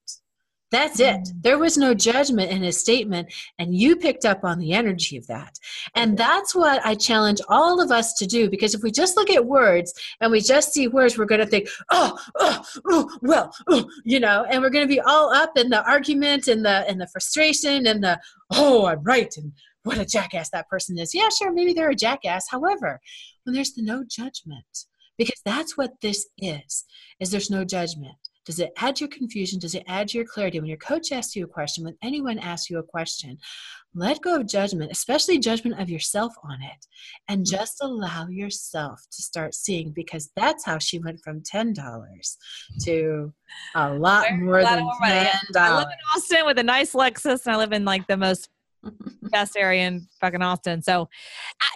That's 0.71 1.01
it. 1.01 1.21
Mm. 1.21 1.43
There 1.43 1.59
was 1.59 1.79
no 1.79 1.95
judgment 1.95 2.51
in 2.51 2.62
his 2.62 2.79
statement, 2.79 3.33
and 3.59 3.75
you 3.75 3.97
picked 3.97 4.25
up 4.25 4.45
on 4.45 4.59
the 4.59 4.73
energy 4.73 5.16
of 5.16 5.27
that. 5.29 5.59
And 5.95 6.16
that's 6.16 6.55
what 6.55 6.85
I 6.85 6.95
challenge 6.95 7.41
all 7.49 7.81
of 7.81 7.91
us 7.91 8.14
to 8.14 8.27
do 8.27 8.51
because 8.51 8.75
if 8.75 8.83
we 8.83 8.91
just 8.91 9.16
look 9.16 9.31
at 9.31 9.47
words 9.47 9.95
and 10.21 10.31
we 10.31 10.41
just 10.41 10.73
see 10.73 10.87
words, 10.89 11.16
we're 11.16 11.25
going 11.25 11.41
to 11.41 11.47
think, 11.47 11.69
oh, 11.91 12.19
oh, 12.39 12.64
oh 12.87 13.19
well, 13.23 13.55
oh, 13.69 13.89
you 14.05 14.21
know, 14.21 14.45
and 14.51 14.61
we're 14.61 14.71
going 14.71 14.87
to 14.87 14.95
be 14.95 15.01
all 15.01 15.33
up 15.33 15.57
in 15.57 15.71
the 15.71 15.83
argument 15.89 16.49
and 16.49 16.64
the 16.64 16.87
and 16.89 17.01
the 17.01 17.07
frustration 17.07 17.87
and 17.87 18.05
the 18.05 18.21
oh, 18.53 18.87
I'm 18.87 19.03
right 19.03 19.35
and 19.37 19.53
what 19.85 19.99
a 19.99 20.05
jackass 20.05 20.51
that 20.51 20.69
person 20.69 20.99
is. 20.99 21.14
Yeah, 21.14 21.29
sure, 21.31 21.53
maybe 21.53 21.73
they're 21.73 21.91
a 21.91 21.95
jackass. 21.95 22.47
However, 22.51 23.01
when 23.45 23.55
there's 23.55 23.73
the 23.73 23.83
no 23.83 24.05
judgment, 24.05 24.85
because 25.16 25.41
that's 25.47 25.79
what 25.79 25.93
this 26.03 26.27
is, 26.37 26.85
is 27.21 27.31
there's 27.31 27.51
no 27.51 27.64
judgment 27.64 28.28
does 28.49 28.61
it 28.61 28.72
add 28.78 28.99
your 28.99 29.11
confusion? 29.11 29.59
Does 29.59 29.74
it 29.74 29.84
add 29.86 30.14
your 30.14 30.24
clarity? 30.24 30.59
When 30.59 30.70
your 30.70 30.78
coach 30.78 31.12
asks 31.12 31.36
you 31.36 31.44
a 31.44 31.46
question, 31.46 31.84
when 31.84 31.99
anyone 32.03 32.38
asks 32.38 32.70
you 32.70 32.78
a 32.78 32.82
question, 32.82 33.36
let 33.94 34.22
go 34.22 34.36
of 34.36 34.49
judgment, 34.49 34.90
especially 34.90 35.38
judgment 35.38 35.78
of 35.78 35.90
yourself 35.90 36.32
on 36.42 36.62
it, 36.62 36.86
and 37.28 37.44
mm-hmm. 37.44 37.55
just 37.55 37.76
allow 37.82 38.26
yourself 38.28 39.03
to 39.11 39.22
start 39.22 39.55
seeing 39.55 39.90
because 39.90 40.30
that's 40.34 40.64
how 40.64 40.78
she 40.78 40.99
went 40.99 41.20
from 41.22 41.42
$10 41.42 41.76
to 42.84 43.34
a 43.74 43.92
lot 43.92 44.32
more 44.32 44.62
than 44.62 44.78
$10. 44.78 44.88
I 45.55 45.76
live 45.76 45.88
in 45.88 46.16
Austin 46.16 46.46
with 46.46 46.59
a 46.59 46.62
nice 46.62 46.94
Lexus, 46.94 47.44
and 47.44 47.55
I 47.55 47.59
live 47.59 47.74
in 47.74 47.84
like 47.84 48.07
the 48.07 48.16
most 48.16 48.49
best 49.24 49.59
area 49.59 49.86
in 49.86 50.09
fucking 50.22 50.40
Austin. 50.40 50.80
So, 50.80 51.11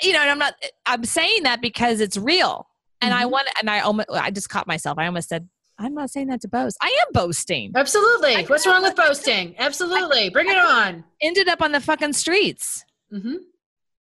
you 0.02 0.14
know, 0.14 0.20
and 0.20 0.30
I'm 0.30 0.38
not, 0.38 0.54
I'm 0.86 1.04
saying 1.04 1.42
that 1.42 1.60
because 1.60 2.00
it's 2.00 2.16
real. 2.16 2.66
And 3.02 3.12
mm-hmm. 3.12 3.24
I 3.24 3.26
want, 3.26 3.48
and 3.60 3.68
I 3.68 3.80
almost, 3.80 4.08
I 4.10 4.30
just 4.30 4.48
caught 4.48 4.66
myself. 4.66 4.96
I 4.98 5.06
almost 5.06 5.28
said 5.28 5.46
I'm 5.82 5.94
not 5.94 6.10
saying 6.10 6.28
that 6.28 6.40
to 6.42 6.48
boast. 6.48 6.76
I 6.80 6.86
am 6.86 7.12
boasting. 7.12 7.72
Absolutely. 7.74 8.44
What's 8.44 8.66
wrong 8.66 8.82
with 8.82 8.94
boasting? 8.94 9.56
Absolutely. 9.58 10.30
Bring 10.30 10.48
it 10.48 10.56
on. 10.56 11.04
Ended 11.20 11.48
up 11.48 11.60
on 11.60 11.72
the 11.72 11.80
fucking 11.80 12.12
streets. 12.12 12.84
Mm-hmm. 13.12 13.36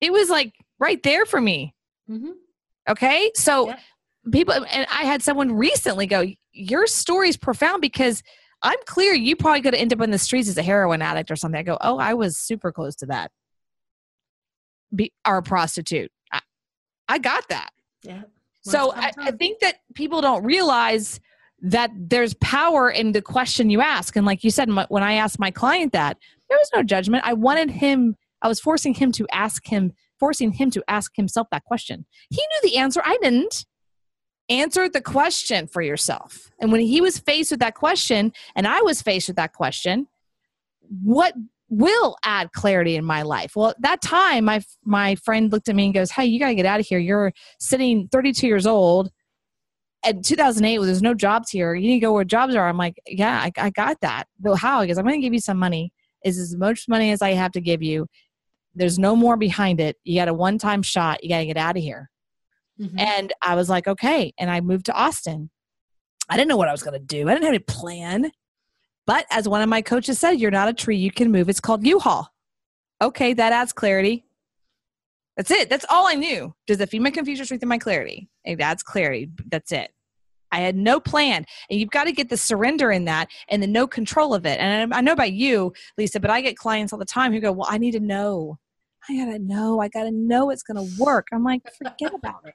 It 0.01 0.13
was 0.13 0.31
like 0.31 0.55
right 0.79 1.03
there 1.03 1.27
for 1.27 1.41
me. 1.41 1.75
Mm-hmm. 2.11 2.31
Okay. 2.89 3.31
So 3.35 3.69
yeah. 3.69 3.79
people, 4.33 4.55
and 4.55 4.87
I 4.91 5.05
had 5.05 5.23
someone 5.23 5.53
recently 5.53 6.07
go, 6.07 6.25
Your 6.53 6.87
story 6.87 7.29
is 7.29 7.37
profound 7.37 7.83
because 7.83 8.23
I'm 8.63 8.79
clear 8.87 9.13
you 9.13 9.37
probably 9.37 9.61
could 9.61 9.75
end 9.75 9.93
up 9.93 10.01
in 10.01 10.11
the 10.11 10.19
streets 10.19 10.49
as 10.49 10.57
a 10.57 10.63
heroin 10.63 11.03
addict 11.03 11.31
or 11.31 11.37
something. 11.37 11.59
I 11.59 11.65
go, 11.65 11.77
Oh, 11.83 11.99
I 11.99 12.15
was 12.15 12.39
super 12.39 12.73
close 12.73 12.97
to 12.97 13.07
that. 13.07 13.31
Be, 14.95 15.13
or 15.27 15.37
a 15.37 15.43
prostitute. 15.43 16.11
I, 16.33 16.41
I 17.09 17.19
got 17.19 17.47
that. 17.51 17.71
Yeah. 18.03 18.23
so 18.63 18.93
I, 18.95 19.13
I 19.19 19.31
think 19.33 19.59
that 19.59 19.81
people 19.95 20.23
don't 20.23 20.45
realize 20.45 21.21
that 21.61 21.91
there's 21.95 22.35
power 22.35 22.91
in 22.91 23.13
the 23.13 23.23
question 23.23 23.71
you 23.71 23.81
ask. 23.81 24.17
And 24.17 24.25
like 24.25 24.45
you 24.45 24.51
said, 24.51 24.71
when 24.89 25.03
I 25.03 25.15
asked 25.15 25.39
my 25.39 25.51
client 25.51 25.93
that, 25.93 26.19
there 26.49 26.59
was 26.59 26.71
no 26.75 26.83
judgment. 26.83 27.25
I 27.27 27.33
wanted 27.33 27.71
him, 27.71 28.17
I 28.43 28.49
was 28.49 28.61
forcing 28.61 28.95
him 28.95 29.13
to 29.13 29.27
ask 29.33 29.67
him, 29.67 29.93
forcing 30.19 30.53
him 30.53 30.71
to 30.71 30.85
ask 30.89 31.13
himself 31.17 31.49
that 31.51 31.65
question. 31.65 32.07
He 32.31 32.41
knew 32.41 32.71
the 32.71 32.77
answer, 32.79 33.03
I 33.05 33.19
didn't. 33.21 33.67
Answer 34.51 34.89
the 34.89 35.03
question 35.03 35.67
for 35.67 35.83
yourself. 35.83 36.51
And 36.59 36.73
when 36.73 36.81
he 36.81 37.03
was 37.03 37.19
faced 37.19 37.51
with 37.51 37.61
that 37.61 37.75
question, 37.75 38.33
and 38.57 38.67
I 38.67 38.81
was 38.81 39.03
faced 39.03 39.29
with 39.29 39.37
that 39.37 39.53
question, 39.53 40.07
what 41.03 41.35
will 41.69 42.17
add 42.25 42.53
clarity 42.53 42.97
in 42.97 43.05
my 43.05 43.23
life. 43.23 43.55
Well, 43.55 43.71
at 43.71 43.83
that 43.83 44.01
time, 44.01 44.47
my 44.47 44.63
my 44.85 45.17
friend 45.17 45.53
looked 45.53 45.69
at 45.69 45.77
me 45.77 45.85
and 45.87 45.95
goes, 45.95 46.11
"Hey, 46.11 46.25
you 46.25 46.39
got 46.39 46.49
to 46.49 46.55
get 46.55 46.65
out 46.65 46.81
of 46.81 46.87
here. 46.87 46.99
You're 46.99 47.33
sitting 47.59 48.09
32 48.09 48.47
years 48.47 48.67
old 48.67 49.11
in 50.07 50.23
2008 50.23 50.79
there's 50.85 51.03
no 51.03 51.15
jobs 51.15 51.51
here. 51.51 51.75
You 51.75 51.89
need 51.89 52.01
to 52.01 52.07
go 52.07 52.13
where 52.13 52.25
jobs 52.25 52.55
are. 52.55 52.69
I'm 52.69 52.77
like 52.77 53.01
yeah 53.07 53.41
i, 53.41 53.53
I 53.57 53.71
got 53.71 54.01
that. 54.03 54.25
But 54.39 54.57
how? 54.57 54.83
Because 54.83 54.99
i'm 54.99 55.05
going 55.05 55.21
to 55.21 55.25
give 55.25 55.35
you 55.35 55.41
some 55.41 55.59
money. 55.59 55.93
Is 56.25 56.39
as 56.39 56.57
much 56.57 56.89
money 56.89 57.11
as 57.13 57.23
i 57.23 57.33
have 57.33 57.53
to 57.53 57.61
give 57.61 57.83
you. 57.83 58.07
There's 58.75 58.99
no 58.99 59.17
more 59.17 59.37
behind 59.37 59.81
it. 59.81 59.97
You 60.05 60.21
got 60.21 60.29
a 60.29 60.35
one-time 60.35 60.83
shot. 60.83 61.23
You 61.23 61.31
got 61.31 61.39
to 61.39 61.47
get 61.47 61.57
out 61.57 61.77
of 61.77 61.83
here. 61.83 62.11
Mm-hmm. 62.81 62.97
and 62.97 63.33
i 63.43 63.57
was 63.57 63.69
like 63.69 63.89
okay. 63.89 64.33
And 64.39 64.51
i 64.51 64.61
moved 64.61 64.87
to 64.87 64.93
austin. 64.93 65.51
I 66.29 66.37
didn't 66.37 66.49
know 66.49 66.57
what 66.57 66.69
i 66.69 66.73
was 66.73 66.83
going 66.83 66.99
to 66.99 67.05
do. 67.05 67.29
I 67.29 67.33
didn't 67.33 67.45
have 67.45 67.55
any 67.55 67.59
plan. 67.59 68.31
But 69.07 69.25
as 69.31 69.49
one 69.49 69.63
of 69.63 69.69
my 69.69 69.83
coaches 69.83 70.19
said 70.19 70.33
you're 70.33 70.51
not 70.51 70.69
a 70.69 70.75
tree. 70.75 70.97
You 70.97 71.11
can 71.11 71.33
move. 71.33 71.49
It's 71.49 71.61
called 71.61 71.87
u-haul. 71.87 72.29
Okay 73.03 73.33
that 73.35 73.53
adds 73.53 73.73
clarity 73.73 74.25
that's 75.39 75.53
it. 75.53 75.71
That's 75.71 75.87
all 75.89 76.09
I 76.09 76.15
knew. 76.15 76.53
Does 76.67 76.81
it 76.81 76.89
feed 76.89 77.01
my 77.01 77.13
confusion, 77.13 77.45
strengthen 77.45 77.69
my 77.69 77.79
clarity? 77.79 78.29
It 78.45 78.61
adds 78.61 78.83
clarity. 78.83 79.31
That's 79.49 79.71
it. 79.71 79.93
I 80.51 80.59
had 80.59 80.75
no 80.75 80.99
plan. 80.99 81.45
And 81.71 81.79
you've 81.79 81.91
got 81.91 82.05
to 82.05 82.13
get 82.13 82.29
the 82.29 82.37
surrender 82.37 82.91
in 82.91 83.05
that 83.05 83.29
and 83.49 83.63
the 83.63 83.69
no 83.69 83.87
control 83.87 84.35
of 84.35 84.45
it. 84.47 84.59
And 84.59 84.93
I 84.93 85.01
know 85.01 85.13
about 85.13 85.33
you, 85.33 85.73
Lisa, 85.97 86.19
but 86.19 86.31
I 86.31 86.41
get 86.41 86.57
clients 86.57 86.93
all 86.93 86.99
the 86.99 87.05
time 87.05 87.33
who 87.33 87.39
go, 87.39 87.53
Well, 87.53 87.69
I 87.71 87.79
need 87.79 87.93
to 87.93 88.01
know. 88.01 88.59
I 89.09 89.17
got 89.17 89.33
to 89.33 89.39
know. 89.39 89.79
I 89.79 89.87
got 89.87 90.05
to 90.05 90.11
know 90.11 90.51
it's 90.51 90.65
going 90.65 90.85
to 90.85 91.03
work. 91.03 91.29
I'm 91.33 91.45
like, 91.45 91.63
Forget 91.77 92.15
about 92.15 92.41
it. 92.45 92.55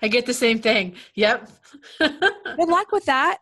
I 0.00 0.08
get 0.08 0.24
the 0.24 0.32
same 0.32 0.60
thing. 0.60 0.94
Yep. 1.16 1.50
Good 1.98 2.68
luck 2.68 2.92
with 2.92 3.04
that. 3.04 3.38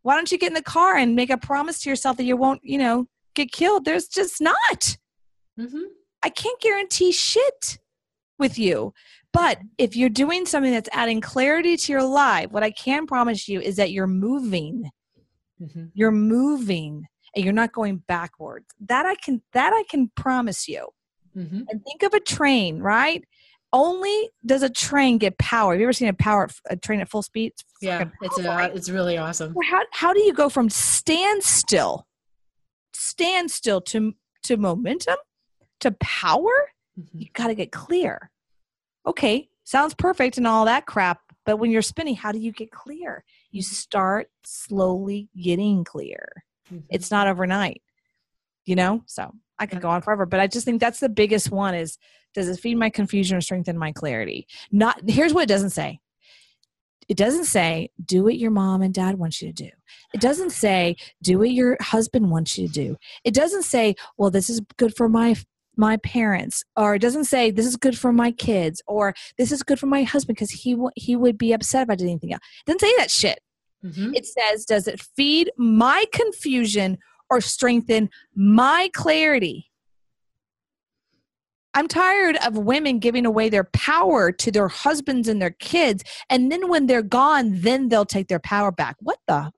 Why 0.00 0.14
don't 0.14 0.32
you 0.32 0.38
get 0.38 0.48
in 0.48 0.54
the 0.54 0.62
car 0.62 0.96
and 0.96 1.14
make 1.14 1.28
a 1.28 1.36
promise 1.36 1.82
to 1.82 1.90
yourself 1.90 2.16
that 2.16 2.24
you 2.24 2.36
won't, 2.38 2.60
you 2.64 2.78
know, 2.78 3.08
get 3.34 3.52
killed? 3.52 3.84
There's 3.84 4.08
just 4.08 4.40
not. 4.40 4.96
Mm-hmm. 5.60 5.82
I 6.22 6.28
can't 6.28 6.60
guarantee 6.60 7.12
shit 7.12 7.78
with 8.38 8.58
you. 8.58 8.92
But 9.32 9.58
if 9.78 9.96
you're 9.96 10.10
doing 10.10 10.44
something 10.44 10.72
that's 10.72 10.90
adding 10.92 11.20
clarity 11.20 11.76
to 11.76 11.92
your 11.92 12.02
life, 12.02 12.50
what 12.50 12.62
I 12.62 12.70
can 12.70 13.06
promise 13.06 13.48
you 13.48 13.60
is 13.60 13.76
that 13.76 13.90
you're 13.90 14.06
moving. 14.06 14.90
Mm-hmm. 15.60 15.86
You're 15.94 16.10
moving 16.10 17.06
and 17.34 17.44
you're 17.44 17.54
not 17.54 17.72
going 17.72 17.98
backwards. 18.06 18.66
That 18.80 19.06
I 19.06 19.14
can 19.14 19.42
that 19.52 19.72
I 19.72 19.84
can 19.88 20.10
promise 20.16 20.68
you. 20.68 20.88
Mm-hmm. 21.36 21.62
And 21.68 21.84
think 21.84 22.02
of 22.02 22.12
a 22.12 22.20
train, 22.20 22.80
right? 22.80 23.24
Only 23.72 24.28
does 24.44 24.62
a 24.62 24.68
train 24.68 25.16
get 25.16 25.38
power. 25.38 25.72
Have 25.72 25.80
you 25.80 25.86
ever 25.86 25.94
seen 25.94 26.08
a 26.08 26.12
power 26.12 26.50
a 26.68 26.76
train 26.76 27.00
at 27.00 27.08
full 27.08 27.22
speed? 27.22 27.52
It's 27.52 27.64
yeah, 27.80 28.04
it's 28.20 28.38
a, 28.38 28.70
it's 28.74 28.90
really 28.90 29.16
awesome. 29.16 29.54
How 29.64 29.80
how 29.92 30.12
do 30.12 30.20
you 30.20 30.34
go 30.34 30.50
from 30.50 30.68
standstill, 30.68 32.06
standstill 32.92 33.80
to 33.82 34.12
to 34.42 34.58
momentum? 34.58 35.16
To 35.82 35.92
power, 35.92 36.50
mm-hmm. 36.98 37.18
you 37.18 37.28
got 37.32 37.48
to 37.48 37.54
get 37.54 37.72
clear. 37.72 38.30
Okay, 39.06 39.48
sounds 39.64 39.94
perfect 39.94 40.38
and 40.38 40.46
all 40.46 40.64
that 40.64 40.86
crap. 40.86 41.20
But 41.44 41.56
when 41.56 41.70
you're 41.70 41.82
spinning, 41.82 42.14
how 42.14 42.32
do 42.32 42.38
you 42.38 42.52
get 42.52 42.70
clear? 42.70 43.24
You 43.50 43.62
mm-hmm. 43.62 43.74
start 43.74 44.30
slowly 44.44 45.28
getting 45.40 45.84
clear. 45.84 46.44
Mm-hmm. 46.72 46.86
It's 46.90 47.10
not 47.10 47.28
overnight, 47.28 47.82
you 48.64 48.76
know? 48.76 49.02
So 49.06 49.32
I 49.58 49.66
could 49.66 49.80
go 49.80 49.90
on 49.90 50.02
forever, 50.02 50.26
but 50.26 50.40
I 50.40 50.46
just 50.46 50.64
think 50.64 50.80
that's 50.80 51.00
the 51.00 51.08
biggest 51.08 51.50
one 51.50 51.74
is 51.74 51.98
does 52.34 52.48
it 52.48 52.60
feed 52.60 52.76
my 52.76 52.90
confusion 52.90 53.36
or 53.36 53.40
strengthen 53.40 53.76
my 53.76 53.92
clarity? 53.92 54.46
Not 54.70 55.08
here's 55.08 55.34
what 55.34 55.44
it 55.44 55.48
doesn't 55.48 55.70
say. 55.70 56.00
It 57.08 57.16
doesn't 57.16 57.44
say 57.44 57.90
do 58.02 58.24
what 58.24 58.38
your 58.38 58.50
mom 58.50 58.80
and 58.80 58.94
dad 58.94 59.18
want 59.18 59.40
you 59.42 59.48
to 59.48 59.64
do. 59.64 59.70
It 60.14 60.20
doesn't 60.20 60.50
say 60.50 60.96
do 61.22 61.38
what 61.38 61.50
your 61.50 61.76
husband 61.80 62.30
wants 62.30 62.56
you 62.56 62.68
to 62.68 62.72
do. 62.72 62.96
It 63.24 63.34
doesn't 63.34 63.64
say, 63.64 63.96
well, 64.16 64.30
this 64.30 64.48
is 64.48 64.62
good 64.78 64.96
for 64.96 65.08
my 65.08 65.34
my 65.76 65.96
parents 65.98 66.64
or 66.76 66.94
it 66.94 66.98
doesn't 67.00 67.24
say 67.24 67.50
this 67.50 67.66
is 67.66 67.76
good 67.76 67.98
for 67.98 68.12
my 68.12 68.30
kids 68.30 68.82
or 68.86 69.14
this 69.38 69.52
is 69.52 69.62
good 69.62 69.78
for 69.78 69.86
my 69.86 70.02
husband 70.02 70.36
because 70.36 70.50
he 70.50 70.72
w- 70.72 70.90
he 70.96 71.16
would 71.16 71.38
be 71.38 71.52
upset 71.52 71.84
if 71.84 71.90
I 71.90 71.94
did 71.94 72.08
anything 72.08 72.32
else. 72.32 72.42
It 72.60 72.66
doesn't 72.66 72.80
say 72.80 72.94
that 72.98 73.10
shit. 73.10 73.40
Mm-hmm. 73.84 74.14
It 74.14 74.26
says 74.26 74.64
does 74.64 74.86
it 74.86 75.00
feed 75.16 75.50
my 75.56 76.04
confusion 76.12 76.98
or 77.30 77.40
strengthen 77.40 78.10
my 78.34 78.90
clarity? 78.92 79.70
I'm 81.74 81.88
tired 81.88 82.36
of 82.44 82.58
women 82.58 82.98
giving 82.98 83.24
away 83.24 83.48
their 83.48 83.64
power 83.64 84.30
to 84.30 84.50
their 84.50 84.68
husbands 84.68 85.26
and 85.26 85.40
their 85.40 85.56
kids 85.58 86.04
and 86.28 86.52
then 86.52 86.68
when 86.68 86.86
they're 86.86 87.02
gone 87.02 87.60
then 87.62 87.88
they'll 87.88 88.04
take 88.04 88.28
their 88.28 88.40
power 88.40 88.70
back. 88.70 88.96
What 89.00 89.18
the 89.26 89.52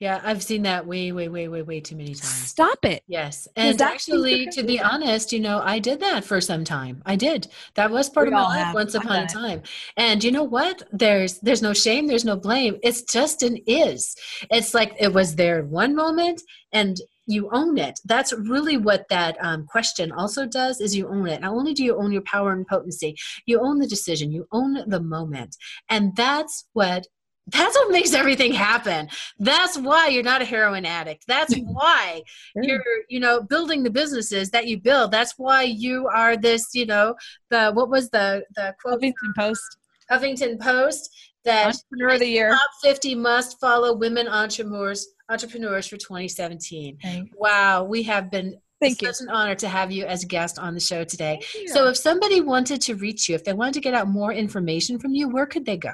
yeah, 0.00 0.18
I've 0.24 0.42
seen 0.42 0.62
that 0.62 0.86
way, 0.86 1.12
way, 1.12 1.28
way, 1.28 1.48
way, 1.48 1.60
way 1.60 1.78
too 1.78 1.94
many 1.94 2.14
times. 2.14 2.48
Stop 2.48 2.86
it. 2.86 3.02
Yes. 3.06 3.46
And 3.54 3.80
actually, 3.82 4.46
to 4.46 4.62
be 4.62 4.80
honest, 4.80 5.30
you 5.30 5.40
know, 5.40 5.60
I 5.62 5.78
did 5.78 6.00
that 6.00 6.24
for 6.24 6.40
some 6.40 6.64
time. 6.64 7.02
I 7.04 7.16
did. 7.16 7.48
That 7.74 7.90
was 7.90 8.08
part 8.08 8.26
we 8.26 8.32
of 8.32 8.40
my 8.40 8.46
life 8.46 8.74
once 8.74 8.94
upon 8.94 9.24
a 9.24 9.26
time. 9.26 9.62
And 9.98 10.24
you 10.24 10.32
know 10.32 10.42
what? 10.42 10.82
There's 10.90 11.38
there's 11.40 11.60
no 11.60 11.74
shame, 11.74 12.06
there's 12.06 12.24
no 12.24 12.36
blame. 12.36 12.78
It's 12.82 13.02
just 13.02 13.42
an 13.42 13.58
is. 13.66 14.16
It's 14.50 14.72
like 14.72 14.94
it 14.98 15.12
was 15.12 15.36
there 15.36 15.64
one 15.64 15.94
moment 15.94 16.40
and 16.72 16.96
you 17.26 17.50
own 17.52 17.76
it. 17.76 18.00
That's 18.06 18.32
really 18.32 18.78
what 18.78 19.04
that 19.10 19.36
um, 19.44 19.66
question 19.66 20.12
also 20.12 20.46
does 20.46 20.80
is 20.80 20.96
you 20.96 21.08
own 21.08 21.28
it. 21.28 21.42
Not 21.42 21.52
only 21.52 21.74
do 21.74 21.84
you 21.84 21.96
own 21.96 22.10
your 22.10 22.22
power 22.22 22.52
and 22.52 22.66
potency, 22.66 23.16
you 23.44 23.60
own 23.60 23.78
the 23.78 23.86
decision, 23.86 24.32
you 24.32 24.46
own 24.50 24.82
the 24.86 25.00
moment. 25.00 25.56
And 25.90 26.16
that's 26.16 26.66
what 26.72 27.06
that's 27.50 27.76
what 27.76 27.90
makes 27.90 28.12
everything 28.14 28.52
happen. 28.52 29.08
That's 29.38 29.78
why 29.78 30.08
you're 30.08 30.22
not 30.22 30.42
a 30.42 30.44
heroin 30.44 30.84
addict. 30.84 31.24
That's 31.26 31.54
why 31.64 32.22
you're 32.56 32.82
you 33.08 33.20
know 33.20 33.42
building 33.42 33.82
the 33.82 33.90
businesses 33.90 34.50
that 34.50 34.66
you 34.66 34.80
build. 34.80 35.10
That's 35.10 35.34
why 35.36 35.62
you 35.62 36.08
are 36.08 36.36
this 36.36 36.68
you 36.74 36.86
know 36.86 37.14
the 37.50 37.72
what 37.72 37.90
was 37.90 38.10
the 38.10 38.44
the 38.56 38.74
quote? 38.80 39.00
Huffington 39.00 39.34
Post. 39.36 39.76
Huffington 40.10 40.60
Post 40.60 41.10
that 41.44 41.66
entrepreneur 41.66 42.14
of 42.14 42.20
the 42.20 42.26
year. 42.26 42.50
top 42.50 42.70
50 42.82 43.14
must 43.14 43.58
follow 43.60 43.94
women 43.94 44.28
entrepreneurs 44.28 45.08
entrepreneurs 45.30 45.86
for 45.86 45.96
2017 45.96 46.98
wow 47.34 47.82
we 47.82 48.02
have 48.02 48.30
been 48.30 48.60
Thank 48.80 48.94
it's 48.94 49.02
you. 49.02 49.12
such 49.12 49.22
an 49.22 49.28
honor 49.30 49.54
to 49.56 49.68
have 49.68 49.92
you 49.92 50.06
as 50.06 50.24
a 50.24 50.26
guest 50.26 50.58
on 50.58 50.72
the 50.72 50.80
show 50.80 51.04
today. 51.04 51.40
So, 51.66 51.88
if 51.88 51.98
somebody 51.98 52.40
wanted 52.40 52.80
to 52.80 52.94
reach 52.94 53.28
you, 53.28 53.34
if 53.34 53.44
they 53.44 53.52
wanted 53.52 53.74
to 53.74 53.80
get 53.80 53.92
out 53.92 54.08
more 54.08 54.32
information 54.32 54.98
from 54.98 55.12
you, 55.12 55.28
where 55.28 55.44
could 55.44 55.66
they 55.66 55.76
go? 55.76 55.92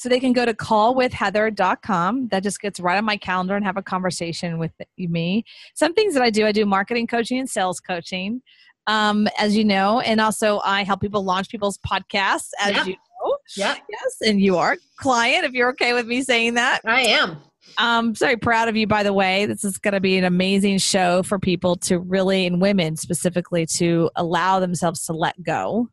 So 0.00 0.08
they 0.08 0.18
can 0.18 0.32
go 0.32 0.46
to 0.46 0.54
callwithheather.com. 0.54 2.28
That 2.28 2.42
just 2.42 2.58
gets 2.58 2.80
right 2.80 2.96
on 2.96 3.04
my 3.04 3.18
calendar 3.18 3.54
and 3.54 3.62
have 3.66 3.76
a 3.76 3.82
conversation 3.82 4.58
with 4.58 4.72
me. 4.96 5.44
Some 5.74 5.92
things 5.92 6.14
that 6.14 6.22
I 6.22 6.30
do, 6.30 6.46
I 6.46 6.52
do 6.52 6.64
marketing 6.64 7.06
coaching 7.06 7.38
and 7.38 7.50
sales 7.50 7.80
coaching, 7.80 8.40
um, 8.86 9.28
as 9.38 9.54
you 9.54 9.62
know, 9.62 10.00
and 10.00 10.18
also 10.18 10.62
I 10.64 10.84
help 10.84 11.02
people 11.02 11.22
launch 11.22 11.50
people's 11.50 11.78
podcasts, 11.86 12.48
as 12.58 12.76
Yep. 12.76 12.86
you 12.86 12.92
know. 12.94 13.36
Yeah, 13.58 13.74
Yes, 13.90 14.16
and 14.26 14.40
you 14.40 14.56
are 14.56 14.78
client, 14.96 15.44
if 15.44 15.52
you're 15.52 15.68
okay 15.72 15.92
with 15.92 16.06
me 16.06 16.22
saying 16.22 16.54
that. 16.54 16.80
I 16.86 17.02
am. 17.02 17.36
I'm 17.76 18.14
very 18.14 18.38
proud 18.38 18.70
of 18.70 18.78
you, 18.78 18.86
by 18.86 19.02
the 19.02 19.12
way. 19.12 19.44
This 19.44 19.64
is 19.64 19.76
going 19.76 19.92
to 19.92 20.00
be 20.00 20.16
an 20.16 20.24
amazing 20.24 20.78
show 20.78 21.22
for 21.24 21.38
people 21.38 21.76
to 21.76 21.98
really, 21.98 22.46
and 22.46 22.58
women 22.58 22.96
specifically, 22.96 23.66
to 23.76 24.10
allow 24.16 24.60
themselves 24.60 25.04
to 25.04 25.12
let 25.12 25.42
go 25.42 25.90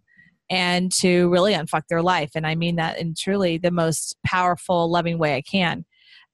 and 0.49 0.91
to 0.93 1.29
really 1.29 1.53
unfuck 1.53 1.83
their 1.89 2.01
life. 2.01 2.31
And 2.35 2.47
I 2.47 2.55
mean 2.55 2.77
that 2.77 2.99
in 2.99 3.13
truly 3.17 3.57
the 3.57 3.71
most 3.71 4.15
powerful, 4.25 4.89
loving 4.89 5.17
way 5.17 5.35
I 5.35 5.41
can. 5.41 5.85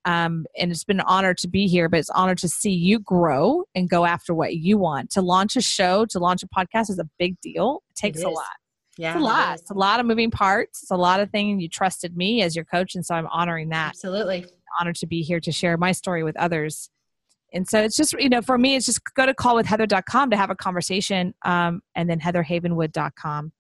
Um, 0.05 0.45
and 0.57 0.70
it's 0.72 0.84
been 0.84 0.99
an 0.99 1.05
honor 1.07 1.34
to 1.36 1.47
be 1.47 1.68
here, 1.68 1.88
but 1.88 1.99
it's 1.99 2.09
an 2.09 2.16
honor 2.18 2.36
to 2.36 2.49
see 2.49 2.72
you 2.72 2.99
grow 2.99 3.64
and 3.74 3.89
go 3.89 4.05
after 4.05 4.34
what 4.34 4.55
you 4.55 4.78
want. 4.78 5.09
To 5.11 5.22
launch 5.22 5.55
a 5.55 5.61
show, 5.61 6.05
to 6.07 6.20
launch 6.20 6.43
a 6.43 6.47
podcast 6.47 6.89
is 6.89 6.99
a 6.99 7.09
big 7.18 7.39
deal. 7.41 7.84
It 7.89 7.95
takes 7.95 8.22
a 8.22 8.30
lot. 8.30 8.45
Yeah, 8.97 9.14
It's 9.14 9.22
a 9.22 9.24
lot. 9.24 9.59
It's 9.59 9.72
a 9.72 9.76
lot 9.76 9.99
of 9.99 10.05
moving 10.05 10.30
parts. 10.30 10.84
It's 10.84 10.91
a 10.91 10.97
lot 10.97 11.20
of 11.20 11.32
things. 11.32 11.61
You 11.61 11.70
trusted 11.70 12.16
me 12.16 12.41
as 12.43 12.55
your 12.55 12.66
coach, 12.66 12.95
and 12.95 13.05
so 13.05 13.16
I'm 13.16 13.28
honoring 13.28 13.70
that 13.70 13.89
Absolutely. 13.89 14.45
honored 14.80 14.97
to 14.97 15.07
be 15.07 15.22
here 15.22 15.39
to 15.39 15.51
share 15.51 15.78
my 15.78 15.93
story 15.93 16.24
with 16.24 16.38
others. 16.38 16.89
And 17.53 17.68
so 17.68 17.82
it's 17.82 17.95
just, 17.95 18.14
you 18.14 18.30
know, 18.30 18.41
for 18.41 18.57
me, 18.57 18.76
it's 18.76 18.86
just 18.86 19.01
go 19.16 19.26
to 19.26 19.34
callwithheather.com 19.34 20.32
to 20.32 20.38
have 20.38 20.49
a 20.49 20.55
conversation 20.55 21.34
um, 21.43 21.82
and 21.95 22.09
then 22.09 22.20
heatherhavenwood.com. 22.20 23.51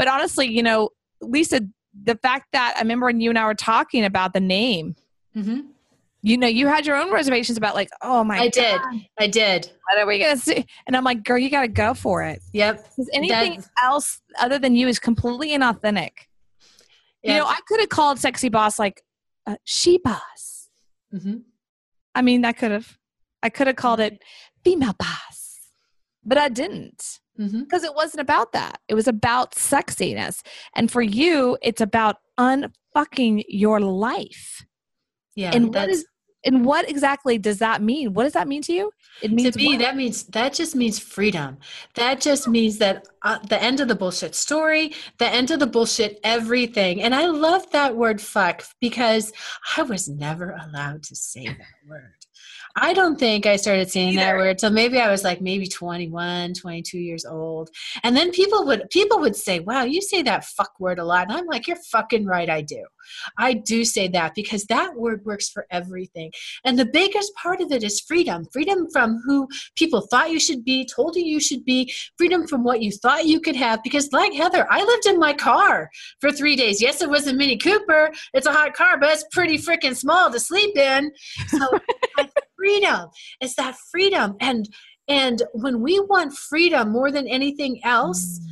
But 0.00 0.08
honestly, 0.08 0.46
you 0.46 0.62
know, 0.62 0.88
Lisa, 1.20 1.60
the 2.04 2.14
fact 2.16 2.46
that 2.52 2.72
I 2.74 2.80
remember 2.80 3.04
when 3.04 3.20
you 3.20 3.28
and 3.28 3.38
I 3.38 3.44
were 3.44 3.54
talking 3.54 4.02
about 4.06 4.32
the 4.32 4.40
name, 4.40 4.96
hmm 5.34 5.60
you 6.22 6.36
know, 6.38 6.46
you 6.46 6.66
had 6.66 6.86
your 6.86 6.96
own 6.96 7.10
reservations 7.12 7.56
about 7.58 7.74
like, 7.74 7.88
oh 8.02 8.22
my 8.24 8.38
I 8.38 8.48
did. 8.48 8.80
God, 8.82 9.00
I 9.18 9.26
did. 9.26 9.70
what 9.88 9.98
are 9.98 10.06
we 10.06 10.18
going 10.18 10.36
to 10.36 10.40
see? 10.42 10.64
And 10.86 10.94
I'm 10.96 11.04
like, 11.04 11.22
girl, 11.24 11.36
you 11.38 11.48
got 11.50 11.62
to 11.62 11.68
go 11.68 11.92
for 11.94 12.22
it. 12.22 12.40
Yep. 12.54 12.76
Because 12.76 13.10
anything 13.14 13.50
That's- 13.52 13.68
else 13.82 14.20
other 14.38 14.58
than 14.58 14.74
you 14.74 14.86
is 14.88 14.98
completely 14.98 15.50
inauthentic. 15.50 16.12
You 17.22 17.34
know, 17.34 17.44
I 17.46 17.58
could 17.66 17.80
have 17.80 17.88
called 17.90 18.18
Sexy 18.18 18.48
Boss 18.48 18.78
like 18.78 19.02
uh, 19.46 19.56
She 19.64 19.98
Boss. 19.98 20.68
hmm 21.10 21.36
I 22.14 22.22
mean, 22.22 22.44
I 22.46 22.52
could 22.52 22.70
have. 22.70 22.96
I 23.42 23.48
could 23.50 23.66
have 23.66 23.76
called 23.76 24.00
it 24.00 24.22
female 24.64 24.94
boss, 24.98 25.58
but 26.24 26.36
I 26.38 26.48
didn't 26.48 27.18
hmm 27.40 27.60
because 27.60 27.84
it 27.84 27.94
wasn't 27.94 28.20
about 28.20 28.52
that. 28.52 28.80
It 28.88 28.94
was 28.94 29.06
about 29.06 29.52
sexiness. 29.52 30.42
And 30.74 30.90
for 30.90 31.02
you, 31.02 31.56
it's 31.62 31.80
about 31.80 32.16
unfucking 32.38 33.44
your 33.48 33.80
life. 33.80 34.64
Yeah. 35.36 35.52
and 35.54 35.72
what 35.72 35.88
is 35.88 36.04
and 36.44 36.64
what 36.64 36.88
exactly 36.88 37.38
does 37.38 37.58
that 37.58 37.82
mean? 37.82 38.12
What 38.14 38.24
does 38.24 38.32
that 38.32 38.48
mean 38.48 38.62
to 38.62 38.72
you? 38.72 38.90
It 39.22 39.30
means 39.30 39.54
to 39.54 39.58
me 39.58 39.68
what? 39.68 39.78
that 39.80 39.96
means 39.96 40.24
that 40.24 40.54
just 40.54 40.74
means 40.74 40.98
freedom 40.98 41.58
that 41.94 42.20
just 42.20 42.48
means 42.48 42.78
that 42.78 43.06
uh, 43.22 43.38
the 43.48 43.62
end 43.62 43.80
of 43.80 43.88
the 43.88 43.94
bullshit 43.94 44.34
story 44.34 44.94
the 45.18 45.28
end 45.28 45.50
of 45.50 45.60
the 45.60 45.66
bullshit 45.66 46.18
everything 46.24 47.02
and 47.02 47.14
i 47.14 47.26
love 47.26 47.70
that 47.72 47.94
word 47.96 48.20
fuck 48.20 48.64
because 48.80 49.32
i 49.76 49.82
was 49.82 50.08
never 50.08 50.58
allowed 50.66 51.02
to 51.02 51.14
say 51.14 51.44
that 51.44 51.76
word 51.86 52.19
i 52.76 52.92
don't 52.92 53.18
think 53.18 53.46
i 53.46 53.56
started 53.56 53.90
saying 53.90 54.16
that 54.16 54.36
word 54.36 54.58
till 54.58 54.70
maybe 54.70 54.98
i 54.98 55.10
was 55.10 55.24
like 55.24 55.40
maybe 55.40 55.66
21 55.66 56.54
22 56.54 56.98
years 56.98 57.24
old 57.24 57.70
and 58.02 58.16
then 58.16 58.30
people 58.30 58.64
would 58.66 58.88
people 58.90 59.18
would 59.18 59.36
say 59.36 59.60
wow 59.60 59.82
you 59.82 60.00
say 60.00 60.22
that 60.22 60.44
fuck 60.44 60.72
word 60.78 60.98
a 60.98 61.04
lot 61.04 61.28
and 61.28 61.36
i'm 61.36 61.46
like 61.46 61.66
you're 61.66 61.76
fucking 61.90 62.26
right 62.26 62.50
i 62.50 62.60
do 62.60 62.84
i 63.38 63.52
do 63.52 63.84
say 63.84 64.08
that 64.08 64.34
because 64.34 64.64
that 64.66 64.94
word 64.94 65.24
works 65.24 65.48
for 65.48 65.66
everything 65.70 66.30
and 66.64 66.78
the 66.78 66.86
biggest 66.86 67.34
part 67.34 67.60
of 67.60 67.72
it 67.72 67.82
is 67.82 68.00
freedom 68.00 68.44
freedom 68.52 68.88
from 68.92 69.20
who 69.24 69.48
people 69.76 70.00
thought 70.02 70.30
you 70.30 70.40
should 70.40 70.64
be, 70.64 70.84
told 70.84 71.16
you 71.16 71.24
you 71.24 71.40
should 71.40 71.64
be, 71.64 71.92
freedom 72.16 72.46
from 72.46 72.64
what 72.64 72.82
you 72.82 72.92
thought 72.92 73.26
you 73.26 73.40
could 73.40 73.56
have. 73.56 73.82
Because, 73.82 74.12
like 74.12 74.32
Heather, 74.32 74.66
I 74.70 74.82
lived 74.82 75.06
in 75.06 75.18
my 75.18 75.32
car 75.32 75.90
for 76.20 76.30
three 76.30 76.56
days. 76.56 76.80
Yes, 76.80 77.02
it 77.02 77.10
was 77.10 77.26
a 77.26 77.32
Mini 77.32 77.56
Cooper. 77.56 78.10
It's 78.34 78.46
a 78.46 78.52
hot 78.52 78.74
car, 78.74 78.98
but 78.98 79.10
it's 79.10 79.24
pretty 79.32 79.58
freaking 79.58 79.96
small 79.96 80.30
to 80.30 80.40
sleep 80.40 80.76
in. 80.76 81.10
So, 81.48 81.58
freedom. 82.60 83.08
It's 83.40 83.56
that 83.56 83.76
freedom. 83.90 84.36
And 84.40 84.68
and 85.08 85.42
when 85.54 85.80
we 85.80 85.98
want 85.98 86.36
freedom 86.36 86.90
more 86.92 87.10
than 87.10 87.26
anything 87.26 87.80
else, 87.84 88.38
Mm. 88.38 88.44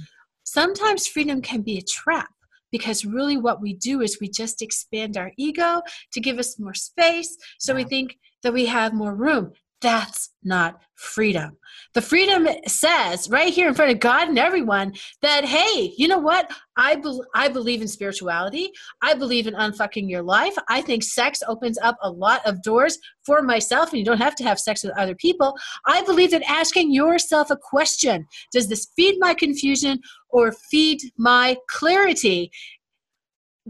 sometimes 0.45 1.07
freedom 1.07 1.41
can 1.43 1.61
be 1.63 1.77
a 1.79 1.83
trap 1.83 2.33
because 2.73 3.05
really 3.05 3.37
what 3.37 3.61
we 3.61 3.75
do 3.75 4.01
is 4.01 4.19
we 4.21 4.29
just 4.43 4.63
expand 4.63 5.17
our 5.17 5.31
ego 5.37 5.83
to 6.13 6.21
give 6.21 6.39
us 6.39 6.59
more 6.59 6.75
space 6.75 7.37
so 7.59 7.75
we 7.75 7.85
think 7.85 8.09
that 8.43 8.53
we 8.53 8.67
have 8.67 8.93
more 8.93 9.15
room 9.15 9.53
that's 9.81 10.31
not 10.43 10.81
freedom. 10.95 11.57
The 11.95 12.03
freedom 12.03 12.49
says 12.67 13.29
right 13.31 13.53
here 13.53 13.69
in 13.69 13.75
front 13.75 13.93
of 13.93 14.01
god 14.01 14.29
and 14.29 14.39
everyone 14.39 14.95
that 15.23 15.45
hey 15.45 15.93
you 15.97 16.09
know 16.09 16.19
what? 16.19 16.51
I, 16.77 16.97
bel 16.97 17.25
I 17.35 17.49
believe 17.49 17.83
in 17.83 17.89
spirituality. 17.89 18.71
I 19.03 19.15
believe 19.15 19.47
in 19.47 19.55
unfucking 19.55 20.09
your 20.09 20.23
life. 20.23 20.55
I 20.69 20.81
think 20.81 21.03
sex 21.03 21.43
opens 21.47 21.79
up 21.79 21.97
a 22.03 22.11
lot 22.11 22.45
of 22.47 22.63
doors 22.63 22.99
for 23.25 23.43
myself 23.43 23.91
and 23.91 23.99
you 23.99 24.05
don't 24.05 24.19
have 24.19 24.37
to 24.37 24.45
have 24.45 24.59
sex 24.59 24.83
with 24.83 24.97
other 24.99 25.15
people. 25.15 25.57
I 25.87 26.03
believe 26.03 26.31
that 26.33 26.43
asking 26.49 26.93
yourself 26.93 27.51
a 27.51 27.57
question. 27.57 28.27
Does 28.53 28.69
this 28.69 28.89
feed 28.97 29.17
my 29.19 29.35
confusion 29.35 30.01
or 30.31 30.53
feed 30.71 31.01
my 31.17 31.57
clarity 31.69 32.51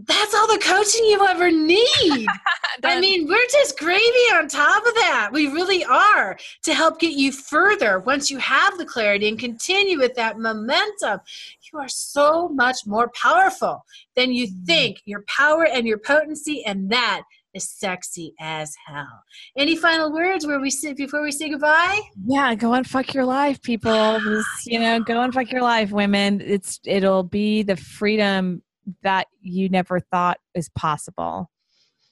that's 0.05 0.33
all 0.33 0.47
the 0.47 0.59
coaching 0.59 1.05
you 1.05 1.25
ever 1.27 1.51
need. 1.51 2.27
I 2.83 2.99
mean, 2.99 3.27
we're 3.27 3.47
just 3.51 3.77
gravy 3.77 4.01
on 4.33 4.47
top 4.47 4.85
of 4.85 4.93
that. 4.95 5.29
We 5.33 5.47
really 5.47 5.83
are 5.83 6.37
to 6.63 6.73
help 6.73 6.99
get 6.99 7.13
you 7.13 7.31
further 7.31 7.99
once 7.99 8.31
you 8.31 8.37
have 8.37 8.77
the 8.77 8.85
clarity 8.85 9.27
and 9.27 9.37
continue 9.37 9.97
with 9.97 10.15
that 10.15 10.39
momentum. 10.39 11.19
You 11.71 11.79
are 11.79 11.89
so 11.89 12.49
much 12.49 12.77
more 12.85 13.09
powerful 13.09 13.83
than 14.15 14.31
you 14.31 14.47
mm-hmm. 14.47 14.63
think. 14.63 15.01
Your 15.05 15.23
power 15.27 15.65
and 15.65 15.85
your 15.85 15.97
potency, 15.97 16.63
and 16.65 16.89
that 16.91 17.23
is 17.53 17.67
sexy 17.67 18.33
as 18.39 18.75
hell. 18.85 19.23
Any 19.57 19.75
final 19.75 20.13
words 20.13 20.45
where 20.45 20.59
we 20.59 20.69
sit 20.69 20.95
before 20.95 21.21
we 21.21 21.31
say 21.31 21.49
goodbye? 21.49 21.99
yeah, 22.25 22.53
go 22.55 22.73
and 22.73 22.87
fuck 22.87 23.13
your 23.13 23.25
life, 23.25 23.61
people. 23.61 24.19
Just, 24.23 24.65
you 24.65 24.79
know, 24.79 25.01
go 25.01 25.19
and 25.21 25.33
fuck 25.33 25.51
your 25.51 25.63
life, 25.63 25.91
women. 25.91 26.41
It's 26.41 26.79
it'll 26.85 27.23
be 27.23 27.63
the 27.63 27.75
freedom 27.75 28.61
that 29.03 29.27
you 29.41 29.69
never 29.69 29.99
thought 29.99 30.39
is 30.53 30.69
possible. 30.69 31.49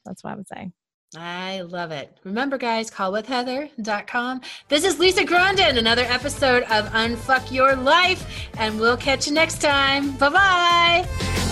That's 0.05 0.23
what 0.23 0.33
I 0.33 0.35
would 0.35 0.47
say. 0.47 0.71
I 1.15 1.61
love 1.61 1.91
it. 1.91 2.17
Remember, 2.23 2.57
guys, 2.57 2.91
callwithheather.com. 2.91 4.41
This 4.67 4.83
is 4.83 4.99
Lisa 4.99 5.23
Grandin, 5.23 5.77
another 5.77 6.03
episode 6.03 6.63
of 6.63 6.85
Unfuck 6.89 7.51
Your 7.51 7.75
Life, 7.75 8.49
and 8.57 8.79
we'll 8.79 8.97
catch 8.97 9.27
you 9.27 9.33
next 9.33 9.61
time. 9.61 10.17
Bye 10.17 10.29
bye. 10.29 11.46